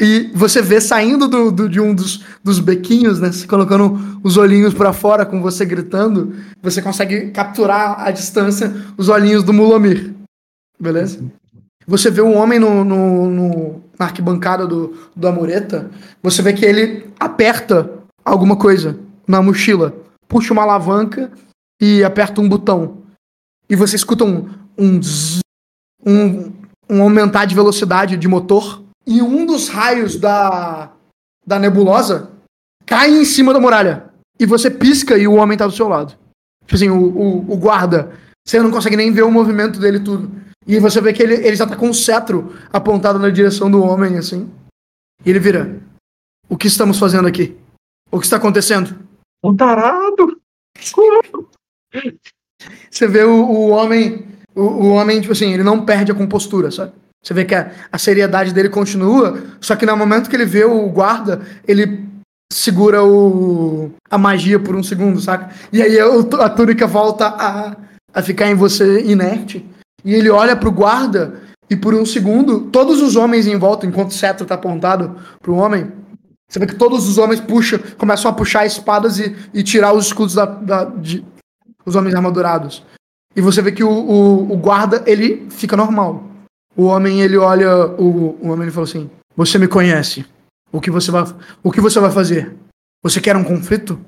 e 0.00 0.30
você 0.34 0.62
vê 0.62 0.80
saindo 0.80 1.28
do, 1.28 1.52
do- 1.52 1.68
de 1.68 1.78
um 1.80 1.94
dos, 1.94 2.24
dos 2.42 2.58
bequinhos, 2.58 3.20
né? 3.20 3.30
Colocando 3.48 4.18
os 4.24 4.36
olhinhos 4.36 4.72
pra 4.72 4.92
fora 4.92 5.26
com 5.26 5.42
você 5.42 5.64
gritando, 5.64 6.34
você 6.62 6.80
consegue 6.80 7.30
capturar 7.30 8.00
à 8.00 8.10
distância 8.10 8.72
os 8.96 9.08
olhinhos 9.10 9.42
do 9.44 9.52
Mulomir. 9.52 10.14
Beleza? 10.80 11.22
Você 11.86 12.10
vê 12.10 12.22
um 12.22 12.36
homem 12.36 12.58
no, 12.58 12.84
no- 12.84 13.30
no- 13.30 13.80
na 13.98 14.06
arquibancada 14.06 14.66
do, 14.66 14.94
do 15.14 15.28
Amoreta, 15.28 15.90
você 16.22 16.40
vê 16.40 16.52
que 16.54 16.64
ele 16.64 17.10
aperta 17.20 17.90
alguma 18.24 18.56
coisa 18.56 18.98
na 19.28 19.42
mochila, 19.42 19.94
puxa 20.26 20.52
uma 20.54 20.62
alavanca 20.62 21.30
e 21.80 22.02
aperta 22.02 22.40
um 22.40 22.48
botão. 22.48 22.98
E 23.68 23.76
você 23.76 23.96
escuta 23.96 24.24
um, 24.24 24.48
um, 24.78 25.00
zzz, 25.02 25.40
um, 26.06 26.50
um 26.88 27.02
aumentar 27.02 27.44
de 27.44 27.54
velocidade 27.54 28.16
de 28.16 28.26
motor, 28.28 28.82
e 29.06 29.22
um 29.22 29.46
dos 29.46 29.68
raios 29.68 30.16
da, 30.16 30.92
da 31.46 31.58
nebulosa 31.58 32.30
cai 32.86 33.10
em 33.10 33.24
cima 33.24 33.52
da 33.52 33.60
muralha. 33.60 34.10
E 34.38 34.46
você 34.46 34.70
pisca 34.70 35.18
e 35.18 35.28
o 35.28 35.34
homem 35.34 35.56
tá 35.56 35.66
do 35.66 35.72
seu 35.72 35.88
lado. 35.88 36.16
Tipo 36.62 36.74
assim, 36.74 36.88
o, 36.88 36.98
o, 36.98 37.52
o 37.52 37.56
guarda. 37.56 38.12
Você 38.46 38.60
não 38.60 38.70
consegue 38.70 38.96
nem 38.96 39.12
ver 39.12 39.22
o 39.22 39.30
movimento 39.30 39.78
dele 39.78 40.00
tudo. 40.00 40.30
E 40.66 40.78
você 40.78 41.00
vê 41.00 41.12
que 41.12 41.22
ele, 41.22 41.34
ele 41.34 41.56
já 41.56 41.66
tá 41.66 41.76
com 41.76 41.88
um 41.88 41.94
cetro 41.94 42.54
apontado 42.72 43.18
na 43.18 43.30
direção 43.30 43.70
do 43.70 43.82
homem, 43.82 44.16
assim. 44.16 44.50
E 45.24 45.30
ele 45.30 45.38
vira. 45.38 45.80
O 46.48 46.56
que 46.56 46.66
estamos 46.66 46.98
fazendo 46.98 47.28
aqui? 47.28 47.56
O 48.10 48.18
que 48.18 48.26
está 48.26 48.36
acontecendo? 48.36 48.98
Um 49.44 49.56
tarado! 49.56 50.40
Você 52.90 53.06
vê 53.06 53.24
o, 53.24 53.44
o 53.44 53.68
homem. 53.70 54.26
O, 54.54 54.62
o 54.62 54.88
homem, 54.90 55.20
tipo 55.20 55.32
assim, 55.32 55.52
ele 55.52 55.62
não 55.62 55.84
perde 55.84 56.12
a 56.12 56.14
compostura, 56.14 56.70
sabe? 56.70 56.92
Você 57.22 57.34
vê 57.34 57.44
que 57.44 57.54
a, 57.54 57.70
a 57.92 57.98
seriedade 57.98 58.52
dele 58.54 58.68
continua, 58.68 59.42
só 59.60 59.76
que 59.76 59.84
no 59.84 59.96
momento 59.96 60.28
que 60.30 60.36
ele 60.36 60.46
vê 60.46 60.64
o 60.64 60.88
guarda, 60.88 61.42
ele 61.68 62.08
segura 62.52 63.04
o, 63.04 63.92
a 64.10 64.16
magia 64.18 64.58
por 64.58 64.74
um 64.74 64.82
segundo, 64.82 65.20
saca? 65.20 65.50
E 65.72 65.82
aí 65.82 66.02
o- 66.02 66.28
a 66.40 66.48
túnica 66.48 66.86
volta 66.86 67.26
a, 67.28 67.76
a 68.14 68.22
ficar 68.22 68.48
em 68.48 68.54
você 68.54 69.02
inerte. 69.02 69.64
E 70.04 70.14
ele 70.14 70.30
olha 70.30 70.56
pro 70.56 70.72
guarda, 70.72 71.40
e 71.68 71.76
por 71.76 71.94
um 71.94 72.06
segundo, 72.06 72.62
todos 72.62 73.00
os 73.02 73.14
homens 73.16 73.46
em 73.46 73.56
volta, 73.56 73.86
enquanto 73.86 74.10
o 74.10 74.14
cetro 74.14 74.46
tá 74.46 74.54
apontado 74.54 75.16
pro 75.40 75.54
homem, 75.54 75.92
você 76.50 76.58
vê 76.58 76.66
que 76.66 76.74
todos 76.74 77.06
os 77.08 77.16
homens 77.18 77.38
puxam, 77.38 77.78
começam 77.96 78.28
a 78.30 78.34
puxar 78.34 78.66
espadas 78.66 79.18
e, 79.20 79.36
e 79.54 79.62
tirar 79.62 79.92
os 79.92 80.06
escudos 80.06 80.34
da, 80.34 80.46
da- 80.46 80.84
de, 80.86 81.24
os 81.84 81.94
homens 81.94 82.14
armadurados. 82.14 82.82
E 83.36 83.40
você 83.40 83.62
vê 83.62 83.70
que 83.70 83.84
o, 83.84 83.90
o, 83.90 84.52
o 84.52 84.56
guarda, 84.56 85.02
ele 85.06 85.46
fica 85.50 85.76
normal. 85.76 86.24
O 86.76 86.84
homem, 86.84 87.20
ele 87.20 87.36
olha. 87.36 87.86
O, 87.86 88.36
o 88.40 88.48
homem 88.48 88.62
ele 88.62 88.70
fala 88.70 88.86
assim: 88.86 89.10
Você 89.36 89.58
me 89.58 89.68
conhece. 89.68 90.24
O 90.72 90.80
que 90.80 90.90
você 90.90 91.10
vai, 91.10 91.24
o 91.62 91.72
que 91.72 91.80
você 91.80 91.98
vai 91.98 92.10
fazer? 92.10 92.56
Você 93.02 93.20
quer 93.20 93.36
um 93.36 93.44
conflito? 93.44 93.98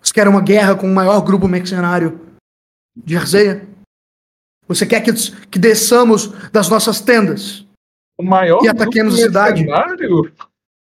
Você 0.00 0.12
quer 0.12 0.26
uma 0.26 0.40
guerra 0.40 0.74
com 0.74 0.86
o 0.86 0.94
maior 0.94 1.20
grupo 1.20 1.46
mercenário 1.46 2.20
de 2.96 3.16
Arzeia? 3.16 3.66
Você 4.66 4.86
quer 4.86 5.02
que, 5.02 5.12
que 5.48 5.58
desçamos 5.58 6.28
das 6.50 6.68
nossas 6.68 7.00
tendas? 7.00 7.66
O 8.18 8.22
maior 8.22 8.62
E 8.64 8.68
ataquemos 8.68 9.14
a 9.14 9.18
cidade. 9.18 9.66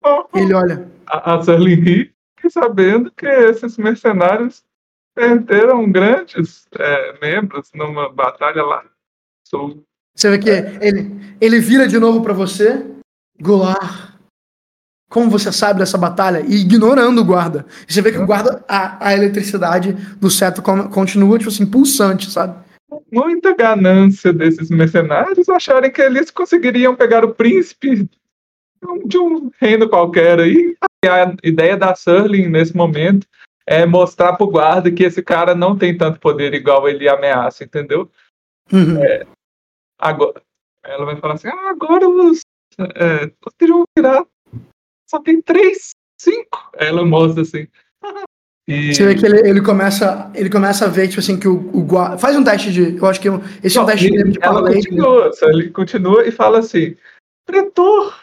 Oh, 0.04 0.26
ele 0.34 0.54
olha. 0.54 0.90
a, 1.06 1.34
a 1.34 1.42
fiquei 1.42 2.50
sabendo 2.50 3.10
que 3.12 3.26
esses 3.26 3.76
mercenários 3.76 4.64
perderam 5.14 5.90
grandes 5.90 6.66
é, 6.76 7.18
membros 7.20 7.70
numa 7.74 8.12
batalha 8.12 8.62
lá. 8.62 8.84
Sou. 9.46 9.82
Você 10.14 10.30
vê 10.30 10.38
que 10.38 10.50
ele, 10.50 11.36
ele 11.40 11.58
vira 11.60 11.88
de 11.88 11.98
novo 11.98 12.22
pra 12.22 12.32
você. 12.32 12.84
Goulart, 13.40 14.12
como 15.10 15.28
você 15.30 15.50
sabe 15.52 15.80
dessa 15.80 15.98
batalha? 15.98 16.40
E 16.46 16.62
ignorando 16.62 17.20
o 17.20 17.24
guarda. 17.24 17.66
Você 17.86 18.00
vê 18.00 18.12
que 18.12 18.18
o 18.18 18.26
guarda, 18.26 18.64
a, 18.68 19.08
a 19.08 19.14
eletricidade 19.14 19.92
do 19.92 20.30
seto 20.30 20.62
con- 20.62 20.88
continua, 20.88 21.38
tipo 21.38 21.50
assim, 21.50 21.66
pulsante, 21.66 22.30
sabe? 22.30 22.62
Muita 23.10 23.54
ganância 23.54 24.32
desses 24.32 24.70
mercenários 24.70 25.48
acharem 25.48 25.90
que 25.90 26.00
eles 26.02 26.30
conseguiriam 26.30 26.94
pegar 26.94 27.24
o 27.24 27.34
príncipe 27.34 28.08
de 29.06 29.18
um 29.18 29.50
reino 29.60 29.88
qualquer 29.88 30.40
aí. 30.40 30.74
E 31.04 31.08
a 31.08 31.34
ideia 31.42 31.76
da 31.76 31.94
Surling 31.94 32.48
nesse 32.48 32.76
momento 32.76 33.26
é 33.66 33.86
mostrar 33.86 34.34
pro 34.34 34.46
guarda 34.46 34.90
que 34.90 35.04
esse 35.04 35.22
cara 35.22 35.54
não 35.54 35.76
tem 35.76 35.96
tanto 35.96 36.20
poder 36.20 36.52
igual 36.54 36.88
ele 36.88 37.08
ameaça, 37.08 37.64
entendeu? 37.64 38.10
Uhum. 38.72 39.00
Agora, 40.02 40.42
ela 40.84 41.04
vai 41.04 41.16
falar 41.16 41.34
assim: 41.34 41.46
ah, 41.46 41.70
agora 41.70 42.08
os, 42.08 42.40
é, 42.76 43.26
os 43.46 43.54
que 43.56 43.66
vão 43.68 43.84
virar 43.96 44.26
só 45.08 45.20
tem 45.20 45.40
três, 45.40 45.90
cinco. 46.20 46.70
Aí 46.76 46.88
ela 46.88 47.04
mostra 47.04 47.42
assim. 47.42 47.68
E 48.68 48.94
Você 48.94 49.04
vê 49.04 49.16
que 49.16 49.26
ele, 49.26 49.40
ele, 49.40 49.60
começa, 49.60 50.30
ele 50.36 50.48
começa 50.48 50.84
a 50.84 50.88
ver, 50.88 51.08
tipo 51.08 51.18
assim, 51.18 51.36
que 51.36 51.48
o, 51.48 51.56
o 51.76 51.82
guarda. 51.82 52.16
Faz 52.16 52.36
um 52.36 52.44
teste 52.44 52.70
de. 52.70 52.96
Eu 52.96 53.06
acho 53.06 53.20
que 53.20 53.26
esse 53.60 53.76
é 53.76 53.80
um 53.80 53.84
Não, 53.84 53.90
teste 53.90 54.06
e 54.06 54.10
de, 54.10 54.30
de 54.30 54.38
ela 54.40 54.62
continua, 54.72 55.32
só 55.32 55.46
ele 55.48 55.70
continua 55.70 56.24
e 56.24 56.30
fala 56.30 56.60
assim: 56.60 56.96
Pretor, 57.44 58.22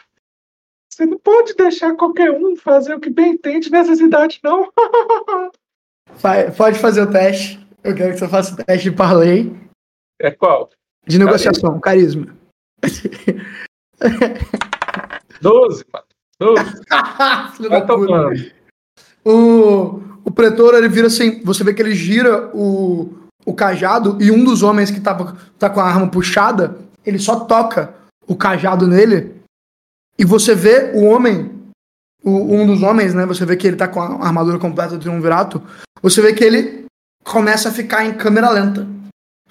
você 0.89 1.05
não 1.05 1.19
pode 1.19 1.55
deixar 1.55 1.93
qualquer 1.97 2.31
um 2.31 2.55
fazer 2.55 2.93
o 2.93 3.01
que 3.01 3.09
bem 3.09 3.33
entende 3.33 3.69
nessa 3.69 3.93
cidade, 3.97 4.39
não. 4.41 4.71
Vai- 6.15 6.49
Pode 6.51 6.79
fazer 6.79 7.01
o 7.01 7.11
teste. 7.11 7.59
Eu 7.83 7.93
quero 7.93 8.13
que 8.13 8.19
você 8.19 8.27
faça 8.29 8.53
o 8.53 8.63
teste 8.63 8.89
de 8.89 8.95
parlay. 8.95 9.53
É 10.21 10.31
qual? 10.31 10.69
De 11.07 11.17
negociação, 11.17 11.79
carisma. 11.79 12.27
12, 15.41 15.85
mano. 15.93 16.05
12. 16.39 16.63
Filho 17.55 17.69
da 17.69 17.79
Vai 17.79 17.81
puta. 17.81 17.87
tomando. 17.87 18.51
O, 19.25 20.01
o 20.23 20.31
pretor, 20.31 20.73
ele 20.75 20.87
vira 20.89 21.07
assim, 21.07 21.41
você 21.43 21.63
vê 21.63 21.73
que 21.73 21.81
ele 21.81 21.93
gira 21.93 22.49
o, 22.55 23.13
o 23.45 23.53
cajado 23.53 24.17
e 24.21 24.31
um 24.31 24.43
dos 24.43 24.63
homens 24.63 24.89
que 24.91 24.99
tava, 25.01 25.37
tá 25.57 25.69
com 25.69 25.79
a 25.79 25.83
arma 25.85 26.07
puxada, 26.09 26.77
ele 27.05 27.19
só 27.19 27.41
toca 27.41 27.93
o 28.27 28.35
cajado 28.35 28.87
nele 28.87 29.35
e 30.17 30.23
você 30.23 30.55
vê 30.55 30.91
o 30.95 31.03
homem, 31.05 31.51
o- 32.23 32.55
um 32.55 32.65
dos 32.65 32.81
homens, 32.81 33.13
né, 33.13 33.25
você 33.25 33.45
vê 33.45 33.57
que 33.57 33.67
ele 33.67 33.75
tá 33.77 33.87
com 33.87 34.01
a 34.01 34.25
armadura 34.25 34.57
completa 34.59 34.91
do 34.95 34.99
triunvirato, 34.99 35.61
você 36.01 36.21
vê 36.21 36.33
que 36.33 36.43
ele 36.43 36.85
começa 37.23 37.69
a 37.69 37.73
ficar 37.73 38.05
em 38.05 38.13
câmera 38.13 38.49
lenta. 38.49 38.87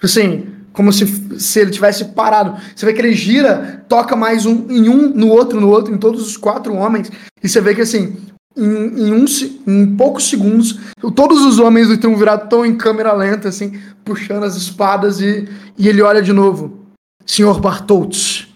Assim, 0.01 0.55
como 0.79 0.93
se, 0.93 1.05
se 1.37 1.59
ele 1.59 1.71
tivesse 1.71 2.05
parado. 2.05 2.57
Você 2.73 2.85
vê 2.85 2.93
que 2.93 3.01
ele 3.01 3.13
gira, 3.13 3.83
toca 3.89 4.15
mais 4.15 4.45
um 4.45 4.65
em 4.71 4.87
um, 4.87 5.09
no 5.09 5.27
outro, 5.27 5.59
no 5.59 5.67
outro, 5.67 5.93
em 5.93 5.97
todos 5.97 6.25
os 6.25 6.37
quatro 6.37 6.73
homens, 6.73 7.11
e 7.43 7.49
você 7.49 7.59
vê 7.59 7.75
que 7.75 7.81
assim, 7.81 8.15
em, 8.55 8.63
em, 8.63 9.11
um, 9.11 9.25
em 9.67 9.97
poucos 9.97 10.29
segundos, 10.29 10.79
todos 11.13 11.41
os 11.45 11.59
homens 11.59 11.89
do 11.89 11.97
triunvirato 11.97 12.45
estão 12.45 12.65
em 12.65 12.77
câmera 12.77 13.11
lenta, 13.11 13.49
assim, 13.49 13.77
puxando 14.05 14.45
as 14.45 14.55
espadas, 14.55 15.19
e, 15.19 15.49
e 15.77 15.89
ele 15.89 16.01
olha 16.01 16.21
de 16.21 16.31
novo. 16.31 16.79
Senhor 17.25 17.59
Bartoltz, 17.59 18.47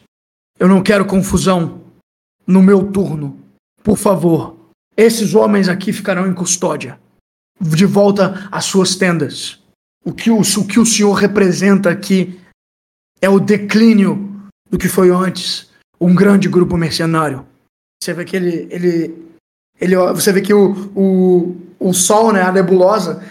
eu 0.58 0.70
não 0.70 0.82
quero 0.82 1.04
confusão 1.04 1.82
no 2.48 2.64
meu 2.64 2.86
turno. 2.86 3.38
Por 3.84 3.98
favor, 3.98 4.56
esses 4.96 5.36
homens 5.36 5.68
aqui 5.68 5.92
ficarão 5.92 6.26
em 6.26 6.34
custódia. 6.34 6.98
De 7.60 7.86
volta 7.86 8.48
às 8.50 8.64
suas 8.64 8.96
tendas. 8.96 9.62
O 10.04 10.14
que 10.14 10.30
o, 10.30 10.42
o 10.42 10.68
que 10.68 10.80
o 10.80 10.86
senhor 10.86 11.14
representa 11.14 11.90
aqui 11.90 12.40
é 13.22 13.30
o 13.30 13.40
declínio 13.40 14.50
do 14.70 14.78
que 14.78 14.90
foi 14.90 15.10
antes 15.10 15.72
um 16.00 16.14
grande 16.14 16.50
grupo 16.50 16.76
mercenário. 16.76 17.46
Você 18.04 18.14
vê 18.14 18.26
que 18.26 18.36
ele. 18.36 18.68
ele, 18.70 19.28
ele 19.80 19.96
você 19.96 20.34
vê 20.34 20.42
que 20.42 20.54
o, 20.54 20.74
o, 20.94 21.56
o 21.80 21.94
sol, 21.94 22.34
né, 22.34 22.42
a 22.42 22.52
nebulosa, 22.52 23.24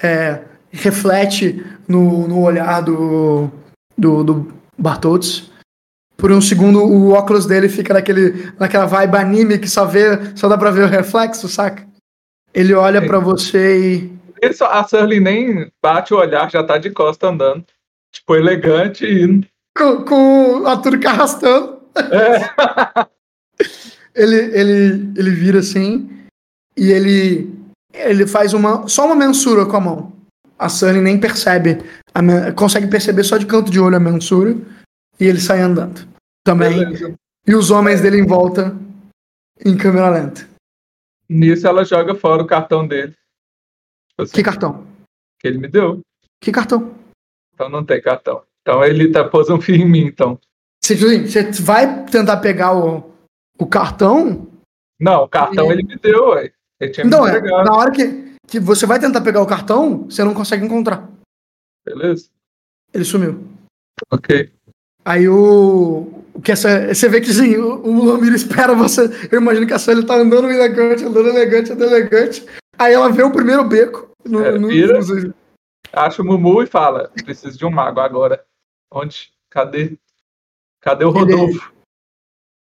é, 0.00 0.42
reflete 0.70 1.64
no, 1.88 2.28
no 2.28 2.42
olhar 2.42 2.82
do, 2.82 3.50
do, 3.96 4.22
do 4.22 4.54
Bartoltz. 4.76 5.50
Por 6.16 6.30
um 6.30 6.40
segundo, 6.40 6.84
o 6.84 7.12
óculos 7.12 7.46
dele 7.46 7.68
fica 7.68 7.94
naquele, 7.94 8.52
naquela 8.58 8.84
vibe 8.84 9.16
anime 9.16 9.58
que 9.58 9.68
só, 9.68 9.86
vê, 9.86 10.36
só 10.36 10.48
dá 10.48 10.58
pra 10.58 10.70
ver 10.70 10.84
o 10.84 10.88
reflexo, 10.88 11.48
saca? 11.48 11.88
Ele 12.52 12.74
olha 12.74 13.00
Sim. 13.00 13.06
pra 13.06 13.18
você 13.18 13.78
e. 13.78 14.19
Só- 14.52 14.70
a 14.70 14.86
Surly 14.86 15.20
nem 15.20 15.70
bate 15.82 16.14
o 16.14 16.18
olhar, 16.18 16.50
já 16.50 16.62
tá 16.62 16.78
de 16.78 16.90
costa 16.90 17.28
andando. 17.28 17.64
Tipo, 18.12 18.34
elegante 18.36 19.04
e. 19.04 19.48
Com, 19.76 20.04
com 20.04 20.66
a 20.66 20.76
túnica 20.76 21.10
arrastando. 21.10 21.80
É. 21.96 23.06
Ele, 24.14 24.36
ele, 24.36 25.12
ele 25.16 25.30
vira 25.30 25.60
assim 25.60 26.26
e 26.76 26.90
ele, 26.90 27.54
ele 27.94 28.26
faz 28.26 28.52
uma, 28.52 28.88
só 28.88 29.06
uma 29.06 29.14
mensura 29.14 29.64
com 29.64 29.76
a 29.76 29.80
mão. 29.80 30.12
A 30.58 30.68
Sunny 30.68 31.00
nem 31.00 31.18
percebe, 31.18 31.78
a 32.12 32.52
consegue 32.52 32.88
perceber 32.88 33.22
só 33.22 33.38
de 33.38 33.46
canto 33.46 33.70
de 33.70 33.78
olho 33.78 33.96
a 33.96 34.00
mensura 34.00 34.56
e 35.18 35.24
ele 35.24 35.40
sai 35.40 35.60
andando. 35.60 36.06
Também. 36.44 36.78
Beleza. 36.78 37.14
E 37.46 37.54
os 37.54 37.70
homens 37.70 38.00
dele 38.00 38.18
em 38.18 38.26
volta 38.26 38.76
em 39.64 39.76
câmera 39.76 40.10
lenta. 40.10 40.46
Nisso 41.28 41.66
ela 41.66 41.84
joga 41.84 42.14
fora 42.14 42.42
o 42.42 42.46
cartão 42.46 42.86
dele. 42.86 43.14
Tipo 44.10 44.22
assim, 44.22 44.32
Que 44.32 44.42
cartão? 44.42 44.86
que 45.40 45.48
ele 45.48 45.58
me 45.58 45.68
deu. 45.68 46.00
Que 46.42 46.52
cartão? 46.52 46.94
Então 47.54 47.68
não 47.68 47.84
tem 47.84 48.00
cartão. 48.00 48.42
Então 48.62 48.84
ele 48.84 49.10
tá 49.10 49.24
pôs 49.24 49.48
um 49.48 49.60
fio 49.60 49.74
em 49.76 49.88
mim, 49.88 50.04
então. 50.06 50.38
Você, 50.84 50.94
você 50.96 51.62
vai 51.62 52.04
tentar 52.06 52.38
pegar 52.38 52.76
o, 52.76 53.10
o 53.58 53.66
cartão? 53.66 54.46
Não, 55.00 55.24
o 55.24 55.28
cartão 55.28 55.66
E- 55.66 55.72
ele 55.72 55.82
me 55.82 55.96
deu, 55.96 56.30
ué. 56.30 56.52
Ele 56.80 56.90
tinha 56.92 57.06
Então, 57.06 57.24
me 57.24 57.30
é, 57.30 57.40
na 57.40 57.74
hora 57.74 57.90
que, 57.90 58.34
que 58.46 58.58
você 58.60 58.86
vai 58.86 58.98
tentar 58.98 59.20
pegar 59.22 59.40
o 59.42 59.46
cartão, 59.46 60.04
você 60.04 60.22
não 60.24 60.34
consegue 60.34 60.64
encontrar. 60.64 61.08
beleza? 61.84 62.28
Ele 62.92 63.04
sumiu. 63.04 63.42
Ok. 64.10 64.50
Aí 65.04 65.28
o. 65.28 66.24
o 66.34 66.40
que 66.42 66.52
essa, 66.52 66.92
você 66.94 67.08
vê 67.08 67.20
que 67.20 67.32
sim, 67.32 67.56
o, 67.56 67.86
o 67.86 68.04
Lamir 68.04 68.32
espera 68.34 68.74
você. 68.74 69.02
Eu 69.30 69.40
imagino 69.40 69.66
que 69.66 69.72
a 69.74 69.78
Sully 69.78 70.04
tá 70.04 70.16
andando 70.16 70.50
elegante, 70.50 71.04
andando 71.04 71.28
elegante, 71.28 71.72
andando 71.72 71.94
elegante. 71.94 72.44
Aí 72.80 72.94
ela 72.94 73.12
vê 73.12 73.22
o 73.22 73.30
primeiro 73.30 73.62
beco. 73.62 74.10
No, 74.24 74.42
É, 74.42 74.58
vira. 74.58 74.98
no- 75.00 75.34
Acha 75.92 76.22
o 76.22 76.24
Mumu 76.24 76.62
e 76.62 76.66
fala: 76.66 77.10
preciso 77.24 77.58
de 77.58 77.66
um 77.66 77.70
mago 77.70 78.00
agora. 78.00 78.42
Onde? 78.90 79.30
Cadê? 79.50 79.98
Cadê 80.80 81.04
o 81.04 81.10
Rodolfo? 81.10 81.70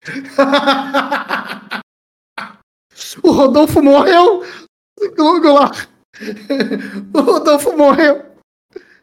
o 3.23 3.31
Rodolfo 3.31 3.81
morreu! 3.81 4.41
Lá. 5.53 5.71
O 7.13 7.21
Rodolfo 7.21 7.77
morreu. 7.77 8.25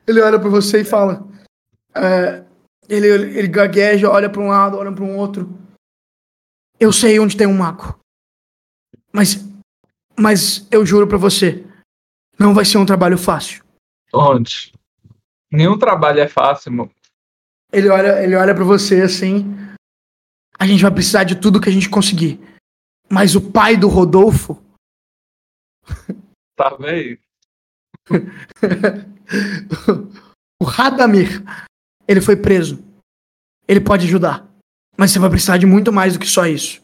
Ele 0.06 0.20
olha 0.20 0.38
pra 0.38 0.50
você 0.50 0.82
e 0.82 0.84
fala. 0.84 1.26
é, 1.94 2.44
ele, 2.88 3.08
ele 3.08 3.48
gagueja, 3.48 4.08
olha 4.10 4.28
pra 4.30 4.40
um 4.42 4.48
lado, 4.48 4.76
olha 4.76 4.92
pra 4.92 5.02
um 5.02 5.16
outro. 5.16 5.48
Eu 6.78 6.92
sei 6.92 7.18
onde 7.18 7.36
tem 7.38 7.46
um 7.46 7.56
mago. 7.56 7.98
Mas. 9.12 9.46
Mas 10.18 10.66
eu 10.70 10.84
juro 10.84 11.06
pra 11.06 11.18
você. 11.18 11.64
Não 12.38 12.54
vai 12.54 12.64
ser 12.64 12.78
um 12.78 12.86
trabalho 12.86 13.18
fácil. 13.18 13.64
Onde? 14.12 14.72
Nenhum 15.50 15.78
trabalho 15.78 16.20
é 16.20 16.28
fácil, 16.28 16.72
mano. 16.72 16.90
Ele 17.72 17.88
olha, 17.88 18.22
ele 18.22 18.34
olha 18.34 18.54
para 18.54 18.64
você 18.64 19.02
assim. 19.02 19.44
A 20.58 20.66
gente 20.66 20.82
vai 20.82 20.90
precisar 20.90 21.24
de 21.24 21.36
tudo 21.36 21.60
que 21.60 21.68
a 21.68 21.72
gente 21.72 21.90
conseguir. 21.90 22.40
Mas 23.10 23.34
o 23.34 23.50
pai 23.50 23.76
do 23.76 23.88
Rodolfo, 23.88 24.62
Tá 26.56 26.70
velho? 26.70 27.18
o 30.60 30.64
Radamir, 30.64 31.42
ele 32.08 32.20
foi 32.20 32.36
preso. 32.36 32.82
Ele 33.68 33.80
pode 33.80 34.06
ajudar. 34.06 34.48
Mas 34.96 35.10
você 35.10 35.18
vai 35.18 35.28
precisar 35.28 35.58
de 35.58 35.66
muito 35.66 35.92
mais 35.92 36.14
do 36.14 36.18
que 36.18 36.26
só 36.26 36.46
isso. 36.46 36.82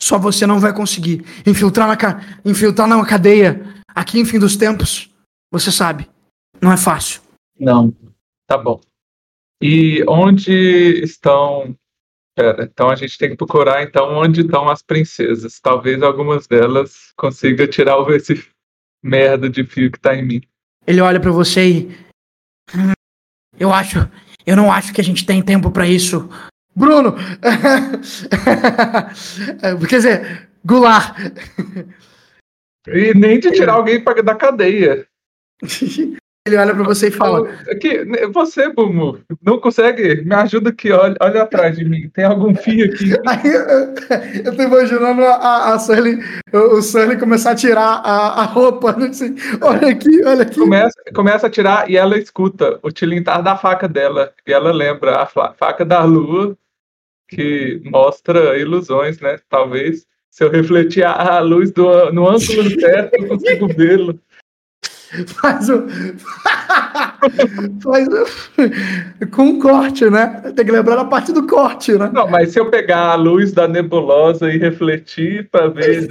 Só 0.00 0.18
você 0.18 0.46
não 0.46 0.60
vai 0.60 0.72
conseguir 0.74 1.24
infiltrar 1.46 1.88
na, 1.88 1.96
ca- 1.96 2.20
infiltrar 2.44 2.86
na 2.88 3.04
cadeia 3.04 3.62
aqui 3.94 4.18
em 4.20 4.24
fim 4.24 4.38
dos 4.38 4.56
tempos. 4.56 5.10
Você 5.52 5.72
sabe. 5.72 6.08
Não 6.60 6.72
é 6.72 6.76
fácil. 6.76 7.20
Não. 7.58 7.92
Tá 8.46 8.56
bom. 8.56 8.80
E 9.62 10.04
onde 10.08 10.52
estão. 11.02 11.74
Pera, 12.36 12.62
então 12.72 12.88
a 12.88 12.94
gente 12.94 13.18
tem 13.18 13.30
que 13.30 13.36
procurar 13.36 13.82
então 13.82 14.14
onde 14.16 14.42
estão 14.42 14.68
as 14.68 14.80
princesas. 14.82 15.58
Talvez 15.60 16.00
algumas 16.02 16.46
delas 16.46 17.12
consiga 17.16 17.66
tirar 17.66 17.98
o- 17.98 18.10
esse 18.14 18.46
merda 19.02 19.50
de 19.50 19.64
fio 19.64 19.90
que 19.90 19.98
tá 19.98 20.14
em 20.14 20.24
mim. 20.24 20.40
Ele 20.86 21.00
olha 21.00 21.18
pra 21.20 21.32
você 21.32 21.68
e. 21.68 21.86
"Hum, 22.74 22.92
Eu 23.58 23.72
acho. 23.72 23.98
Eu 24.46 24.56
não 24.56 24.70
acho 24.72 24.92
que 24.94 25.00
a 25.00 25.04
gente 25.04 25.26
tem 25.26 25.42
tempo 25.42 25.70
pra 25.72 25.86
isso. 25.88 26.28
Bruno! 26.78 27.14
Quer 29.88 29.96
dizer, 29.96 30.48
Goulart. 30.64 31.16
E 32.86 33.12
nem 33.14 33.40
de 33.40 33.50
tirar 33.50 33.74
alguém 33.74 34.02
pra- 34.02 34.22
da 34.22 34.34
cadeia. 34.34 35.06
ele 36.48 36.56
olha 36.56 36.74
pra 36.74 36.84
você 36.84 37.08
e 37.08 37.10
fala: 37.10 37.48
Aqui, 37.70 38.04
você, 38.32 38.72
Bumu, 38.72 39.20
não 39.42 39.60
consegue? 39.60 40.22
Me 40.24 40.34
ajuda 40.34 40.70
aqui, 40.70 40.90
olha, 40.90 41.14
olha 41.20 41.42
atrás 41.42 41.76
de 41.76 41.84
mim. 41.84 42.08
Tem 42.10 42.24
algum 42.24 42.54
fio 42.54 42.86
aqui? 42.86 43.12
Aí 43.26 43.52
eu, 43.52 43.94
eu 44.44 44.56
tô 44.56 44.62
imaginando 44.62 45.22
a, 45.22 45.74
a 45.74 45.78
Sully, 45.78 46.18
o 46.52 46.80
Sully 46.80 47.18
começar 47.18 47.50
a 47.52 47.56
tirar 47.56 48.00
a, 48.04 48.42
a 48.42 48.44
roupa, 48.44 48.92
né, 48.92 49.08
assim, 49.08 49.34
olha 49.60 49.88
aqui, 49.88 50.24
olha 50.24 50.42
aqui. 50.42 50.58
Começa, 50.58 50.96
começa 51.14 51.46
a 51.46 51.50
tirar 51.50 51.90
e 51.90 51.96
ela 51.96 52.18
escuta 52.18 52.78
o 52.82 52.90
tilintar 52.90 53.42
da 53.42 53.56
faca 53.56 53.88
dela. 53.88 54.32
E 54.46 54.52
ela 54.52 54.72
lembra 54.72 55.22
a 55.22 55.26
faca 55.26 55.84
da 55.84 56.02
lua, 56.04 56.56
que 57.28 57.80
mostra 57.84 58.58
ilusões, 58.58 59.20
né? 59.20 59.38
Talvez. 59.48 60.06
Se 60.30 60.44
eu 60.44 60.50
refletir 60.50 61.04
a 61.04 61.40
luz 61.40 61.70
do, 61.72 62.12
no 62.12 62.28
ângulo 62.28 62.70
certo, 62.80 63.14
eu 63.14 63.28
consigo 63.28 63.68
vê-lo. 63.68 64.18
Faz 65.26 65.68
o. 65.68 65.86
Faz 67.82 68.08
o. 68.08 69.26
Com 69.32 69.42
um 69.42 69.58
corte, 69.58 70.08
né? 70.10 70.52
Tem 70.54 70.66
que 70.66 70.72
lembrar 70.72 70.98
a 70.98 71.04
parte 71.04 71.32
do 71.32 71.46
corte, 71.46 71.92
né? 71.92 72.10
Não, 72.12 72.28
mas 72.28 72.52
se 72.52 72.60
eu 72.60 72.70
pegar 72.70 73.12
a 73.12 73.14
luz 73.14 73.52
da 73.52 73.66
nebulosa 73.66 74.52
e 74.52 74.58
refletir 74.58 75.48
para 75.50 75.68
ver. 75.68 76.08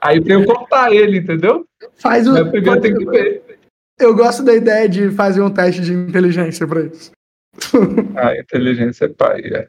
Aí 0.00 0.20
tem 0.20 0.40
que 0.40 0.46
cortar 0.46 0.92
ele, 0.92 1.18
entendeu? 1.18 1.66
Faz 1.96 2.26
o. 2.26 2.32
Primeiro 2.50 2.80
tem 2.80 2.94
que 2.96 3.04
ver. 3.04 3.42
Eu 4.00 4.14
gosto 4.14 4.42
da 4.42 4.54
ideia 4.54 4.88
de 4.88 5.10
fazer 5.10 5.40
um 5.40 5.50
teste 5.50 5.82
de 5.82 5.92
inteligência 5.92 6.66
para 6.66 6.82
isso. 6.82 7.12
Ah, 8.16 8.36
inteligência 8.36 9.04
é 9.04 9.08
pai, 9.08 9.40
é. 9.44 9.68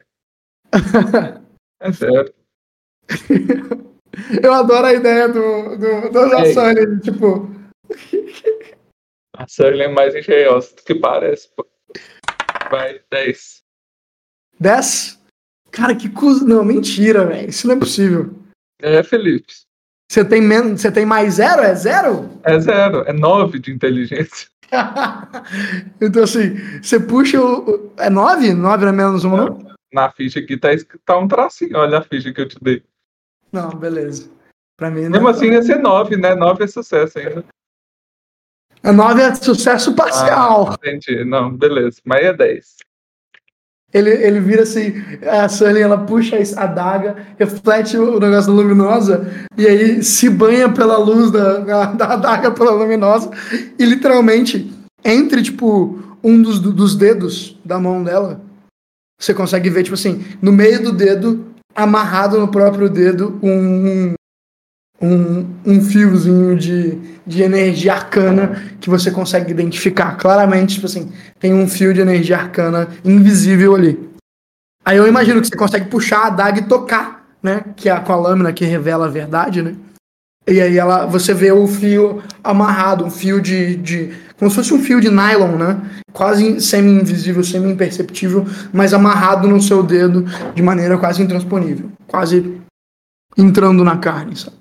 É 1.78 1.92
sério. 1.92 2.32
Eu 4.42 4.52
adoro 4.52 4.86
a 4.86 4.94
ideia 4.94 5.28
do, 5.28 5.76
do, 5.76 6.10
do 6.10 6.30
da 6.30 6.52
Sony, 6.52 7.00
tipo. 7.00 7.50
A 9.36 9.46
Sully 9.46 9.82
é 9.82 9.88
mais 9.88 10.14
engenhosa 10.14 10.74
do 10.74 10.82
que 10.82 10.94
parece, 10.94 11.48
pô. 11.54 11.66
Vai, 12.70 13.00
10. 13.10 13.62
10? 14.58 15.20
Cara, 15.70 15.94
que 15.94 16.08
coisa. 16.08 16.44
Não, 16.44 16.64
mentira, 16.64 17.26
velho. 17.26 17.50
Isso 17.50 17.66
não 17.68 17.76
é 17.76 17.78
possível. 17.78 18.34
É, 18.80 19.02
Felipe. 19.02 19.52
Você 20.10 20.24
tem, 20.24 20.40
men... 20.40 20.76
Você 20.76 20.90
tem 20.90 21.04
mais 21.04 21.34
zero? 21.34 21.62
É 21.62 21.74
zero? 21.74 22.30
É 22.42 22.58
zero. 22.58 23.02
É 23.06 23.12
9 23.12 23.58
de 23.58 23.72
inteligência. 23.72 24.48
então, 26.00 26.22
assim, 26.24 26.56
você 26.80 26.98
puxa 26.98 27.40
o. 27.40 27.92
É 27.98 28.08
9? 28.08 28.54
9 28.54 28.84
não 28.84 28.88
é 28.88 28.92
menos 28.92 29.24
um, 29.24 29.36
não? 29.36 29.75
Na 29.92 30.10
ficha 30.10 30.40
aqui 30.40 30.56
tá, 30.56 30.68
tá 31.04 31.18
um 31.18 31.28
tracinho. 31.28 31.78
Olha 31.78 31.98
a 31.98 32.02
ficha 32.02 32.32
que 32.32 32.40
eu 32.40 32.48
te 32.48 32.58
dei. 32.60 32.82
Não, 33.52 33.70
beleza. 33.70 34.30
Pra 34.76 34.90
mim, 34.90 35.08
Mesmo 35.08 35.28
assim, 35.28 35.46
ia 35.46 35.62
ser 35.62 35.78
9, 35.78 36.16
né? 36.16 36.34
9 36.34 36.64
é 36.64 36.66
sucesso 36.66 37.18
ainda. 37.18 37.44
A 38.82 38.92
9 38.92 39.22
é 39.22 39.34
sucesso 39.34 39.94
parcial. 39.94 40.70
Ah, 40.70 40.74
entendi. 40.74 41.24
Não, 41.24 41.50
beleza. 41.50 42.00
Mas 42.04 42.24
é 42.24 42.32
10. 42.32 42.76
Ele, 43.94 44.10
ele 44.10 44.40
vira 44.40 44.64
assim, 44.64 44.92
a 45.22 45.48
Sunny, 45.48 45.80
ela 45.80 45.96
puxa 45.96 46.36
a 46.36 46.64
adaga, 46.64 47.16
reflete 47.38 47.96
o 47.96 48.18
negócio 48.18 48.52
da 48.52 48.60
luminosa, 48.60 49.26
e 49.56 49.66
aí 49.66 50.02
se 50.02 50.28
banha 50.28 50.68
pela 50.70 50.98
luz 50.98 51.30
da, 51.30 51.86
da 51.94 52.12
adaga 52.12 52.50
pela 52.50 52.72
luminosa, 52.72 53.30
e 53.78 53.84
literalmente, 53.86 54.70
entre, 55.04 55.42
tipo, 55.42 55.98
um 56.22 56.42
dos, 56.42 56.58
dos 56.58 56.96
dedos 56.96 57.56
da 57.64 57.78
mão 57.78 58.02
dela, 58.02 58.40
você 59.18 59.32
consegue 59.32 59.70
ver, 59.70 59.82
tipo 59.82 59.94
assim, 59.94 60.24
no 60.40 60.52
meio 60.52 60.82
do 60.82 60.92
dedo, 60.92 61.46
amarrado 61.74 62.38
no 62.38 62.48
próprio 62.48 62.88
dedo, 62.88 63.38
um, 63.42 64.14
um, 65.00 65.46
um 65.64 65.80
fiozinho 65.80 66.56
de, 66.56 66.98
de 67.26 67.42
energia 67.42 67.94
arcana 67.94 68.62
que 68.80 68.88
você 68.88 69.10
consegue 69.10 69.50
identificar 69.50 70.16
claramente, 70.16 70.74
tipo 70.74 70.86
assim, 70.86 71.12
tem 71.38 71.54
um 71.54 71.68
fio 71.68 71.92
de 71.92 72.00
energia 72.00 72.38
arcana 72.38 72.88
invisível 73.04 73.74
ali. 73.74 73.98
Aí 74.84 74.96
eu 74.96 75.06
imagino 75.06 75.40
que 75.40 75.48
você 75.48 75.56
consegue 75.56 75.90
puxar 75.90 76.20
a 76.20 76.26
adaga 76.28 76.60
e 76.60 76.68
tocar, 76.68 77.26
né? 77.42 77.64
Que 77.74 77.88
é 77.88 78.00
com 78.00 78.12
a 78.12 78.16
lâmina 78.16 78.52
que 78.52 78.64
revela 78.64 79.06
a 79.06 79.10
verdade, 79.10 79.62
né? 79.62 79.74
E 80.48 80.60
aí 80.60 80.78
ela, 80.78 81.06
você 81.06 81.34
vê 81.34 81.50
o 81.50 81.66
fio 81.66 82.22
amarrado, 82.42 83.04
um 83.04 83.10
fio 83.10 83.40
de, 83.40 83.76
de. 83.76 84.14
como 84.38 84.48
se 84.48 84.56
fosse 84.56 84.72
um 84.72 84.82
fio 84.82 85.00
de 85.00 85.10
nylon, 85.10 85.56
né? 85.56 86.02
Quase 86.12 86.60
semi-invisível, 86.60 87.42
semi-imperceptível, 87.42 88.44
mas 88.72 88.94
amarrado 88.94 89.48
no 89.48 89.60
seu 89.60 89.82
dedo 89.82 90.24
de 90.54 90.62
maneira 90.62 90.96
quase 90.98 91.20
intransponível. 91.20 91.90
Quase 92.06 92.60
entrando 93.36 93.82
na 93.82 93.98
carne, 93.98 94.36
sabe? 94.36 94.56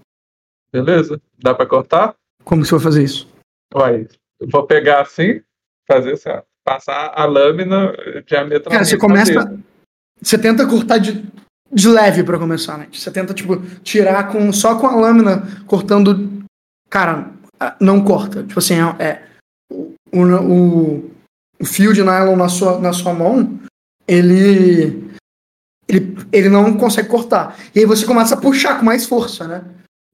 Beleza? 0.73 1.21
Dá 1.37 1.53
para 1.53 1.67
cortar? 1.67 2.15
Como 2.43 2.65
você 2.65 2.71
vai 2.71 2.81
fazer 2.81 3.03
isso? 3.03 3.27
Vai. 3.71 4.07
Eu 4.39 4.49
vou 4.49 4.65
pegar 4.65 5.01
assim, 5.01 5.41
fazer 5.87 6.13
assim, 6.13 6.29
ó, 6.29 6.41
passar 6.63 7.13
a 7.15 7.25
lâmina 7.25 7.93
diametralmente. 8.25 8.69
Cara, 8.69 8.83
você 8.85 8.97
começa. 8.97 9.59
Você 10.21 10.37
tenta 10.37 10.67
cortar 10.67 10.97
de, 10.97 11.23
de 11.75 11.89
leve 11.89 12.23
para 12.23 12.39
começar, 12.39 12.77
né? 12.77 12.87
Você 12.91 13.11
tenta, 13.11 13.33
tipo, 13.33 13.59
tirar 13.83 14.31
com, 14.31 14.53
só 14.53 14.79
com 14.79 14.87
a 14.87 14.95
lâmina, 14.95 15.43
cortando. 15.67 16.41
Cara, 16.89 17.31
não 17.81 18.01
corta. 18.01 18.43
Tipo 18.43 18.59
assim, 18.59 18.75
é. 18.97 19.27
o, 19.69 19.93
o, 20.13 21.11
o 21.59 21.65
fio 21.65 21.93
de 21.93 22.01
nylon 22.01 22.37
na 22.37 22.47
sua, 22.47 22.79
na 22.79 22.93
sua 22.93 23.13
mão, 23.13 23.59
ele, 24.07 25.03
ele. 25.85 26.15
Ele 26.31 26.49
não 26.49 26.77
consegue 26.77 27.09
cortar. 27.09 27.57
E 27.75 27.79
aí 27.79 27.85
você 27.85 28.05
começa 28.05 28.35
a 28.35 28.41
puxar 28.41 28.79
com 28.79 28.85
mais 28.85 29.05
força, 29.05 29.45
né? 29.45 29.65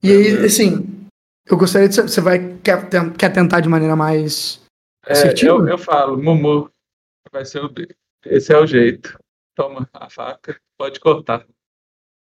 E 0.02 0.10
aí, 0.10 0.44
assim, 0.44 1.06
eu 1.46 1.56
gostaria 1.56 1.88
de. 1.88 1.94
Você 1.94 2.20
vai. 2.20 2.58
Quer, 2.58 2.88
quer 3.16 3.32
tentar 3.32 3.60
de 3.60 3.68
maneira 3.68 3.94
mais. 3.94 4.60
É, 5.06 5.32
eu, 5.44 5.66
eu 5.68 5.78
falo, 5.78 6.20
Mumu, 6.20 6.68
vai 7.30 7.44
ser 7.44 7.64
o. 7.64 7.72
Esse 8.26 8.52
é 8.52 8.58
o 8.58 8.66
jeito. 8.66 9.16
Toma 9.54 9.88
a 9.92 10.08
faca, 10.08 10.58
pode 10.78 10.98
cortar. 10.98 11.46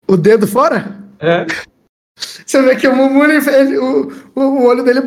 O 0.07 0.17
dedo 0.17 0.47
fora? 0.47 0.99
É. 1.19 1.45
Você 2.17 2.61
vê 2.61 2.75
que 2.75 2.87
o 2.87 2.95
Mumu, 2.95 3.23
ele, 3.23 3.49
ele, 3.49 3.77
o, 3.77 4.11
o 4.35 4.65
olho 4.65 4.83
dele 4.83 5.01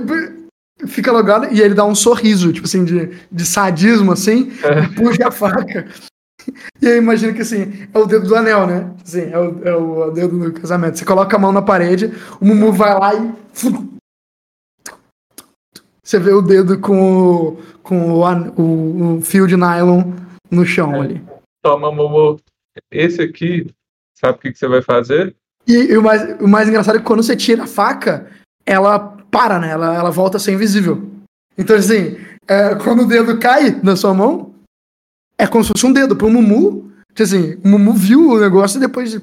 fica 0.86 1.12
logado 1.12 1.52
e 1.52 1.60
ele 1.60 1.74
dá 1.74 1.84
um 1.84 1.94
sorriso, 1.94 2.52
tipo 2.52 2.66
assim, 2.66 2.84
de, 2.84 3.10
de 3.30 3.44
sadismo, 3.44 4.12
assim, 4.12 4.52
é. 4.62 4.84
e 4.84 4.94
puxa 4.94 5.28
a 5.28 5.30
faca. 5.30 5.86
E 6.80 6.86
aí 6.86 6.98
imagina 6.98 7.32
que 7.32 7.42
assim, 7.42 7.86
é 7.92 7.98
o 7.98 8.06
dedo 8.06 8.28
do 8.28 8.36
anel, 8.36 8.66
né? 8.66 8.94
Assim, 9.02 9.30
é 9.30 9.38
o, 9.38 9.64
é 9.64 9.76
o 9.76 10.10
dedo 10.10 10.38
do 10.38 10.52
casamento. 10.52 10.98
Você 10.98 11.04
coloca 11.04 11.36
a 11.36 11.38
mão 11.38 11.52
na 11.52 11.62
parede, 11.62 12.12
o 12.40 12.44
Mumu 12.44 12.72
vai 12.72 12.98
lá 12.98 13.14
e. 13.14 13.32
Você 16.02 16.18
vê 16.18 16.32
o 16.32 16.42
dedo 16.42 16.78
com 16.78 17.00
o, 17.00 17.62
com 17.82 18.12
o, 18.12 18.24
o, 18.58 19.16
o 19.16 19.20
fio 19.22 19.46
de 19.46 19.56
nylon 19.56 20.12
no 20.50 20.66
chão 20.66 20.94
é. 20.96 21.00
ali. 21.00 21.24
Toma, 21.62 21.90
Mumu. 21.90 22.38
Esse 22.90 23.22
aqui, 23.22 23.66
sabe 24.24 24.38
o 24.38 24.40
que, 24.40 24.52
que 24.52 24.58
você 24.58 24.68
vai 24.68 24.82
fazer? 24.82 25.36
E, 25.66 25.72
e, 25.72 25.96
o, 25.96 26.02
mais, 26.02 26.40
o 26.40 26.48
mais 26.48 26.68
engraçado 26.68 26.96
é 26.96 26.98
que 26.98 27.04
quando 27.04 27.22
você 27.22 27.36
tira 27.36 27.64
a 27.64 27.66
faca, 27.66 28.30
ela 28.64 28.98
para, 29.30 29.58
né? 29.58 29.70
Ela, 29.70 29.94
ela 29.94 30.10
volta 30.10 30.36
a 30.36 30.40
ser 30.40 30.52
invisível. 30.52 31.10
Então, 31.56 31.76
assim, 31.76 32.16
é, 32.48 32.74
quando 32.76 33.02
o 33.02 33.06
dedo 33.06 33.38
cai 33.38 33.70
na 33.82 33.96
sua 33.96 34.14
mão, 34.14 34.54
é 35.38 35.46
como 35.46 35.64
se 35.64 35.70
fosse 35.72 35.86
um 35.86 35.92
dedo 35.92 36.16
pro 36.16 36.30
Mumu. 36.30 36.92
Que 37.14 37.22
assim, 37.22 37.54
o 37.64 37.68
Mumu 37.68 37.92
viu 37.92 38.30
o 38.30 38.40
negócio 38.40 38.78
e 38.78 38.80
depois. 38.80 39.20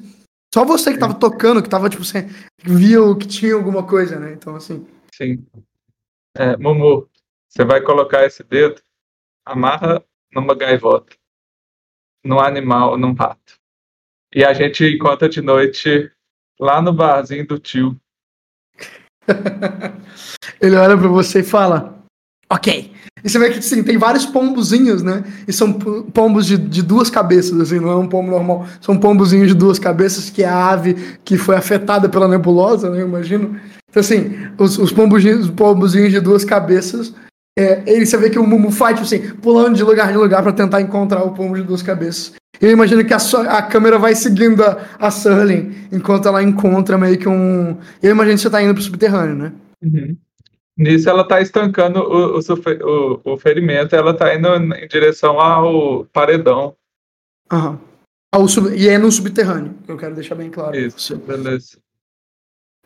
Só 0.54 0.64
você 0.64 0.92
que 0.92 0.98
tava 0.98 1.14
tocando, 1.14 1.62
que 1.62 1.68
tava, 1.68 1.88
tipo, 1.88 2.02
assim, 2.02 2.28
viu 2.62 3.16
que 3.16 3.26
tinha 3.26 3.54
alguma 3.54 3.86
coisa, 3.86 4.18
né? 4.18 4.32
Então, 4.32 4.54
assim. 4.54 4.86
Sim. 5.14 5.44
É, 6.36 6.56
Mumu, 6.56 7.08
você 7.48 7.64
vai 7.64 7.80
colocar 7.80 8.24
esse 8.24 8.42
dedo, 8.42 8.80
amarra 9.46 10.02
numa 10.34 10.54
gaivota, 10.54 11.14
num 12.24 12.40
animal, 12.40 12.96
num 12.98 13.12
rato. 13.14 13.61
E 14.34 14.44
a 14.44 14.52
gente 14.52 14.84
encontra 14.84 15.28
de 15.28 15.40
noite 15.40 16.10
lá 16.58 16.80
no 16.80 16.92
barzinho 16.92 17.46
do 17.46 17.58
tio. 17.58 17.96
Ele 20.60 20.76
olha 20.76 20.96
para 20.96 21.08
você 21.08 21.40
e 21.40 21.44
fala: 21.44 22.02
Ok, 22.48 22.92
e 23.24 23.30
você 23.30 23.38
vê 23.38 23.50
que 23.50 23.58
assim, 23.58 23.82
tem 23.82 23.96
vários 23.96 24.26
pombozinhos, 24.26 25.02
né? 25.02 25.22
E 25.46 25.52
são 25.52 25.72
pombos 25.72 26.46
de, 26.46 26.56
de 26.56 26.82
duas 26.82 27.08
cabeças, 27.08 27.58
assim, 27.60 27.78
não 27.78 27.90
é 27.90 27.96
um 27.96 28.08
pombo 28.08 28.30
normal. 28.30 28.66
São 28.80 28.98
pombozinhos 28.98 29.48
de 29.48 29.54
duas 29.54 29.78
cabeças, 29.78 30.28
que 30.28 30.42
é 30.42 30.48
a 30.48 30.70
ave 30.70 31.18
que 31.24 31.36
foi 31.36 31.56
afetada 31.56 32.08
pela 32.08 32.26
nebulosa, 32.26 32.90
né? 32.90 33.00
Eu 33.00 33.06
imagino. 33.06 33.56
Então, 33.88 34.00
assim, 34.00 34.32
os, 34.58 34.76
os, 34.78 34.92
pombozinhos, 34.92 35.46
os 35.46 35.50
pombozinhos 35.50 36.10
de 36.10 36.20
duas 36.20 36.44
cabeças, 36.44 37.14
é, 37.58 37.82
ele, 37.86 38.06
você 38.06 38.16
vê 38.16 38.30
que 38.30 38.38
o 38.38 38.46
Mumu 38.46 38.70
faz, 38.70 38.94
tipo 38.94 39.04
assim, 39.06 39.34
pulando 39.36 39.76
de 39.76 39.82
lugar 39.82 40.10
em 40.10 40.16
lugar 40.16 40.42
para 40.42 40.52
tentar 40.52 40.80
encontrar 40.80 41.22
o 41.22 41.34
pombo 41.34 41.54
de 41.54 41.62
duas 41.62 41.82
cabeças. 41.82 42.32
E 42.60 42.66
eu 42.66 42.70
imagino 42.70 43.04
que 43.04 43.12
a, 43.12 43.18
a 43.48 43.62
câmera 43.62 43.98
vai 43.98 44.14
seguindo 44.14 44.62
a, 44.62 44.78
a 44.98 45.10
enquanto 45.90 46.28
ela 46.28 46.42
encontra 46.42 46.96
meio 46.96 47.18
que 47.18 47.28
um. 47.28 47.76
Eu 48.02 48.12
imagino 48.12 48.36
que 48.36 48.42
você 48.42 48.50
tá 48.50 48.62
indo 48.62 48.72
pro 48.72 48.82
subterrâneo, 48.82 49.34
né? 49.34 49.52
Uhum. 49.82 50.16
Nisso 50.78 51.10
ela 51.10 51.22
está 51.22 51.40
estancando 51.40 52.00
o, 52.00 52.38
o, 52.38 53.32
o, 53.32 53.36
ferimento, 53.36 53.94
ela 53.94 54.12
está 54.12 54.34
indo 54.34 54.48
em 54.48 54.88
direção 54.88 55.38
ao 55.38 56.06
paredão. 56.06 56.74
Aham. 57.50 57.78
Ao 58.34 58.48
sub... 58.48 58.74
E 58.74 58.88
é 58.88 58.96
no 58.96 59.12
subterrâneo, 59.12 59.74
eu 59.86 59.98
quero 59.98 60.14
deixar 60.14 60.34
bem 60.34 60.50
claro. 60.50 60.74
Isso, 60.74 61.16
beleza. 61.16 61.76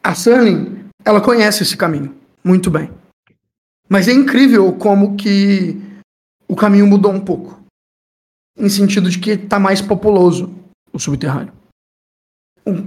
A 0.02 0.14
Sunny, 0.14 0.84
ela 1.04 1.20
conhece 1.20 1.62
esse 1.62 1.76
caminho 1.76 2.12
muito 2.42 2.68
bem. 2.68 2.90
Mas 3.88 4.08
é 4.08 4.12
incrível 4.12 4.72
como 4.72 5.16
que 5.16 5.80
o 6.48 6.56
caminho 6.56 6.86
mudou 6.86 7.12
um 7.12 7.20
pouco. 7.20 7.60
Em 8.58 8.68
sentido 8.68 9.10
de 9.10 9.18
que 9.18 9.30
está 9.30 9.58
mais 9.58 9.80
populoso 9.80 10.52
o 10.92 10.98
subterrâneo. 10.98 11.52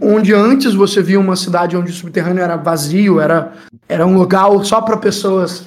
Onde 0.02 0.34
antes 0.34 0.74
você 0.74 1.02
via 1.02 1.20
uma 1.20 1.38
cidade 1.38 1.78
onde 1.78 1.92
o 1.92 1.96
subterrâneo 1.96 2.44
era 2.44 2.58
vazio, 2.58 3.22
era, 3.22 3.54
era 3.88 4.06
um 4.06 4.18
local 4.18 4.64
só 4.66 4.82
para 4.82 4.98
pessoas 4.98 5.66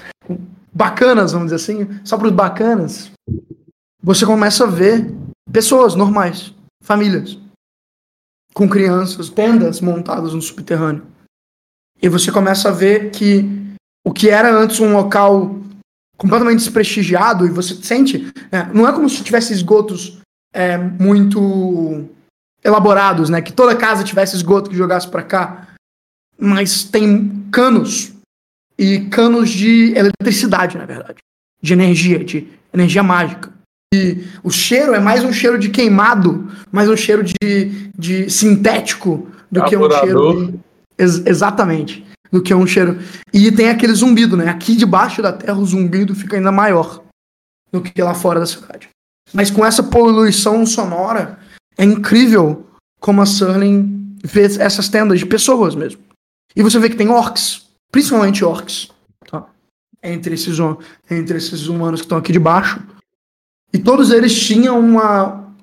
bacanas, 0.73 1.33
vamos 1.33 1.51
dizer 1.51 1.57
assim, 1.57 2.01
só 2.05 2.19
para 2.19 2.27
os 2.27 2.35
bacanas, 2.35 3.11
você 4.03 4.27
começa 4.27 4.65
a 4.65 4.71
ver 4.71 5.15
pessoas 5.51 5.95
normais, 5.95 6.55
famílias, 6.83 7.39
com 8.53 8.69
crianças, 8.69 9.31
tendas 9.31 9.81
montadas 9.81 10.35
no 10.35 10.43
subterrâneo. 10.43 11.07
E 12.03 12.09
você 12.09 12.33
começa 12.33 12.69
a 12.69 12.73
ver 12.73 13.11
que 13.11 13.62
o 14.05 14.13
que 14.13 14.29
era 14.29 14.53
antes 14.55 14.81
um 14.81 14.93
local 14.93 15.61
completamente 16.17 16.59
desprestigiado, 16.59 17.47
e 17.47 17.51
você 17.51 17.75
sente, 17.75 18.33
é, 18.51 18.65
não 18.73 18.87
é 18.87 18.93
como 18.93 19.09
se 19.09 19.23
tivesse 19.23 19.53
esgotos 19.53 20.21
é, 20.53 20.77
muito 20.79 22.09
elaborados, 22.65 23.29
né? 23.29 23.43
Que 23.43 23.53
toda 23.53 23.75
casa 23.75 24.05
tivesse 24.05 24.37
esgoto 24.37 24.71
que 24.71 24.77
jogasse 24.77 25.09
para 25.09 25.23
cá, 25.23 25.69
mas 26.39 26.85
tem 26.85 27.47
canos 27.51 28.13
e 28.79 29.01
canos 29.07 29.51
de 29.51 29.95
eletricidade, 29.97 30.79
na 30.79 30.87
verdade, 30.87 31.19
de 31.61 31.73
energia, 31.73 32.25
de 32.25 32.49
energia 32.73 33.03
mágica. 33.03 33.53
E 33.95 34.25
o 34.43 34.51
cheiro 34.51 34.95
é 34.95 35.01
mais 35.01 35.23
um 35.23 35.33
cheiro 35.33 35.59
de 35.59 35.69
queimado, 35.69 36.51
mais 36.71 36.89
um 36.89 36.97
cheiro 36.97 37.23
de, 37.23 37.91
de 37.97 38.31
sintético 38.31 39.29
do 39.51 39.65
que 39.65 39.77
um 39.77 39.91
cheiro. 39.91 40.53
De, 40.53 40.61
ex 40.99 41.27
exatamente. 41.27 42.05
Do 42.33 42.43
que 42.43 42.55
um 42.55 42.67
cheiro. 42.67 42.99
E 43.33 43.53
tem 43.53 43.69
aquele 43.69 43.93
zumbido, 43.93 44.37
né? 44.37 44.49
Aqui 44.49 44.75
debaixo 44.75 45.21
da 45.21 45.33
terra 45.33 45.59
o 45.59 45.67
zumbido 45.67 46.15
fica 46.15 46.37
ainda 46.37 46.51
maior 46.51 47.03
do 47.71 47.83
que 47.83 48.03
lá 48.03 48.15
fora 48.15 48.41
da 48.41 48.47
cidade. 48.47 48.89
Mas 49.33 49.51
com 49.51 49.65
essa 49.65 49.83
poluição 49.83 50.65
sonora, 50.65 51.39
é 51.77 51.85
incrível 51.85 52.67
como 53.01 53.21
a 53.21 53.27
Surling 53.27 54.17
vê 54.23 54.45
essas 54.45 54.89
tendas 54.89 55.19
de 55.19 55.27
pessoas 55.27 55.75
mesmo. 55.75 56.01
E 56.55 56.63
você 56.63 56.79
vê 56.79 56.89
que 56.89 56.97
tem 56.97 57.09
orcs, 57.09 57.67
principalmente 57.91 58.45
orcs, 58.45 58.91
tá? 59.27 59.47
entre, 60.03 60.35
esses, 60.35 60.59
entre 61.11 61.39
esses 61.39 61.67
humanos 61.67 62.01
que 62.01 62.07
estão 62.07 62.19
aqui 62.19 62.33
debaixo. 62.33 62.83
E 63.73 63.79
todos 63.79 64.11
eles 64.11 64.39
tinham 64.39 64.79
uma. 64.79 65.55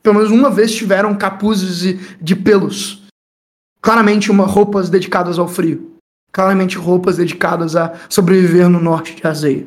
Pelo 0.00 0.14
menos 0.14 0.30
uma 0.30 0.48
vez 0.48 0.72
tiveram 0.72 1.16
capuzes 1.16 1.80
de, 1.80 1.94
de 2.22 2.36
pelos. 2.36 3.02
Claramente 3.80 4.30
uma, 4.30 4.46
roupas 4.46 4.88
dedicadas 4.88 5.38
ao 5.38 5.48
frio. 5.48 5.97
Claramente 6.32 6.76
roupas 6.76 7.16
dedicadas 7.16 7.74
a 7.74 7.94
sobreviver 8.08 8.68
no 8.68 8.80
norte 8.80 9.14
de 9.14 9.26
Azeia. 9.26 9.66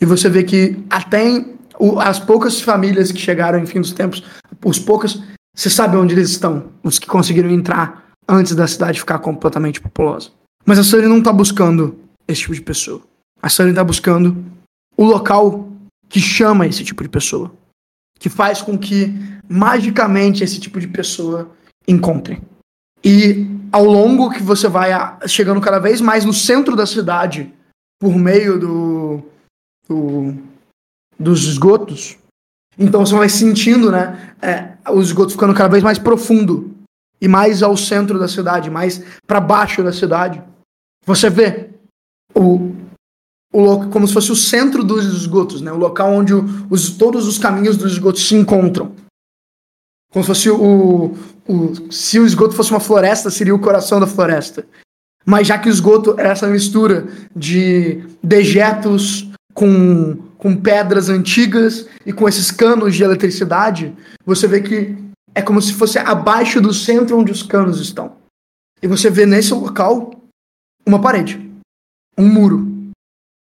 E 0.00 0.04
você 0.04 0.28
vê 0.28 0.42
que 0.42 0.84
até 0.90 1.44
o, 1.78 1.98
as 1.98 2.18
poucas 2.18 2.60
famílias 2.60 3.10
que 3.10 3.18
chegaram 3.18 3.58
em 3.58 3.66
fim 3.66 3.80
dos 3.80 3.92
tempos, 3.92 4.22
os 4.64 4.78
poucos, 4.78 5.22
você 5.54 5.70
sabe 5.70 5.96
onde 5.96 6.14
eles 6.14 6.30
estão, 6.30 6.70
os 6.82 6.98
que 6.98 7.06
conseguiram 7.06 7.50
entrar 7.50 8.04
antes 8.28 8.54
da 8.54 8.66
cidade 8.66 9.00
ficar 9.00 9.18
completamente 9.18 9.80
populosa. 9.80 10.30
Mas 10.64 10.78
a 10.78 10.84
Sunny 10.84 11.06
não 11.06 11.18
está 11.18 11.32
buscando 11.32 11.98
esse 12.26 12.42
tipo 12.42 12.54
de 12.54 12.62
pessoa. 12.62 13.02
A 13.42 13.48
Sunny 13.48 13.70
está 13.70 13.84
buscando 13.84 14.44
o 14.96 15.04
local 15.04 15.68
que 16.08 16.20
chama 16.20 16.66
esse 16.66 16.84
tipo 16.84 17.02
de 17.02 17.08
pessoa, 17.08 17.52
que 18.18 18.28
faz 18.28 18.62
com 18.62 18.78
que 18.78 19.12
magicamente 19.48 20.42
esse 20.42 20.58
tipo 20.58 20.80
de 20.80 20.88
pessoa 20.88 21.50
encontre. 21.86 22.40
E 23.04 23.46
ao 23.70 23.84
longo 23.84 24.30
que 24.30 24.42
você 24.42 24.68
vai 24.68 24.90
chegando 25.26 25.60
cada 25.60 25.78
vez 25.78 26.00
mais 26.00 26.24
no 26.24 26.32
centro 26.32 26.74
da 26.74 26.86
cidade, 26.86 27.52
por 28.00 28.16
meio 28.16 28.58
do, 28.58 29.22
do 29.88 30.34
dos 31.18 31.44
esgotos, 31.44 32.16
então 32.78 33.04
você 33.04 33.14
vai 33.14 33.28
sentindo, 33.28 33.90
né, 33.90 34.34
é, 34.42 34.90
o 34.90 35.00
esgoto 35.00 35.32
ficando 35.32 35.54
cada 35.54 35.68
vez 35.68 35.82
mais 35.82 35.98
profundo 35.98 36.74
e 37.20 37.28
mais 37.28 37.62
ao 37.62 37.76
centro 37.76 38.18
da 38.18 38.28
cidade, 38.28 38.70
mais 38.70 39.02
para 39.26 39.40
baixo 39.40 39.82
da 39.82 39.92
cidade. 39.92 40.42
Você 41.06 41.30
vê 41.30 41.70
o, 42.34 42.74
o, 43.52 43.88
como 43.90 44.06
se 44.06 44.14
fosse 44.14 44.32
o 44.32 44.36
centro 44.36 44.82
dos 44.82 45.04
esgotos, 45.04 45.60
né? 45.60 45.72
o 45.72 45.76
local 45.76 46.12
onde 46.12 46.32
os, 46.68 46.90
todos 46.90 47.26
os 47.26 47.38
caminhos 47.38 47.76
dos 47.76 47.92
esgotos 47.92 48.26
se 48.26 48.34
encontram. 48.34 48.92
Como 50.14 50.22
se 50.22 50.28
fosse 50.28 50.48
o, 50.48 51.16
o. 51.48 51.92
Se 51.92 52.20
o 52.20 52.24
esgoto 52.24 52.54
fosse 52.54 52.70
uma 52.70 52.78
floresta, 52.78 53.30
seria 53.30 53.52
o 53.52 53.58
coração 53.58 53.98
da 53.98 54.06
floresta. 54.06 54.64
Mas 55.26 55.48
já 55.48 55.58
que 55.58 55.68
o 55.68 55.72
esgoto 55.72 56.14
é 56.16 56.28
essa 56.28 56.46
mistura 56.46 57.08
de 57.34 58.06
dejetos 58.22 59.28
com, 59.52 60.16
com 60.38 60.54
pedras 60.54 61.08
antigas 61.08 61.88
e 62.06 62.12
com 62.12 62.28
esses 62.28 62.52
canos 62.52 62.94
de 62.94 63.02
eletricidade, 63.02 63.92
você 64.24 64.46
vê 64.46 64.60
que 64.60 64.96
é 65.34 65.42
como 65.42 65.60
se 65.60 65.72
fosse 65.72 65.98
abaixo 65.98 66.60
do 66.60 66.72
centro 66.72 67.18
onde 67.18 67.32
os 67.32 67.42
canos 67.42 67.80
estão. 67.80 68.12
E 68.80 68.86
você 68.86 69.10
vê 69.10 69.26
nesse 69.26 69.52
local 69.52 70.12
uma 70.86 71.00
parede, 71.00 71.50
um 72.16 72.28
muro 72.28 72.72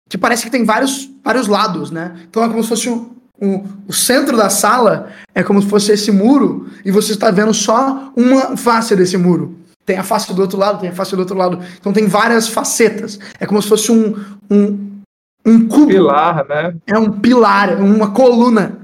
que 0.09 0.17
parece 0.17 0.43
que 0.43 0.49
tem 0.49 0.63
vários, 0.63 1.07
vários 1.23 1.47
lados, 1.47 1.91
né? 1.91 2.19
Então 2.27 2.43
é 2.43 2.47
como 2.47 2.63
se 2.63 2.69
fosse 2.69 2.89
um, 2.89 3.15
um, 3.41 3.63
o 3.87 3.93
centro 3.93 4.35
da 4.35 4.49
sala 4.49 5.11
é 5.33 5.43
como 5.43 5.61
se 5.61 5.69
fosse 5.69 5.91
esse 5.91 6.11
muro 6.11 6.69
e 6.83 6.91
você 6.91 7.11
está 7.11 7.29
vendo 7.31 7.53
só 7.53 8.11
uma 8.15 8.57
face 8.57 8.95
desse 8.95 9.17
muro. 9.17 9.55
Tem 9.85 9.97
a 9.97 10.03
face 10.03 10.33
do 10.33 10.41
outro 10.41 10.57
lado, 10.57 10.81
tem 10.81 10.89
a 10.89 10.93
face 10.93 11.15
do 11.15 11.19
outro 11.19 11.37
lado. 11.37 11.59
Então 11.79 11.93
tem 11.93 12.07
várias 12.07 12.47
facetas. 12.47 13.17
É 13.39 13.45
como 13.45 13.61
se 13.61 13.69
fosse 13.69 13.91
um, 13.91 14.15
um, 14.51 15.01
um 15.45 15.67
cubo. 15.67 15.87
Pilar, 15.87 16.45
né? 16.47 16.75
É 16.85 16.97
um 16.97 17.19
pilar, 17.19 17.81
uma 17.81 18.11
coluna. 18.11 18.79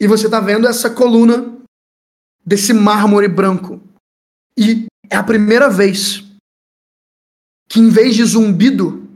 E 0.00 0.08
você 0.08 0.26
está 0.26 0.40
vendo 0.40 0.66
essa 0.66 0.90
coluna 0.90 1.56
desse 2.44 2.72
mármore 2.72 3.28
branco. 3.28 3.80
E 4.56 4.86
é 5.08 5.16
a 5.16 5.22
primeira 5.22 5.68
vez 5.68 6.24
que, 7.68 7.78
em 7.78 7.88
vez 7.88 8.16
de 8.16 8.24
zumbido, 8.24 9.08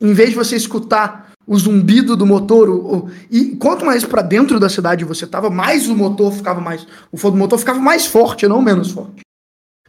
em 0.00 0.14
vez 0.14 0.30
de 0.30 0.36
você 0.36 0.56
escutar 0.56 1.27
o 1.48 1.58
zumbido 1.58 2.14
do 2.14 2.26
motor, 2.26 2.68
o, 2.68 2.96
o, 2.96 3.10
e 3.30 3.56
quanto 3.56 3.82
mais 3.82 4.04
para 4.04 4.20
dentro 4.20 4.60
da 4.60 4.68
cidade 4.68 5.02
você 5.02 5.26
tava, 5.26 5.48
mais 5.48 5.88
o 5.88 5.96
motor 5.96 6.30
ficava 6.30 6.60
mais, 6.60 6.86
o 7.10 7.16
fogo 7.16 7.36
do 7.36 7.40
motor 7.40 7.58
ficava 7.58 7.80
mais 7.80 8.04
forte, 8.04 8.46
não 8.46 8.60
menos 8.60 8.90
forte. 8.90 9.22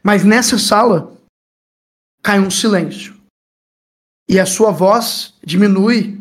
Mas 0.02 0.24
nessa 0.24 0.58
sala 0.58 1.14
cai 2.24 2.40
um 2.40 2.50
silêncio. 2.50 3.14
E 4.30 4.40
a 4.40 4.46
sua 4.46 4.72
voz 4.72 5.34
diminui. 5.44 6.18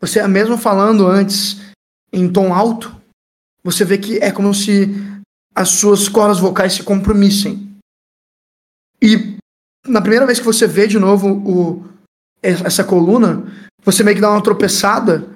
Você 0.00 0.20
é 0.20 0.28
mesmo 0.28 0.56
falando 0.56 1.04
antes 1.08 1.56
em 2.12 2.32
tom 2.32 2.54
alto, 2.54 2.94
você 3.64 3.84
vê 3.84 3.98
que 3.98 4.18
é 4.18 4.30
como 4.30 4.54
se 4.54 4.90
as 5.52 5.70
suas 5.70 6.08
cordas 6.08 6.38
vocais 6.38 6.74
se 6.74 6.84
compromissem. 6.84 7.76
E 9.00 9.36
na 9.84 10.00
primeira 10.00 10.26
vez 10.26 10.38
que 10.38 10.44
você 10.44 10.68
vê 10.68 10.86
de 10.86 11.00
novo 11.00 11.32
o, 11.32 11.92
essa 12.42 12.82
coluna, 12.82 13.44
você 13.84 14.02
meio 14.04 14.16
que 14.16 14.20
dá 14.20 14.30
uma 14.30 14.42
tropeçada 14.42 15.28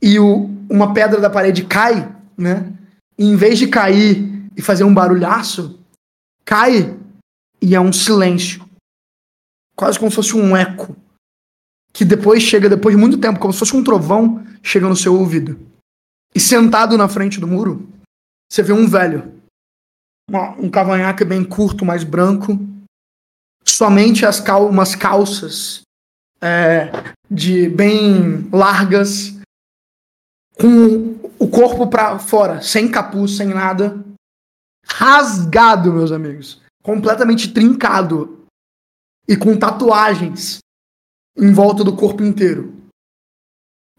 e 0.00 0.18
o, 0.18 0.44
uma 0.68 0.94
pedra 0.94 1.20
da 1.20 1.28
parede 1.28 1.64
cai, 1.64 2.14
né? 2.36 2.72
E 3.18 3.24
em 3.24 3.36
vez 3.36 3.58
de 3.58 3.68
cair 3.68 4.48
e 4.56 4.62
fazer 4.62 4.84
um 4.84 4.94
barulhaço, 4.94 5.78
cai 6.44 6.96
e 7.60 7.74
é 7.74 7.80
um 7.80 7.92
silêncio. 7.92 8.68
Quase 9.76 9.98
como 9.98 10.10
se 10.10 10.16
fosse 10.16 10.36
um 10.36 10.56
eco. 10.56 10.96
Que 11.92 12.04
depois 12.04 12.42
chega, 12.42 12.68
depois 12.68 12.94
de 12.94 13.00
muito 13.00 13.18
tempo, 13.18 13.38
como 13.38 13.52
se 13.52 13.58
fosse 13.58 13.76
um 13.76 13.84
trovão, 13.84 14.44
chega 14.62 14.88
no 14.88 14.96
seu 14.96 15.14
ouvido. 15.14 15.58
E 16.34 16.40
sentado 16.40 16.96
na 16.96 17.08
frente 17.08 17.40
do 17.40 17.46
muro, 17.46 17.88
você 18.50 18.62
vê 18.62 18.72
um 18.72 18.86
velho. 18.86 19.34
um 20.58 20.70
cavanhaque 20.70 21.24
bem 21.24 21.44
curto, 21.44 21.84
mais 21.84 22.04
branco. 22.04 22.58
Somente 23.64 24.24
as 24.24 24.40
cal 24.40 24.68
umas 24.68 24.94
calças 24.94 25.82
é, 26.40 26.90
de 27.30 27.68
bem 27.68 28.48
largas, 28.52 29.34
com 30.58 31.18
o 31.38 31.48
corpo 31.48 31.86
para 31.86 32.18
fora, 32.18 32.60
sem 32.60 32.90
capuz, 32.90 33.36
sem 33.36 33.48
nada, 33.48 33.98
rasgado, 34.86 35.92
meus 35.92 36.12
amigos, 36.12 36.60
completamente 36.82 37.52
trincado 37.52 38.44
e 39.28 39.36
com 39.36 39.56
tatuagens 39.56 40.58
em 41.36 41.52
volta 41.52 41.84
do 41.84 41.96
corpo 41.96 42.22
inteiro. 42.22 42.74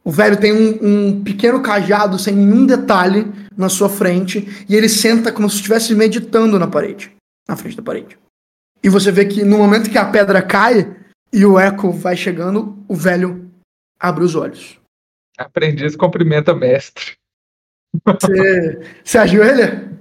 O 0.04 0.12
velho 0.12 0.40
tem 0.40 0.52
um, 0.52 0.80
um, 0.82 1.24
pequeno 1.24 1.62
cajado 1.62 2.18
sem 2.18 2.36
nenhum 2.36 2.66
detalhe 2.66 3.32
na 3.56 3.70
sua 3.70 3.88
frente 3.88 4.66
e 4.68 4.76
ele 4.76 4.90
senta 4.90 5.32
como 5.32 5.50
se 5.50 5.58
estivesse 5.58 5.94
meditando 5.94 6.58
na 6.58 6.68
parede, 6.68 7.16
na 7.48 7.56
frente 7.56 7.78
da 7.78 7.84
parede. 7.84 8.18
E 8.84 8.90
você 8.90 9.12
vê 9.12 9.26
que 9.26 9.44
no 9.44 9.60
momento 9.60 9.92
que 9.92 9.98
a 9.98 10.06
pedra 10.06 10.42
cai, 10.42 10.96
e 11.32 11.46
o 11.46 11.60
eco 11.60 11.92
vai 11.92 12.16
chegando, 12.16 12.84
o 12.88 12.96
velho 12.96 13.50
abre 14.00 14.24
os 14.24 14.36
olhos. 14.36 14.80
Aprendiz 15.38 15.96
cumprimenta 15.96 16.54
mestre. 16.54 17.18
Você 19.04 19.18
ajoelha? 19.18 19.92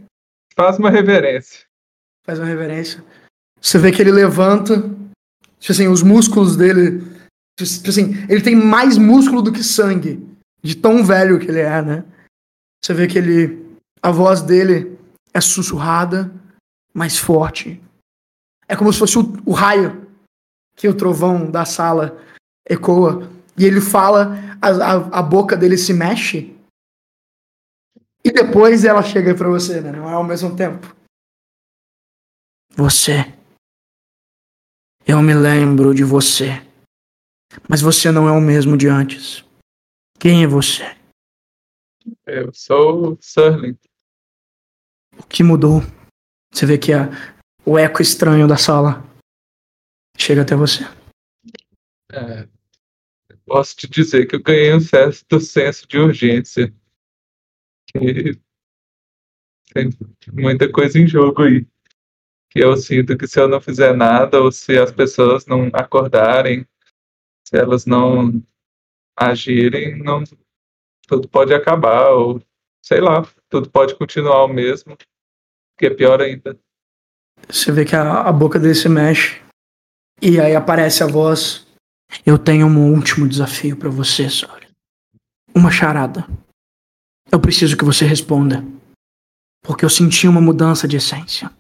Faz 0.55 0.79
uma 0.79 0.91
reverência. 0.91 1.67
Faz 2.25 2.39
uma 2.39 2.47
reverência. 2.47 3.03
Você 3.61 3.79
vê 3.79 3.93
que 3.93 4.01
ele 4.01 4.13
levanta, 4.13 4.81
tipo 5.59 5.73
assim, 5.73 5.89
os 5.89 6.03
músculos 6.03 6.57
dele 6.57 7.11
Tipo 7.67 7.91
assim, 7.91 8.15
ele 8.29 8.41
tem 8.41 8.55
mais 8.55 8.97
músculo 8.97 9.43
do 9.43 9.53
que 9.53 9.63
sangue. 9.63 10.27
De 10.63 10.75
tão 10.75 11.05
velho 11.05 11.39
que 11.39 11.47
ele 11.47 11.61
é, 11.61 11.83
né? 11.83 12.05
Você 12.83 12.95
vê 12.95 13.07
que 13.07 13.19
ele. 13.19 13.79
A 14.03 14.11
voz 14.11 14.43
dele 14.43 14.99
é 15.33 15.41
sussurrada, 15.41 16.33
mais 16.95 17.19
forte. 17.19 17.81
É 18.67 18.75
como 18.75 18.93
se 18.93 18.99
fosse 18.99 19.19
o, 19.19 19.43
o 19.45 19.53
raio 19.53 20.10
que 20.81 20.89
o 20.89 20.97
trovão 20.97 21.51
da 21.51 21.67
sala 21.67 22.19
ecoa. 22.67 23.31
E 23.55 23.67
ele 23.67 23.83
fala, 23.83 24.35
a, 24.63 24.69
a, 24.69 25.19
a 25.19 25.23
boca 25.23 25.55
dele 25.55 25.77
se 25.77 25.93
mexe. 25.93 26.57
E 28.25 28.33
depois 28.33 28.83
ela 28.87 29.03
chega 29.03 29.35
para 29.35 29.51
você, 29.51 29.83
né? 29.83 29.93
Não 29.93 30.09
é 30.09 30.15
ao 30.15 30.25
mesmo 30.25 30.57
tempo. 30.57 30.97
Você. 32.75 33.31
Eu 35.07 35.21
me 35.21 35.35
lembro 35.35 35.95
de 35.95 36.03
você. 36.03 36.67
Mas 37.69 37.83
você 37.83 38.11
não 38.11 38.27
é 38.27 38.33
o 38.33 38.41
mesmo 38.41 38.75
de 38.75 38.89
antes. 38.89 39.45
Quem 40.19 40.45
é 40.45 40.47
você? 40.47 40.97
Eu 42.27 42.55
sou 42.55 43.13
o 43.13 43.19
Surling. 43.21 43.77
O 45.19 45.27
que 45.27 45.43
mudou? 45.43 45.83
Você 46.51 46.65
vê 46.65 46.79
que 46.79 46.95
a, 46.95 47.11
o 47.67 47.77
eco 47.77 48.01
estranho 48.01 48.49
da 48.49 48.57
sala 48.57 49.10
chega 50.21 50.43
até 50.43 50.55
você. 50.55 50.85
É, 52.13 52.47
posso 53.47 53.77
te 53.77 53.89
dizer 53.89 54.27
que 54.27 54.37
eu 54.37 54.43
ganhei 54.43 54.75
um 54.75 54.81
certo 54.81 55.41
senso 55.41 55.87
de 55.87 55.99
urgência. 55.99 56.73
Que 57.89 58.39
tem 59.73 59.91
muita 60.33 60.71
coisa 60.71 60.99
em 60.99 61.07
jogo 61.07 61.43
aí. 61.43 61.67
Que 62.51 62.61
eu 62.61 62.77
sinto 62.77 63.17
que 63.17 63.27
se 63.27 63.41
eu 63.41 63.49
não 63.49 63.61
fizer 63.61 63.97
nada, 63.97 64.41
ou 64.41 64.51
se 64.51 64.77
as 64.77 64.91
pessoas 64.91 65.47
não 65.47 65.71
acordarem, 65.73 66.67
se 67.47 67.57
elas 67.57 67.87
não 67.87 68.43
agirem, 69.17 69.99
não, 70.03 70.25
tudo 71.07 71.29
pode 71.29 71.55
acabar, 71.55 72.11
ou 72.11 72.43
sei 72.83 73.01
lá, 73.01 73.27
tudo 73.49 73.71
pode 73.71 73.95
continuar 73.95 74.45
o 74.45 74.49
mesmo, 74.49 74.97
que 75.79 75.87
é 75.87 75.91
pior 75.91 76.21
ainda. 76.21 76.59
Você 77.49 77.71
vê 77.71 77.85
que 77.85 77.95
a, 77.95 78.23
a 78.23 78.33
boca 78.33 78.59
dele 78.59 78.75
se 78.75 78.89
mexe, 78.89 79.41
e 80.23 80.39
aí 80.39 80.55
aparece 80.55 81.03
a 81.03 81.07
voz. 81.07 81.67
Eu 82.27 82.39
tenho 82.39 82.67
um 82.67 82.93
último 82.93 83.29
desafio 83.29 83.77
para 83.77 83.89
você, 83.89 84.29
Sora. 84.29 84.69
Uma 85.55 85.71
charada. 85.71 86.27
Eu 87.31 87.41
preciso 87.41 87.77
que 87.77 87.85
você 87.85 88.05
responda. 88.05 88.65
Porque 89.63 89.85
eu 89.85 89.91
senti 89.91 90.27
uma 90.27 90.41
mudança 90.41 90.87
de 90.87 90.97
essência. 90.97 91.51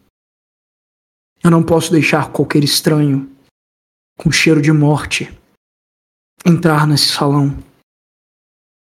Eu 1.42 1.50
não 1.50 1.62
posso 1.62 1.90
deixar 1.90 2.30
qualquer 2.32 2.62
estranho 2.62 3.34
com 4.18 4.30
cheiro 4.30 4.61
de 4.61 4.72
morte 4.72 5.34
entrar 6.44 6.86
nesse 6.86 7.08
salão. 7.08 7.56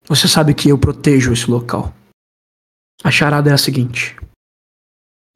Você 0.05 0.27
sabe 0.27 0.53
que 0.53 0.69
eu 0.69 0.77
protejo 0.79 1.33
esse 1.33 1.49
local. 1.49 1.93
A 3.03 3.11
charada 3.11 3.49
é 3.49 3.53
a 3.53 3.57
seguinte: 3.57 4.15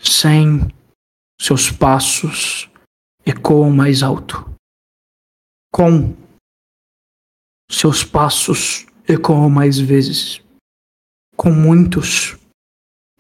sem 0.01 0.73
seus 1.39 1.69
passos 1.69 2.70
ecoam 3.25 3.71
mais 3.71 4.03
alto. 4.03 4.37
Com 5.73 6.15
seus 7.69 8.03
passos 8.03 8.85
ecoam 9.07 9.49
mais 9.49 9.79
vezes. 9.79 10.41
Com 11.35 11.51
muitos 11.51 12.37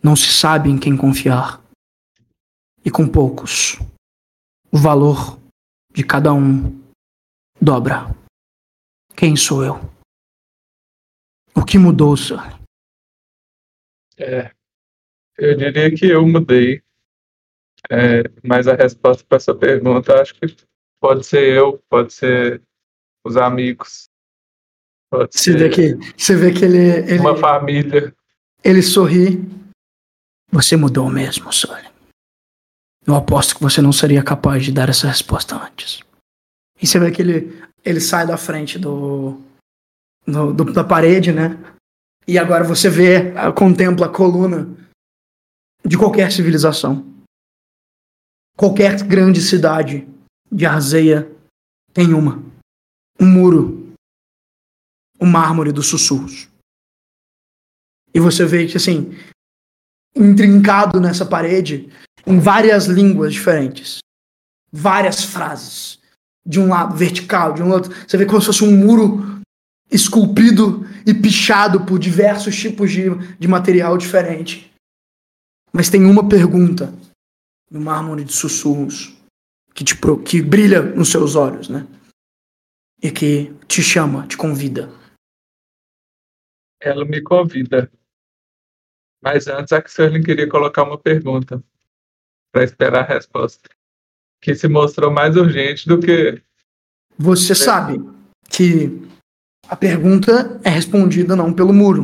não 0.03 0.15
se 0.15 0.31
sabe 0.31 0.69
em 0.69 0.79
quem 0.79 0.97
confiar. 0.97 1.61
E 2.83 2.89
com 2.89 3.07
poucos, 3.07 3.77
o 4.71 4.77
valor 4.77 5.39
de 5.93 6.03
cada 6.03 6.33
um 6.33 6.81
dobra. 7.61 8.07
Quem 9.15 9.35
sou 9.35 9.63
eu? 9.63 9.75
O 11.53 11.63
que 11.63 11.77
mudou, 11.77 12.17
Sir? 12.17 12.39
É, 14.17 14.51
eu 15.37 15.55
diria 15.55 15.93
que 15.95 16.07
eu 16.07 16.25
mudei. 16.27 16.81
É, 17.89 18.23
mas 18.43 18.67
a 18.67 18.75
resposta 18.75 19.23
para 19.27 19.37
essa 19.37 19.53
pergunta 19.53 20.21
acho 20.21 20.35
que 20.35 20.55
pode 20.99 21.25
ser 21.25 21.57
eu, 21.57 21.81
pode 21.89 22.13
ser 22.13 22.61
os 23.25 23.37
amigos. 23.37 24.09
Pode 25.09 25.35
você, 25.35 25.51
ser 25.51 25.57
vê 25.57 25.69
que, 25.69 26.13
você 26.17 26.35
vê 26.35 26.53
que 26.53 26.63
ele, 26.63 27.11
ele. 27.11 27.19
Uma 27.19 27.35
família. 27.35 28.15
Ele 28.63 28.81
sorri. 28.81 29.43
Você 30.51 30.75
mudou 30.75 31.09
mesmo, 31.09 31.51
Sully. 31.51 31.89
Eu 33.07 33.15
aposto 33.15 33.55
que 33.55 33.63
você 33.63 33.81
não 33.81 33.91
seria 33.91 34.23
capaz 34.23 34.63
de 34.63 34.71
dar 34.71 34.89
essa 34.89 35.07
resposta 35.07 35.55
antes. 35.55 36.01
E 36.81 36.85
você 36.85 36.99
vê 36.99 37.09
que 37.09 37.21
ele 37.21 37.61
ele 37.83 37.99
sai 37.99 38.25
da 38.25 38.37
frente 38.37 38.77
do, 38.77 39.41
do, 40.25 40.53
do, 40.53 40.71
da 40.71 40.83
parede, 40.83 41.31
né? 41.31 41.57
E 42.27 42.37
agora 42.37 42.63
você 42.63 42.89
vê, 42.89 43.33
contempla 43.55 44.05
a 44.05 44.09
coluna 44.09 44.69
de 45.83 45.97
qualquer 45.97 46.31
civilização. 46.31 47.10
Qualquer 48.61 49.01
grande 49.01 49.41
cidade 49.41 50.07
de 50.51 50.67
Arzeia 50.67 51.27
tem 51.95 52.13
uma. 52.13 52.43
Um 53.19 53.25
muro. 53.25 53.91
O 55.19 55.25
um 55.25 55.27
mármore 55.27 55.71
dos 55.71 55.87
sussurros. 55.87 56.47
E 58.13 58.19
você 58.19 58.45
vê 58.45 58.67
que, 58.67 58.77
assim, 58.77 59.17
intrincado 60.15 61.01
nessa 61.01 61.25
parede, 61.25 61.91
em 62.23 62.37
várias 62.37 62.85
línguas 62.85 63.33
diferentes. 63.33 63.97
Várias 64.71 65.23
frases 65.23 65.97
de 66.45 66.59
um 66.59 66.69
lado 66.69 66.95
vertical, 66.95 67.53
de 67.53 67.63
um 67.63 67.71
outro. 67.71 67.91
Você 68.07 68.15
vê 68.15 68.27
como 68.27 68.41
se 68.41 68.45
fosse 68.45 68.63
um 68.63 68.77
muro 68.77 69.41
esculpido 69.89 70.85
e 71.03 71.15
pichado 71.15 71.83
por 71.83 71.97
diversos 71.97 72.55
tipos 72.55 72.91
de, 72.91 73.09
de 73.39 73.47
material 73.47 73.97
diferente. 73.97 74.71
Mas 75.73 75.89
tem 75.89 76.05
uma 76.05 76.29
pergunta 76.29 76.93
no 77.71 77.79
mármore 77.79 78.25
de 78.25 78.33
sussurros 78.33 79.17
que, 79.73 79.85
te, 79.85 79.95
que 80.25 80.41
brilha 80.41 80.81
nos 80.81 81.09
seus 81.09 81.35
olhos, 81.35 81.69
né? 81.69 81.87
E 83.01 83.09
que 83.09 83.53
te 83.67 83.81
chama, 83.81 84.27
te 84.27 84.35
convida. 84.35 84.91
Ela 86.79 87.05
me 87.05 87.21
convida. 87.21 87.89
Mas 89.23 89.47
antes 89.47 89.71
a 89.71 89.81
Xerlin 89.87 90.21
queria 90.21 90.49
colocar 90.49 90.83
uma 90.83 90.97
pergunta 90.97 91.63
para 92.51 92.63
esperar 92.63 93.03
a 93.03 93.13
resposta 93.13 93.69
que 94.41 94.53
se 94.55 94.67
mostrou 94.67 95.11
mais 95.11 95.37
urgente 95.37 95.87
do 95.87 95.99
que. 95.99 96.43
Você 97.17 97.53
sabe 97.53 97.99
que 98.49 98.89
a 99.67 99.75
pergunta 99.75 100.59
é 100.63 100.69
respondida 100.69 101.35
não 101.35 101.53
pelo 101.53 101.71
muro, 101.71 102.03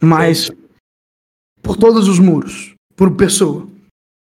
mas 0.00 0.50
por 1.60 1.76
todos 1.76 2.08
os 2.08 2.18
muros, 2.18 2.74
por 2.96 3.16
pessoa. 3.16 3.73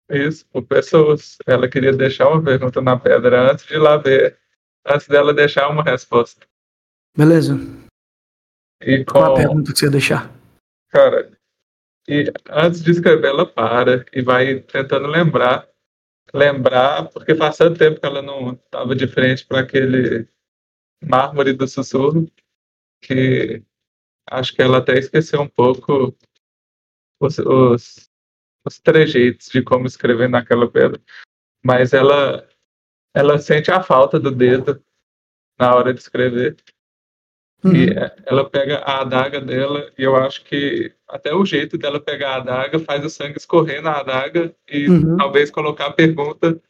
Isso, 0.10 0.46
por 0.48 0.64
pessoas. 0.64 1.38
Ela 1.46 1.68
queria 1.68 1.94
deixar 1.94 2.30
uma 2.30 2.44
pergunta 2.44 2.82
na 2.82 2.98
pedra 2.98 3.52
antes 3.52 3.66
de 3.66 3.78
lá 3.78 3.98
ver, 3.98 4.38
antes 4.86 5.08
dela 5.08 5.34
deixar 5.34 5.70
uma 5.70 5.84
resposta. 5.84 6.46
Beleza. 7.16 7.56
E 8.82 9.04
com... 9.06 9.14
Qual 9.14 9.34
a 9.34 9.36
pergunta 9.36 9.72
que 9.72 9.80
você 9.80 9.86
ia 9.86 9.92
deixar? 9.92 10.32
Cara, 10.90 11.32
e 12.08 12.32
antes 12.50 12.82
de 12.82 12.92
escrever, 12.92 13.28
ela 13.28 13.46
para 13.46 14.06
e 14.14 14.22
vai 14.22 14.60
tentando 14.62 15.08
lembrar 15.08 15.70
lembrar, 16.34 17.10
porque 17.10 17.36
faz 17.36 17.58
tanto 17.58 17.78
tempo 17.78 18.00
que 18.00 18.06
ela 18.06 18.22
não 18.22 18.54
estava 18.54 18.96
de 18.96 19.08
frente 19.08 19.46
para 19.46 19.62
aquele 19.62 20.28
mármore 21.04 21.54
do 21.54 21.68
sussurro, 21.68 22.30
que 23.02 23.64
acho 24.30 24.54
que 24.54 24.62
ela 24.62 24.78
até 24.78 24.98
esqueceu 24.98 25.42
um 25.42 25.48
pouco 25.48 26.16
os, 27.20 27.40
os, 27.40 28.09
os 28.66 28.80
trejeitos 28.80 29.50
de 29.50 29.62
como 29.62 29.86
escrever 29.86 30.30
naquela 30.30 30.70
pedra. 30.70 31.02
Mas 31.64 31.94
ela, 31.94 32.48
ela 33.14 33.38
sente 33.40 33.72
a 33.72 33.82
falta 33.82 34.20
do 34.20 34.32
dedo 34.32 34.82
na 35.58 35.76
hora 35.76 35.94
de 35.94 36.00
escrever. 36.00 36.56
Uhum. 37.64 37.76
E 37.76 37.90
ela 38.26 38.50
pega 38.50 38.78
a 38.78 39.02
adaga 39.02 39.42
dela, 39.42 39.92
e 39.98 40.04
eu 40.04 40.16
acho 40.16 40.46
que 40.46 40.94
até 41.08 41.34
o 41.34 41.46
jeito 41.46 41.78
dela 41.78 42.00
pegar 42.00 42.36
a 42.36 42.38
adaga 42.38 42.80
faz 42.80 43.04
o 43.04 43.10
sangue 43.10 43.38
escorrer 43.38 43.82
na 43.82 44.00
adaga 44.00 44.56
e 44.70 44.88
uhum. 44.88 45.18
talvez 45.18 45.52
colocar 45.52 45.88
a 45.88 45.94
pergunta 45.94 46.62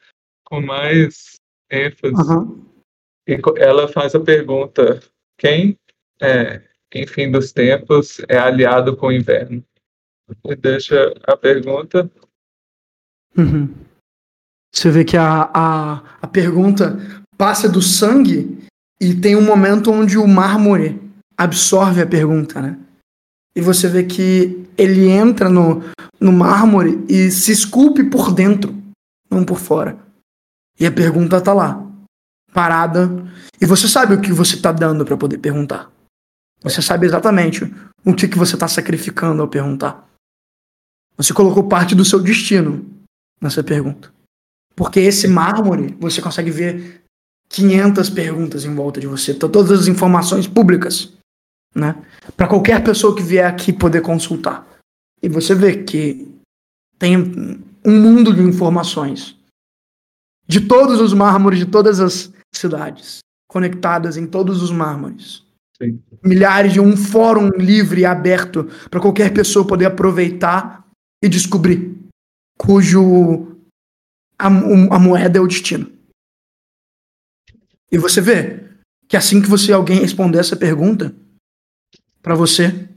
com 0.43 0.59
mais 0.59 1.35
ênfase. 1.69 2.15
Uhum. 2.15 2.65
E 3.27 3.37
ela 3.57 3.87
faz 3.87 4.15
a 4.15 4.19
pergunta: 4.19 4.99
quem, 5.37 5.77
é, 6.19 6.63
em 6.91 7.05
fim 7.05 7.29
dos 7.29 7.51
tempos, 7.51 8.19
é 8.27 8.37
aliado 8.37 8.97
com 8.97 9.07
o 9.07 9.11
inverno? 9.11 9.63
E 10.45 10.55
deixa 10.55 11.13
a 11.23 11.35
pergunta. 11.35 12.09
Uhum. 13.37 13.73
Você 14.73 14.91
vê 14.91 15.03
que 15.03 15.17
a, 15.17 15.49
a, 15.53 16.17
a 16.21 16.27
pergunta 16.27 16.97
passa 17.37 17.67
do 17.67 17.81
sangue 17.81 18.59
e 19.01 19.13
tem 19.13 19.35
um 19.35 19.45
momento 19.45 19.91
onde 19.91 20.17
o 20.17 20.27
mármore 20.27 21.01
absorve 21.37 22.01
a 22.01 22.07
pergunta, 22.07 22.61
né? 22.61 22.77
E 23.55 23.61
você 23.61 23.87
vê 23.87 24.03
que 24.03 24.67
ele 24.77 25.09
entra 25.09 25.49
no, 25.49 25.81
no 26.19 26.31
mármore 26.31 27.03
e 27.09 27.31
se 27.31 27.51
esculpe 27.51 28.03
por 28.03 28.33
dentro, 28.33 28.75
não 29.29 29.43
por 29.43 29.57
fora. 29.57 29.97
E 30.79 30.85
a 30.85 30.91
pergunta 30.91 31.41
tá 31.41 31.53
lá. 31.53 31.85
parada, 32.53 33.09
e 33.61 33.65
você 33.65 33.87
sabe 33.87 34.13
o 34.13 34.21
que 34.21 34.31
você 34.31 34.55
está 34.55 34.71
dando 34.71 35.05
para 35.05 35.17
poder 35.17 35.37
perguntar. 35.37 35.91
Você 36.61 36.81
sabe 36.81 37.05
exatamente 37.05 37.63
o 38.05 38.13
que, 38.13 38.27
que 38.27 38.37
você 38.37 38.55
está 38.55 38.67
sacrificando 38.67 39.41
ao 39.41 39.47
perguntar. 39.47 40.08
Você 41.19 41.33
colocou 41.33 41.67
parte 41.67 41.93
do 41.93 42.05
seu 42.05 42.21
destino 42.21 42.89
nessa 43.41 43.61
pergunta. 43.61 44.09
Porque 44.73 45.01
esse 45.01 45.27
mármore, 45.27 45.93
você 45.99 46.21
consegue 46.21 46.49
ver 46.49 47.03
500 47.49 48.09
perguntas 48.09 48.63
em 48.63 48.73
volta 48.73 49.01
de 49.01 49.07
você, 49.07 49.33
todas 49.33 49.69
as 49.69 49.87
informações 49.87 50.47
públicas, 50.47 51.11
né? 51.75 52.01
Para 52.37 52.47
qualquer 52.47 52.81
pessoa 52.81 53.13
que 53.13 53.21
vier 53.21 53.45
aqui 53.45 53.73
poder 53.73 54.01
consultar. 54.01 54.65
E 55.21 55.27
você 55.27 55.53
vê 55.53 55.83
que 55.83 56.33
tem 56.97 57.17
um 57.85 57.99
mundo 57.99 58.33
de 58.33 58.41
informações 58.41 59.37
de 60.47 60.61
todos 60.61 61.01
os 61.01 61.13
mármores 61.13 61.59
de 61.59 61.65
todas 61.65 61.99
as 61.99 62.31
cidades, 62.55 63.19
conectadas 63.49 64.15
em 64.15 64.25
todos 64.25 64.63
os 64.63 64.71
mármores. 64.71 65.43
Sim. 65.77 66.01
Milhares 66.23 66.71
de 66.71 66.79
um 66.79 66.95
fórum 66.95 67.49
livre 67.57 68.01
e 68.01 68.05
aberto 68.05 68.69
para 68.89 69.01
qualquer 69.01 69.33
pessoa 69.33 69.67
poder 69.67 69.85
aproveitar 69.85 70.88
e 71.21 71.29
descobrir, 71.29 71.97
cujo 72.57 73.57
a, 74.37 74.47
a 74.47 74.99
moeda 74.99 75.37
é 75.37 75.41
o 75.41 75.47
destino. 75.47 75.91
E 77.91 77.97
você 77.97 78.21
vê 78.21 78.69
que 79.07 79.17
assim 79.17 79.41
que 79.41 79.49
você 79.49 79.73
alguém 79.73 79.99
responder 79.99 80.39
essa 80.39 80.55
pergunta 80.55 81.13
para 82.21 82.35
você, 82.35 82.87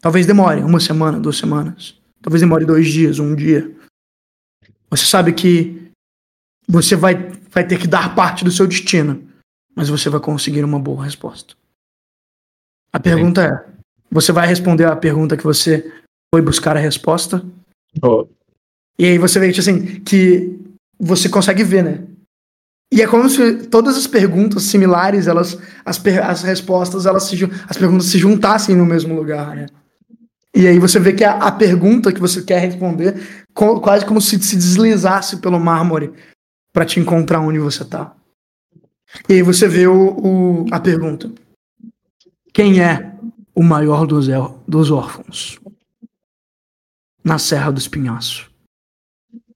talvez 0.00 0.26
demore 0.26 0.60
uma 0.60 0.78
semana, 0.78 1.18
duas 1.18 1.38
semanas, 1.38 2.00
talvez 2.20 2.40
demore 2.40 2.66
dois 2.66 2.88
dias, 2.88 3.18
um 3.18 3.34
dia. 3.34 3.74
Você 4.90 5.06
sabe 5.06 5.32
que 5.32 5.90
você 6.68 6.94
vai, 6.94 7.14
vai 7.50 7.66
ter 7.66 7.78
que 7.78 7.86
dar 7.86 8.14
parte 8.14 8.44
do 8.44 8.50
seu 8.50 8.66
destino, 8.66 9.26
mas 9.74 9.88
você 9.88 10.08
vai 10.08 10.20
conseguir 10.20 10.64
uma 10.64 10.78
boa 10.78 11.04
resposta. 11.04 11.54
A 12.92 13.00
pergunta 13.00 13.42
Sim. 13.42 13.48
é: 13.48 13.72
você 14.10 14.32
vai 14.32 14.46
responder 14.46 14.84
a 14.84 14.94
pergunta 14.94 15.36
que 15.36 15.44
você 15.44 16.01
foi 16.34 16.40
buscar 16.40 16.76
a 16.76 16.80
resposta? 16.80 17.44
Oh. 18.02 18.26
E 18.98 19.04
aí 19.04 19.18
você 19.18 19.38
vê 19.38 19.48
assim 19.48 20.00
que 20.00 20.58
você 20.98 21.28
consegue 21.28 21.62
ver, 21.62 21.84
né? 21.84 22.04
E 22.92 23.00
é 23.00 23.06
como 23.06 23.28
se 23.28 23.66
todas 23.68 23.96
as 23.96 24.06
perguntas 24.06 24.64
similares, 24.64 25.26
elas, 25.26 25.58
as, 25.84 26.00
as 26.06 26.42
respostas, 26.42 27.06
elas 27.06 27.24
se, 27.24 27.36
as 27.68 27.76
perguntas 27.76 28.06
se 28.06 28.18
juntassem 28.18 28.76
no 28.76 28.84
mesmo 28.84 29.14
lugar, 29.14 29.56
né? 29.56 29.66
E 30.54 30.66
aí 30.66 30.78
você 30.78 31.00
vê 31.00 31.14
que 31.14 31.24
a, 31.24 31.32
a 31.32 31.50
pergunta 31.50 32.12
que 32.12 32.20
você 32.20 32.42
quer 32.42 32.60
responder, 32.60 33.46
co, 33.54 33.80
quase 33.80 34.04
como 34.04 34.20
se 34.20 34.38
se 34.42 34.56
deslizasse 34.56 35.38
pelo 35.38 35.58
mármore 35.58 36.12
para 36.72 36.84
te 36.84 37.00
encontrar 37.00 37.40
onde 37.40 37.58
você 37.58 37.84
tá. 37.84 38.14
E 39.28 39.34
aí 39.34 39.42
você 39.42 39.66
vê 39.66 39.86
o, 39.86 40.10
o, 40.10 40.66
a 40.70 40.78
pergunta: 40.78 41.30
Quem 42.52 42.80
é 42.82 43.14
o 43.54 43.62
maior 43.62 44.06
dos, 44.06 44.28
dos 44.68 44.90
órfãos? 44.90 45.58
Na 47.24 47.38
Serra 47.38 47.70
do 47.70 47.78
Espinhaço. 47.78 48.50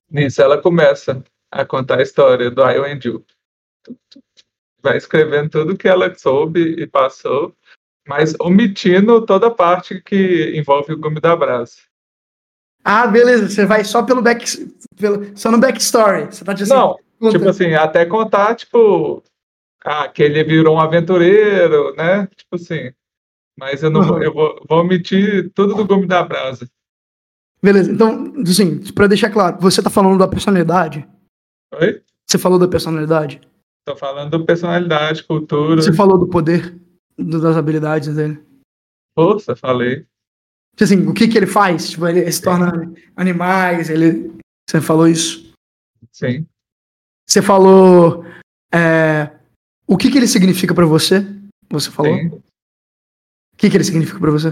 Nisso 0.09 0.41
ela 0.41 0.61
começa 0.61 1.23
a 1.51 1.65
contar 1.65 1.99
a 1.99 2.01
história 2.01 2.49
do 2.49 2.61
I 2.61 2.77
and 2.77 2.99
You. 3.03 3.25
Vai 4.81 4.97
escrevendo 4.97 5.49
tudo 5.49 5.77
que 5.77 5.87
ela 5.87 6.13
soube 6.15 6.61
e 6.61 6.87
passou, 6.87 7.53
mas 8.07 8.33
omitindo 8.39 9.25
toda 9.25 9.47
a 9.47 9.51
parte 9.51 10.01
que 10.01 10.53
envolve 10.55 10.93
o 10.93 10.97
gume 10.97 11.19
da 11.19 11.35
brasa. 11.35 11.77
Ah, 12.83 13.05
beleza. 13.05 13.49
Você 13.49 13.65
vai 13.65 13.83
só 13.83 14.01
pelo 14.03 14.21
back, 14.21 14.45
pelo, 14.95 15.37
só 15.37 15.51
no 15.51 15.59
backstory. 15.59 16.27
Você 16.27 16.45
tá 16.45 16.53
dizendo? 16.53 16.77
Não, 16.77 16.97
conta. 17.19 17.37
tipo 17.37 17.49
assim, 17.49 17.73
até 17.73 18.05
contar, 18.05 18.55
tipo, 18.55 19.21
ah, 19.83 20.07
que 20.07 20.23
ele 20.23 20.41
virou 20.43 20.75
um 20.75 20.79
aventureiro, 20.79 21.93
né? 21.95 22.27
Tipo 22.27 22.55
assim. 22.55 22.93
Mas 23.59 23.83
eu 23.83 23.89
não, 23.89 24.01
uhum. 24.01 24.23
eu 24.23 24.33
vou, 24.33 24.65
vou 24.69 24.81
omitir 24.81 25.51
tudo 25.53 25.75
do 25.75 25.85
gume 25.85 26.05
da 26.05 26.23
brasa. 26.23 26.69
Beleza. 27.61 27.91
Então, 27.91 28.33
assim, 28.43 28.79
para 28.93 29.07
deixar 29.07 29.29
claro, 29.31 29.57
você 29.59 29.81
tá 29.81 29.89
falando 29.89 30.19
da 30.19 30.27
personalidade 30.27 31.07
Oi? 31.73 32.01
Você 32.25 32.37
falou 32.37 32.57
da 32.59 32.67
personalidade? 32.67 33.41
Tô 33.85 33.95
falando 33.95 34.37
da 34.37 34.45
personalidade, 34.45 35.23
cultura. 35.23 35.81
Você 35.81 35.93
falou 35.93 36.17
do 36.17 36.27
poder, 36.27 36.77
das 37.17 37.55
habilidades 37.57 38.15
dele. 38.15 38.43
Força, 39.17 39.55
falei. 39.55 40.05
Tipo 40.75 40.83
assim, 40.83 41.07
o 41.07 41.13
que 41.13 41.27
que 41.27 41.37
ele 41.37 41.47
faz? 41.47 41.89
Tipo, 41.89 42.07
ele 42.07 42.31
se 42.31 42.41
torna 42.41 42.71
animais, 43.15 43.89
ele... 43.89 44.37
Você 44.69 44.81
falou 44.81 45.07
isso? 45.07 45.53
Sim. 46.11 46.45
Você 47.27 47.41
falou... 47.41 48.25
É... 48.73 49.35
O 49.87 49.97
que 49.97 50.11
que 50.11 50.17
ele 50.17 50.27
significa 50.27 50.75
para 50.75 50.85
você? 50.85 51.25
Você 51.69 51.89
falou? 51.89 52.13
Sim. 52.13 52.27
O 52.27 53.57
que 53.57 53.69
que 53.69 53.77
ele 53.77 53.83
significa 53.83 54.19
para 54.19 54.31
você? 54.31 54.49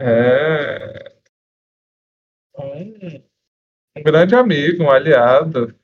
É... 0.00 0.75
Um, 2.76 3.22
um 3.98 4.02
grande 4.02 4.34
amigo, 4.34 4.84
um 4.84 4.90
aliado 4.90 5.74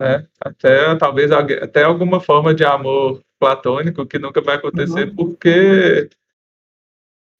né? 0.00 0.26
Até 0.40 0.96
talvez 0.96 1.30
até 1.30 1.84
alguma 1.84 2.20
forma 2.20 2.54
de 2.54 2.64
amor 2.64 3.22
platônico 3.38 4.06
que 4.06 4.18
nunca 4.18 4.40
vai 4.40 4.56
acontecer 4.56 5.08
uhum. 5.10 5.14
porque, 5.14 6.08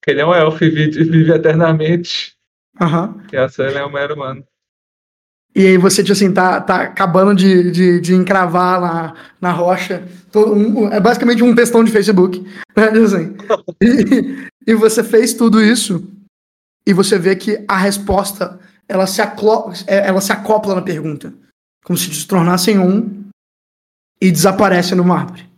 ele 0.06 0.20
é 0.20 0.26
um 0.26 0.34
elfo 0.34 0.62
e 0.62 0.70
vive, 0.70 1.04
vive 1.04 1.32
eternamente. 1.32 2.36
Uhum. 2.78 3.20
E 3.32 3.36
a 3.36 3.48
Sam 3.48 3.70
é 3.70 3.84
um 3.84 3.90
mero 3.90 4.14
humano. 4.14 4.44
E 5.56 5.66
aí 5.66 5.76
você, 5.78 6.02
tipo 6.02 6.12
assim, 6.12 6.32
tá, 6.32 6.60
tá 6.60 6.82
acabando 6.82 7.34
de, 7.34 7.70
de, 7.70 8.00
de 8.00 8.14
encravar 8.14 8.80
na, 8.80 9.14
na 9.40 9.52
rocha. 9.52 10.06
Todo, 10.30 10.54
um, 10.54 10.92
é 10.92 11.00
basicamente 11.00 11.42
um 11.42 11.54
textão 11.54 11.82
de 11.82 11.90
Facebook. 11.90 12.40
Né? 12.76 12.84
Assim. 12.84 13.36
e, 13.82 14.70
e 14.70 14.74
você 14.74 15.02
fez 15.02 15.34
tudo 15.34 15.60
isso 15.62 16.08
e 16.86 16.92
você 16.92 17.18
vê 17.18 17.36
que 17.36 17.64
a 17.68 17.76
resposta 17.76 18.58
ela 18.88 19.06
se, 19.06 19.20
é, 19.20 20.06
ela 20.06 20.20
se 20.20 20.32
acopla 20.32 20.74
na 20.74 20.82
pergunta 20.82 21.32
como 21.84 21.98
se 21.98 22.12
se 22.14 22.26
tornassem 22.26 22.78
um 22.78 23.24
e 24.20 24.30
desaparece 24.30 24.94
no 24.94 25.04
mármore. 25.04 25.48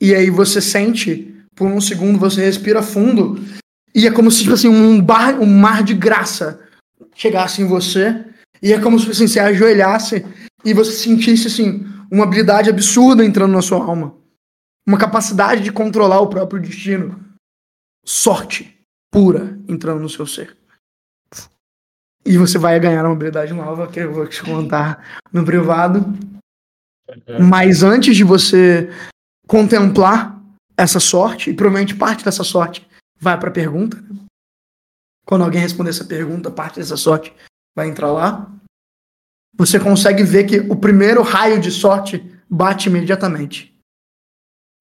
E 0.00 0.14
aí 0.14 0.28
você 0.30 0.60
sente, 0.60 1.34
por 1.54 1.68
um 1.68 1.80
segundo, 1.80 2.18
você 2.18 2.44
respira 2.44 2.82
fundo 2.82 3.40
e 3.94 4.06
é 4.06 4.10
como 4.10 4.30
se 4.30 4.42
tipo 4.42 4.54
assim, 4.54 4.68
um, 4.68 5.00
bar, 5.00 5.38
um 5.40 5.46
mar 5.46 5.82
de 5.82 5.94
graça 5.94 6.60
chegasse 7.14 7.62
em 7.62 7.66
você 7.66 8.24
e 8.60 8.72
é 8.72 8.80
como 8.80 8.98
se 8.98 9.10
assim, 9.10 9.26
você 9.26 9.38
ajoelhasse 9.38 10.24
e 10.64 10.74
você 10.74 10.92
sentisse 10.92 11.46
assim, 11.46 11.86
uma 12.10 12.24
habilidade 12.24 12.70
absurda 12.70 13.24
entrando 13.24 13.52
na 13.52 13.62
sua 13.62 13.84
alma. 13.84 14.16
Uma 14.86 14.98
capacidade 14.98 15.62
de 15.62 15.70
controlar 15.70 16.20
o 16.20 16.28
próprio 16.28 16.60
destino. 16.60 17.24
Sorte 18.04 18.81
pura 19.12 19.58
entrando 19.68 20.00
no 20.00 20.08
seu 20.08 20.26
ser. 20.26 20.56
E 22.24 22.38
você 22.38 22.56
vai 22.56 22.80
ganhar 22.80 23.04
uma 23.04 23.12
habilidade 23.12 23.52
nova 23.52 23.86
que 23.86 24.00
eu 24.00 24.12
vou 24.12 24.26
te 24.26 24.42
contar 24.42 25.20
no 25.32 25.44
privado. 25.44 25.98
Uhum. 25.98 27.46
Mas 27.48 27.82
antes 27.82 28.16
de 28.16 28.24
você 28.24 28.90
contemplar 29.46 30.40
essa 30.76 30.98
sorte, 30.98 31.50
e 31.50 31.54
provavelmente 31.54 31.94
parte 31.94 32.24
dessa 32.24 32.42
sorte 32.42 32.88
vai 33.20 33.38
para 33.38 33.50
a 33.50 33.52
pergunta. 33.52 34.00
Né? 34.00 34.20
Quando 35.26 35.44
alguém 35.44 35.60
responder 35.60 35.90
essa 35.90 36.04
pergunta, 36.04 36.50
parte 36.50 36.80
dessa 36.80 36.96
sorte 36.96 37.34
vai 37.76 37.88
entrar 37.88 38.10
lá. 38.10 38.50
Você 39.56 39.78
consegue 39.78 40.22
ver 40.22 40.44
que 40.44 40.60
o 40.60 40.76
primeiro 40.76 41.22
raio 41.22 41.60
de 41.60 41.70
sorte 41.70 42.24
bate 42.48 42.88
imediatamente. 42.88 43.72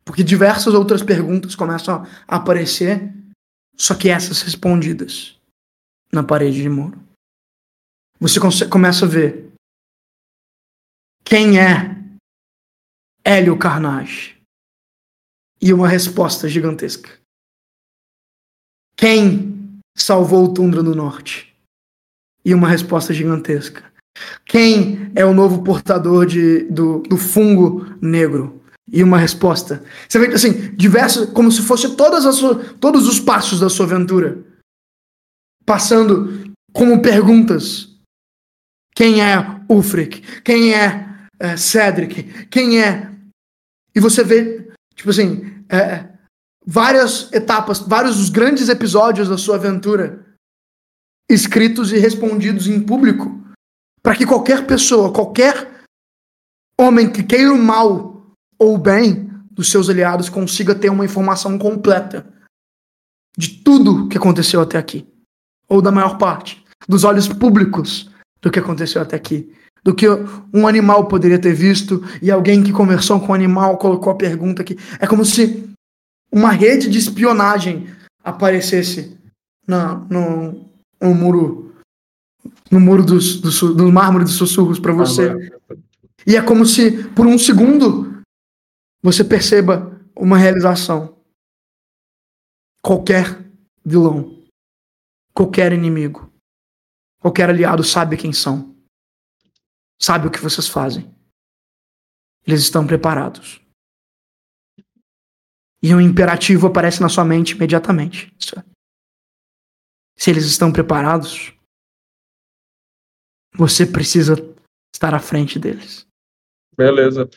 Porque 0.06 0.24
diversas 0.24 0.74
outras 0.74 1.04
perguntas 1.04 1.56
começam 1.56 2.06
a 2.28 2.36
aparecer, 2.38 3.14
só 3.82 3.96
que 3.96 4.10
essas 4.10 4.44
respondidas 4.44 5.36
na 6.14 6.24
parede 6.24 6.62
de 6.62 6.70
muro 6.70 7.02
você 8.20 8.40
começa 8.70 9.06
a 9.06 9.10
ver 9.10 9.52
quem 11.26 11.60
é 11.60 12.00
Hélio 13.26 13.58
Carnage. 13.58 14.40
E 15.60 15.74
uma 15.74 15.88
resposta 15.88 16.48
gigantesca. 16.48 17.20
Quem 18.96 19.80
salvou 19.98 20.46
o 20.46 20.54
Tundra 20.54 20.84
do 20.84 20.94
Norte? 20.94 21.52
E 22.46 22.54
uma 22.54 22.68
resposta 22.68 23.12
gigantesca. 23.14 23.92
Quem 24.46 25.12
é 25.16 25.26
o 25.26 25.34
novo 25.34 25.64
portador 25.64 26.28
de, 26.28 26.66
do, 26.66 27.00
do 27.00 27.18
fungo 27.18 27.86
negro? 28.00 28.61
E 28.92 29.04
uma 29.04 29.18
resposta. 29.18 29.84
Você 30.08 30.20
vê 30.20 30.34
assim, 30.34 30.76
diversas, 30.76 31.30
como 31.30 31.52
se 31.52 31.62
fosse 31.62 31.96
todas 31.96 32.26
as 32.26 32.40
todos 32.80 33.08
os 33.08 33.20
passos 33.20 33.60
da 33.60 33.70
sua 33.70 33.86
aventura. 33.86 34.44
Passando 35.66 36.52
como 36.74 37.02
perguntas 37.02 37.92
quem 38.96 39.22
é 39.22 39.38
Ulfric? 39.70 40.42
Quem 40.42 40.74
é, 40.74 41.08
é 41.40 41.58
Cedric? 41.58 42.48
Quem 42.48 42.82
é. 42.82 43.10
E 43.96 44.00
você 44.00 44.24
vê, 44.24 44.70
tipo 44.96 45.10
assim, 45.10 45.64
é, 45.70 46.08
várias 46.66 47.32
etapas, 47.32 47.80
vários 47.80 48.18
dos 48.18 48.30
grandes 48.30 48.70
episódios 48.70 49.30
da 49.30 49.38
sua 49.38 49.56
aventura 49.56 50.26
escritos 51.30 51.94
e 51.94 51.98
respondidos 51.98 52.68
em 52.68 52.82
público 52.82 53.42
para 54.04 54.16
que 54.16 54.26
qualquer 54.26 54.66
pessoa, 54.68 55.14
qualquer 55.14 55.86
homem 56.78 57.10
que 57.10 57.24
queira 57.24 57.54
o 57.54 57.58
mal 57.58 58.11
ou 58.62 58.78
bem 58.78 59.28
dos 59.50 59.72
seus 59.72 59.90
aliados 59.90 60.30
consiga 60.30 60.76
ter 60.76 60.92
uma 60.92 61.04
informação 61.04 61.58
completa 61.58 62.32
de 63.36 63.50
tudo 63.64 64.08
que 64.08 64.20
aconteceu 64.20 64.62
até 64.62 64.78
aqui, 64.78 65.08
ou 65.68 65.82
da 65.82 65.92
maior 65.92 66.20
parte, 66.20 66.64
dos 66.88 67.04
olhos 67.04 67.28
públicos 67.28 68.12
do 68.40 68.52
que 68.52 68.60
aconteceu 68.60 69.02
até 69.02 69.16
aqui, 69.16 69.52
do 69.84 69.96
que 69.96 70.06
um 70.54 70.68
animal 70.68 71.08
poderia 71.08 71.40
ter 71.40 71.56
visto 71.56 72.04
e 72.22 72.30
alguém 72.30 72.62
que 72.62 72.72
conversou 72.72 73.20
com 73.20 73.32
o 73.32 73.36
animal 73.36 73.80
colocou 73.80 74.14
a 74.14 74.16
pergunta 74.16 74.62
aqui. 74.62 74.78
É 75.00 75.08
como 75.08 75.26
se 75.26 75.68
uma 76.32 76.52
rede 76.52 76.88
de 76.88 77.00
espionagem 77.00 77.88
aparecesse 78.24 79.18
na, 79.68 79.96
no, 80.08 80.70
no 81.02 81.16
muro 81.16 81.74
no 82.70 82.80
muro 82.80 83.04
dos, 83.04 83.42
do, 83.42 83.74
do 83.74 83.92
mármore 83.92 84.24
dos 84.24 84.36
sussurros 84.36 84.80
para 84.80 84.94
você. 84.94 85.52
E 86.28 86.36
é 86.36 86.42
como 86.42 86.66
se, 86.66 87.04
por 87.10 87.26
um 87.26 87.38
segundo, 87.38 88.11
você 89.02 89.24
perceba 89.24 90.00
uma 90.16 90.38
realização. 90.38 91.20
Qualquer 92.84 93.26
vilão, 93.86 94.46
qualquer 95.34 95.72
inimigo, 95.72 96.32
qualquer 97.20 97.50
aliado 97.50 97.84
sabe 97.84 98.18
quem 98.18 98.34
são, 98.34 98.76
sabe 100.00 100.28
o 100.28 100.32
que 100.32 100.40
vocês 100.40 100.68
fazem. 100.68 101.14
Eles 102.46 102.62
estão 102.62 102.86
preparados. 102.86 103.62
E 105.84 105.94
um 105.94 106.02
imperativo 106.02 106.68
aparece 106.68 107.02
na 107.02 107.10
sua 107.10 107.26
mente 107.26 107.54
imediatamente. 107.54 108.32
Se 110.16 110.30
eles 110.30 110.46
estão 110.46 110.72
preparados, 110.72 111.54
você 113.56 113.86
precisa 113.86 114.36
estar 114.94 115.14
à 115.14 115.20
frente 115.20 115.60
deles. 115.60 116.08
Beleza. 116.76 117.28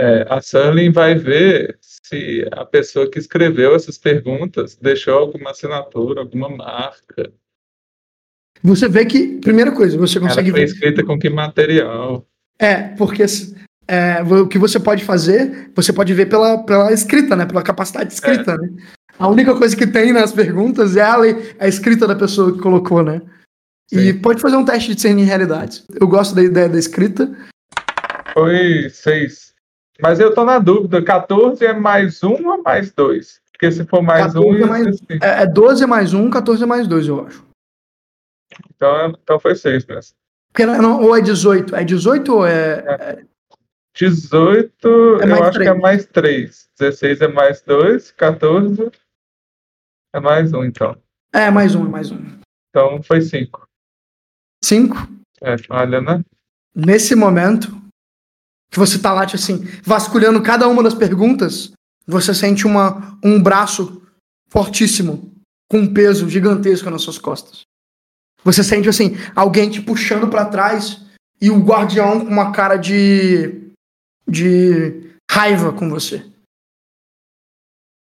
É, 0.00 0.26
a 0.30 0.40
Sully 0.40 0.90
vai 0.90 1.16
ver 1.16 1.76
se 1.80 2.46
a 2.52 2.64
pessoa 2.64 3.10
que 3.10 3.18
escreveu 3.18 3.74
essas 3.74 3.98
perguntas 3.98 4.76
deixou 4.76 5.18
alguma 5.18 5.50
assinatura, 5.50 6.20
alguma 6.20 6.48
marca. 6.48 7.32
Você 8.62 8.88
vê 8.88 9.04
que, 9.04 9.38
primeira 9.40 9.72
coisa, 9.72 9.98
você 9.98 10.20
consegue 10.20 10.50
Ela 10.50 10.58
foi 10.58 10.66
ver. 10.66 10.72
escrita 10.72 11.04
com 11.04 11.18
que 11.18 11.28
material? 11.28 12.24
É, 12.60 12.94
porque 12.96 13.24
é, 13.88 14.22
o 14.22 14.46
que 14.46 14.58
você 14.58 14.78
pode 14.78 15.04
fazer, 15.04 15.72
você 15.74 15.92
pode 15.92 16.14
ver 16.14 16.26
pela, 16.26 16.58
pela 16.58 16.92
escrita, 16.92 17.34
né? 17.34 17.44
Pela 17.44 17.62
capacidade 17.62 18.08
de 18.08 18.14
escrita, 18.14 18.52
é. 18.52 18.56
né? 18.56 18.68
A 19.18 19.26
única 19.26 19.52
coisa 19.56 19.76
que 19.76 19.86
tem 19.86 20.12
nas 20.12 20.32
perguntas 20.32 20.96
é 20.96 21.02
a, 21.02 21.16
a 21.58 21.66
escrita 21.66 22.06
da 22.06 22.14
pessoa 22.14 22.52
que 22.52 22.60
colocou, 22.60 23.02
né? 23.02 23.20
Sim. 23.88 23.98
E 23.98 24.14
pode 24.14 24.40
fazer 24.40 24.56
um 24.56 24.64
teste 24.64 24.90
de 24.90 24.94
discernir 24.94 25.24
realidades. 25.24 25.84
Eu 26.00 26.06
gosto 26.06 26.36
da 26.36 26.42
ideia 26.42 26.68
da 26.68 26.78
escrita. 26.78 27.36
Foi 28.32 28.88
seis. 28.90 29.48
Mas 30.00 30.20
eu 30.20 30.34
tô 30.34 30.44
na 30.44 30.58
dúvida, 30.58 31.02
14 31.02 31.64
é 31.64 31.72
mais 31.72 32.22
um 32.22 32.48
ou 32.48 32.62
mais 32.62 32.92
dois? 32.92 33.40
Porque 33.52 33.72
se 33.72 33.84
for 33.84 34.00
mais 34.00 34.36
um. 34.36 34.54
É, 34.54 34.64
mais, 34.64 35.02
é, 35.10 35.42
é 35.42 35.46
12 35.46 35.82
é 35.82 35.86
mais 35.86 36.14
um, 36.14 36.30
14 36.30 36.62
é 36.62 36.66
mais 36.66 36.86
dois, 36.86 37.08
eu 37.08 37.26
acho. 37.26 37.44
Então, 38.74 39.08
então 39.10 39.40
foi 39.40 39.56
seis 39.56 39.84
mesmo. 39.84 40.14
Porque 40.52 40.64
não, 40.64 41.02
ou 41.02 41.16
é 41.16 41.20
18? 41.20 41.74
É 41.74 41.84
18 41.84 42.34
ou 42.34 42.46
é. 42.46 42.84
é... 42.86 43.24
18, 43.94 44.88
é 45.22 45.30
eu 45.30 45.42
acho 45.42 45.52
3. 45.52 45.56
que 45.56 45.68
é 45.68 45.74
mais 45.74 46.06
3. 46.06 46.68
16 46.78 47.20
é 47.20 47.28
mais 47.28 47.60
2, 47.62 48.12
14 48.12 48.92
é 50.14 50.20
mais 50.20 50.52
1, 50.52 50.64
então. 50.64 50.96
É, 51.32 51.50
mais 51.50 51.74
1, 51.74 51.84
é 51.84 51.88
mais 51.88 52.10
1. 52.12 52.38
Então 52.70 53.02
foi 53.02 53.20
5. 53.20 53.68
5? 54.64 54.96
É, 55.42 55.56
olha, 55.70 56.00
né? 56.00 56.24
Nesse 56.74 57.16
momento, 57.16 57.76
que 58.70 58.78
você 58.78 58.98
tá 58.98 59.12
lá, 59.12 59.24
tipo 59.24 59.42
assim, 59.42 59.64
vasculhando 59.82 60.42
cada 60.42 60.68
uma 60.68 60.82
das 60.82 60.94
perguntas, 60.94 61.72
você 62.06 62.34
sente 62.34 62.66
uma, 62.66 63.18
um 63.22 63.42
braço 63.42 64.02
fortíssimo, 64.48 65.32
com 65.70 65.80
um 65.80 65.92
peso 65.92 66.28
gigantesco 66.28 66.90
nas 66.90 67.02
suas 67.02 67.18
costas. 67.18 67.62
Você 68.44 68.62
sente, 68.64 68.88
assim, 68.88 69.16
alguém 69.34 69.68
te 69.68 69.82
puxando 69.82 70.28
para 70.28 70.46
trás 70.46 71.04
e 71.40 71.50
o 71.50 71.62
guardião 71.62 72.24
com 72.24 72.30
uma 72.30 72.52
cara 72.52 72.76
de. 72.76 73.72
de 74.26 75.12
raiva 75.30 75.72
com 75.72 75.88
você. 75.90 76.24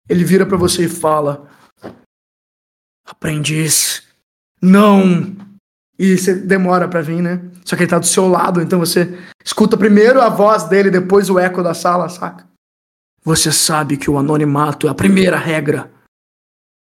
Ele 0.09 0.23
vira 0.23 0.45
para 0.45 0.57
você 0.57 0.85
e 0.85 0.89
fala: 0.89 1.49
Aprendiz, 3.05 4.03
não 4.61 5.35
e 5.97 6.17
você 6.17 6.33
demora 6.33 6.87
para 6.87 7.01
vir, 7.01 7.21
né? 7.21 7.39
Só 7.65 7.75
que 7.75 7.83
ele 7.83 7.89
tá 7.89 7.99
do 7.99 8.05
seu 8.05 8.27
lado, 8.27 8.61
então 8.61 8.79
você 8.79 9.17
escuta 9.43 9.77
primeiro 9.77 10.21
a 10.21 10.29
voz 10.29 10.63
dele, 10.63 10.89
depois 10.89 11.29
o 11.29 11.37
eco 11.37 11.61
da 11.61 11.73
sala, 11.73 12.09
saca? 12.09 12.47
Você 13.23 13.51
sabe 13.51 13.97
que 13.97 14.09
o 14.09 14.17
anonimato 14.17 14.87
é 14.87 14.89
a 14.89 14.95
primeira 14.95 15.37
regra 15.37 15.91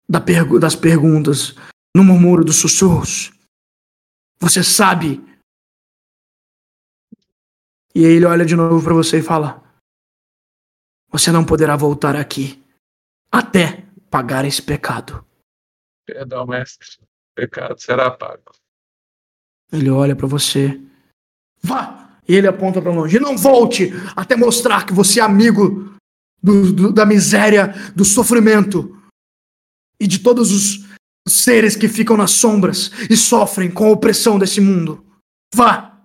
da 0.07 0.19
pergu 0.19 0.59
das 0.59 0.76
perguntas 0.76 1.55
no 1.95 2.03
murmúrio 2.03 2.45
dos 2.45 2.57
sussurros. 2.57 3.31
Você 4.39 4.63
sabe. 4.63 5.23
E 7.95 8.03
ele 8.03 8.26
olha 8.26 8.45
de 8.45 8.55
novo 8.55 8.84
para 8.84 8.93
você 8.93 9.19
e 9.19 9.23
fala: 9.23 9.63
Você 11.11 11.31
não 11.31 11.45
poderá 11.45 11.76
voltar 11.76 12.15
aqui 12.15 12.63
até 13.31 13.85
pagar 14.09 14.45
esse 14.45 14.61
pecado. 14.61 15.26
Perdão, 16.05 16.45
mestre. 16.45 16.88
Pecado 17.35 17.80
será 17.80 18.11
pago. 18.11 18.51
Ele 19.71 19.89
olha 19.89 20.15
para 20.15 20.27
você. 20.27 20.79
Vá! 21.61 22.19
E 22.27 22.35
ele 22.35 22.47
aponta 22.47 22.81
para 22.81 22.91
longe. 22.91 23.19
Não 23.19 23.37
volte 23.37 23.91
até 24.15 24.35
mostrar 24.35 24.85
que 24.85 24.93
você 24.93 25.19
é 25.19 25.23
amigo 25.23 25.95
do, 26.41 26.71
do, 26.71 26.93
da 26.93 27.05
miséria, 27.05 27.73
do 27.95 28.05
sofrimento 28.05 28.95
e 29.99 30.07
de 30.07 30.19
todos 30.19 30.51
os 30.51 30.87
seres 31.27 31.75
que 31.75 31.87
ficam 31.87 32.15
nas 32.15 32.31
sombras 32.31 32.91
e 33.09 33.17
sofrem 33.17 33.69
com 33.69 33.87
a 33.87 33.91
opressão 33.91 34.39
desse 34.39 34.61
mundo. 34.61 35.05
Vá! 35.53 36.01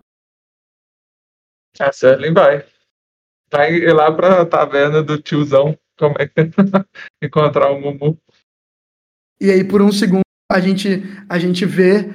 A 1.78 1.92
Serling 1.92 2.32
vai. 2.32 2.66
Vai 3.50 3.74
ir 3.74 3.92
lá 3.92 4.12
pra 4.12 4.46
taverna 4.46 5.02
do 5.02 5.20
tiozão. 5.20 5.78
Como 5.98 6.14
é 6.18 6.26
que 6.26 6.34
encontrar 7.22 7.70
o 7.70 7.80
Mumu? 7.80 8.18
E 9.40 9.50
aí, 9.50 9.64
por 9.64 9.82
um 9.82 9.92
segundo, 9.92 10.22
a 10.50 10.60
gente, 10.60 11.02
a 11.28 11.38
gente 11.38 11.64
vê 11.64 12.14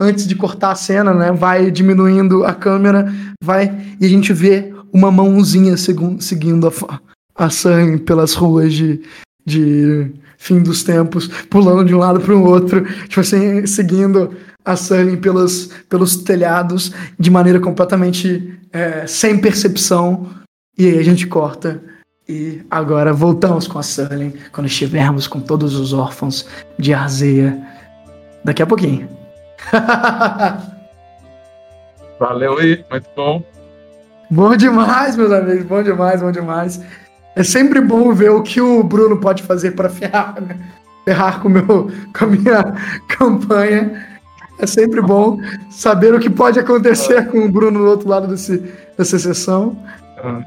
antes 0.00 0.26
de 0.26 0.34
cortar 0.34 0.72
a 0.72 0.74
cena, 0.74 1.12
né? 1.12 1.30
Vai 1.30 1.70
diminuindo 1.70 2.44
a 2.44 2.54
câmera, 2.54 3.12
vai 3.42 3.96
e 4.00 4.06
a 4.06 4.08
gente 4.08 4.32
vê 4.32 4.72
uma 4.92 5.10
mãozinha 5.10 5.76
seguindo 5.76 6.66
a, 6.66 7.00
a 7.36 7.50
Sam 7.50 7.98
pelas 7.98 8.34
ruas 8.34 8.72
de, 8.72 9.02
de 9.46 10.10
fim 10.38 10.62
dos 10.62 10.82
tempos, 10.82 11.28
pulando 11.50 11.84
de 11.84 11.94
um 11.94 11.98
lado 11.98 12.20
para 12.20 12.34
o 12.34 12.44
outro, 12.44 12.84
tipo 13.06 13.20
assim, 13.20 13.66
seguindo 13.66 14.34
a 14.64 14.76
Sully 14.76 15.16
pelos, 15.16 15.70
pelos 15.88 16.16
telhados 16.16 16.92
de 17.18 17.30
maneira 17.30 17.60
completamente 17.60 18.58
é, 18.72 19.06
sem 19.06 19.38
percepção. 19.38 20.28
E 20.78 20.86
aí 20.86 20.98
a 20.98 21.02
gente 21.02 21.26
corta. 21.26 21.82
E 22.28 22.62
agora 22.70 23.12
voltamos 23.12 23.66
com 23.66 23.78
a 23.78 23.82
Sully 23.82 24.34
quando 24.52 24.66
estivermos 24.66 25.26
com 25.26 25.40
todos 25.40 25.74
os 25.74 25.92
órfãos 25.92 26.46
de 26.78 26.94
Arzeia. 26.94 27.60
Daqui 28.44 28.62
a 28.62 28.66
pouquinho. 28.66 29.19
Valeu 32.18 32.58
aí, 32.58 32.84
muito 32.90 33.08
bom. 33.16 33.42
Bom 34.30 34.54
demais, 34.56 35.16
meus 35.16 35.32
amigos, 35.32 35.64
bom 35.64 35.82
demais, 35.82 36.22
bom 36.22 36.30
demais. 36.30 36.80
É 37.34 37.42
sempre 37.42 37.80
bom 37.80 38.12
ver 38.12 38.30
o 38.30 38.42
que 38.42 38.60
o 38.60 38.82
Bruno 38.82 39.18
pode 39.18 39.42
fazer 39.42 39.72
para 39.72 39.88
ferrar, 39.88 40.36
ferrar 41.04 41.40
com, 41.40 41.48
meu, 41.48 41.90
com 42.16 42.24
a 42.24 42.28
minha 42.28 42.74
campanha. 43.08 44.06
É 44.58 44.66
sempre 44.66 45.00
bom 45.00 45.40
saber 45.70 46.14
o 46.14 46.20
que 46.20 46.28
pode 46.28 46.60
acontecer 46.60 47.28
com 47.28 47.38
o 47.38 47.50
Bruno 47.50 47.78
do 47.78 47.86
outro 47.86 48.08
lado 48.08 48.28
desse, 48.28 48.58
dessa 48.96 49.18
sessão. 49.18 49.76
Ah. 50.18 50.42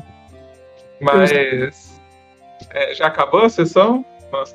Mas 1.01 1.31
é, 1.31 2.93
já 2.93 3.07
acabou 3.07 3.43
a 3.43 3.49
sessão? 3.49 4.05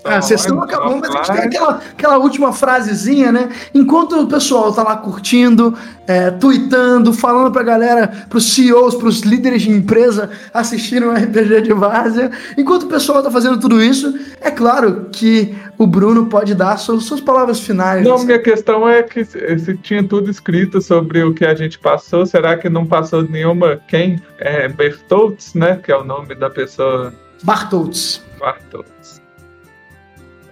A 0.05 0.21
sessão 0.21 0.63
acabou, 0.63 0.99
mas 0.99 1.11
a 1.11 1.19
gente 1.19 1.33
tem 1.33 1.45
aquela, 1.45 1.81
aquela 1.93 2.19
última 2.19 2.53
frasezinha, 2.53 3.31
né? 3.31 3.49
Enquanto 3.75 4.21
o 4.21 4.27
pessoal 4.27 4.73
tá 4.73 4.83
lá 4.83 4.97
curtindo, 4.97 5.75
é, 6.07 6.31
tweetando, 6.31 7.13
falando 7.13 7.53
pra 7.53 7.63
galera, 7.63 8.09
pros 8.29 8.53
CEOs, 8.55 8.95
pros 8.95 9.21
líderes 9.21 9.63
de 9.63 9.71
empresa 9.71 10.31
assistirem 10.53 11.09
o 11.09 11.13
RPG 11.13 11.63
de 11.63 11.73
Várzea, 11.73 12.31
enquanto 12.57 12.85
o 12.85 12.89
pessoal 12.89 13.23
tá 13.23 13.31
fazendo 13.31 13.59
tudo 13.61 13.83
isso, 13.83 14.19
é 14.41 14.51
claro 14.51 15.09
que 15.13 15.55
o 15.79 15.87
Bruno 15.87 16.27
pode 16.27 16.55
dar 16.55 16.77
suas, 16.77 17.05
suas 17.05 17.21
palavras 17.21 17.61
finais. 17.61 18.05
Não, 18.05 18.25
minha 18.25 18.39
questão 18.39 18.89
é 18.89 19.03
que 19.03 19.25
se 19.25 19.77
tinha 19.77 20.03
tudo 20.03 20.31
escrito 20.31 20.81
sobre 20.83 21.23
o 21.23 21.33
que 21.33 21.45
a 21.45 21.55
gente 21.55 21.79
passou, 21.79 22.27
será 22.27 22.57
que 22.57 22.69
não 22.69 22.85
passou 22.85 23.23
nenhuma? 23.23 23.81
Quem? 23.87 24.21
É 24.39 24.69
Bertoltz, 24.69 25.55
né? 25.55 25.79
Que 25.83 25.93
é 25.93 25.97
o 25.97 26.05
nome 26.05 26.35
da 26.35 26.51
pessoa. 26.51 27.13
Bartoltz. 27.43 28.23
Bartoltz. 28.41 28.98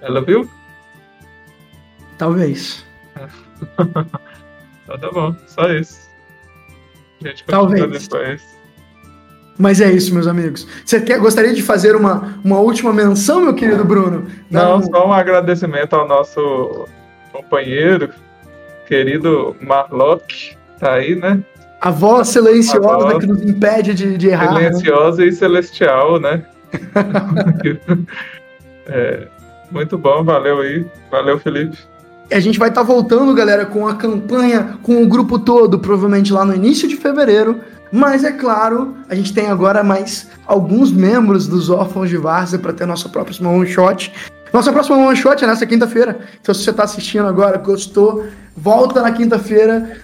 Ela 0.06 0.20
viu? 0.20 0.48
Talvez. 2.16 2.86
então 3.74 4.98
tá 5.00 5.10
bom, 5.12 5.34
só 5.48 5.68
isso. 5.72 6.08
A 7.24 7.28
gente 7.28 7.44
Talvez. 7.44 8.06
depois. 8.06 8.56
Mas 9.58 9.80
é 9.80 9.90
isso, 9.90 10.14
meus 10.14 10.28
amigos. 10.28 10.68
Você 10.84 11.00
quer, 11.00 11.18
gostaria 11.18 11.52
de 11.52 11.62
fazer 11.62 11.96
uma, 11.96 12.38
uma 12.44 12.60
última 12.60 12.92
menção, 12.92 13.40
meu 13.40 13.54
querido 13.54 13.84
Bruno? 13.84 14.28
Não, 14.48 14.80
só 14.80 15.08
um 15.08 15.12
agradecimento 15.12 15.96
ao 15.96 16.06
nosso 16.06 16.86
companheiro, 17.32 18.10
querido 18.86 19.56
Marlock, 19.60 20.56
tá 20.78 20.92
aí, 20.92 21.16
né? 21.16 21.42
A 21.80 21.90
voz 21.90 22.28
silenciosa 22.28 23.06
a 23.06 23.10
voz 23.10 23.18
que 23.18 23.26
nos 23.26 23.42
impede 23.42 23.92
de, 23.92 24.16
de 24.16 24.28
errar. 24.28 24.54
Né? 24.54 24.72
Silenciosa 24.72 25.22
né? 25.22 25.28
e 25.28 25.32
celestial, 25.32 26.20
né? 26.20 26.46
é, 28.86 29.28
muito 29.70 29.96
bom, 29.98 30.24
valeu 30.24 30.60
aí. 30.60 30.86
Valeu, 31.10 31.38
Felipe. 31.38 31.78
A 32.30 32.40
gente 32.40 32.58
vai 32.58 32.68
estar 32.68 32.80
tá 32.80 32.86
voltando, 32.86 33.32
galera, 33.34 33.64
com 33.64 33.86
a 33.86 33.94
campanha, 33.94 34.78
com 34.82 35.02
o 35.02 35.06
grupo 35.06 35.38
todo, 35.38 35.78
provavelmente 35.78 36.32
lá 36.32 36.44
no 36.44 36.54
início 36.54 36.88
de 36.88 36.96
fevereiro. 36.96 37.60
Mas 37.92 38.24
é 38.24 38.32
claro, 38.32 38.96
a 39.08 39.14
gente 39.14 39.32
tem 39.32 39.46
agora 39.46 39.84
mais 39.84 40.28
alguns 40.46 40.90
membros 40.90 41.46
dos 41.46 41.70
Órfãos 41.70 42.08
de 42.08 42.16
Várzea 42.16 42.58
para 42.58 42.72
ter 42.72 42.84
nossa 42.84 43.08
próxima 43.08 43.50
one 43.50 43.66
shot. 43.66 44.12
Nossa 44.52 44.72
próxima 44.72 44.96
one 44.96 45.16
shot 45.16 45.42
é 45.42 45.46
nessa 45.46 45.64
quinta-feira. 45.66 46.18
Então, 46.40 46.54
se 46.54 46.64
você 46.64 46.70
está 46.70 46.82
assistindo 46.82 47.26
agora, 47.26 47.58
gostou, 47.58 48.26
volta 48.56 49.02
na 49.02 49.12
quinta-feira. 49.12 49.98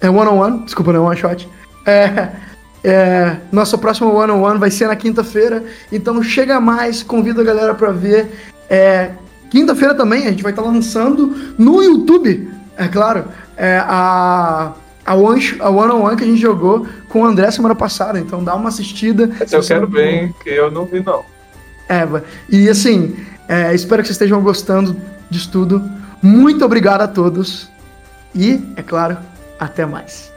É 0.00 0.08
one 0.08 0.28
on 0.28 0.38
one, 0.38 0.64
desculpa, 0.64 0.92
não 0.92 1.04
é 1.04 1.08
one 1.10 1.16
shot. 1.16 1.48
É, 1.84 2.30
é, 2.82 3.36
nossa 3.52 3.76
próxima 3.76 4.10
one 4.10 4.32
on 4.32 4.42
one 4.42 4.58
vai 4.58 4.70
ser 4.70 4.88
na 4.88 4.96
quinta-feira. 4.96 5.64
Então, 5.92 6.22
chega 6.22 6.58
mais, 6.60 7.02
convida 7.02 7.42
a 7.42 7.44
galera 7.44 7.74
para 7.74 7.92
ver. 7.92 8.30
É, 8.68 9.12
quinta-feira 9.50 9.94
também 9.94 10.26
a 10.26 10.30
gente 10.30 10.42
vai 10.42 10.52
estar 10.52 10.62
tá 10.62 10.68
lançando 10.68 11.54
no 11.58 11.82
YouTube, 11.82 12.50
é 12.76 12.88
claro, 12.88 13.24
é, 13.56 13.78
a 13.84 14.74
a 15.06 15.14
one, 15.14 15.40
a 15.60 15.70
one 15.70 15.92
on 15.92 16.02
one 16.02 16.16
que 16.16 16.24
a 16.24 16.26
gente 16.26 16.40
jogou 16.40 16.84
com 17.08 17.22
o 17.22 17.24
André 17.24 17.48
semana 17.52 17.76
passada. 17.76 18.18
Então 18.18 18.42
dá 18.42 18.56
uma 18.56 18.68
assistida. 18.68 19.30
Eu 19.52 19.62
quero 19.62 19.86
bem, 19.86 20.34
que 20.42 20.50
eu 20.50 20.70
não 20.70 20.84
vi, 20.84 21.00
não. 21.00 21.24
É, 21.88 22.04
e 22.50 22.68
assim, 22.68 23.16
é, 23.48 23.72
espero 23.72 24.02
que 24.02 24.08
vocês 24.08 24.16
estejam 24.16 24.42
gostando 24.42 24.96
disso 25.30 25.48
tudo. 25.52 25.80
Muito 26.20 26.64
obrigado 26.64 27.02
a 27.02 27.08
todos. 27.08 27.70
E, 28.34 28.60
é 28.74 28.82
claro, 28.82 29.16
até 29.60 29.86
mais. 29.86 30.32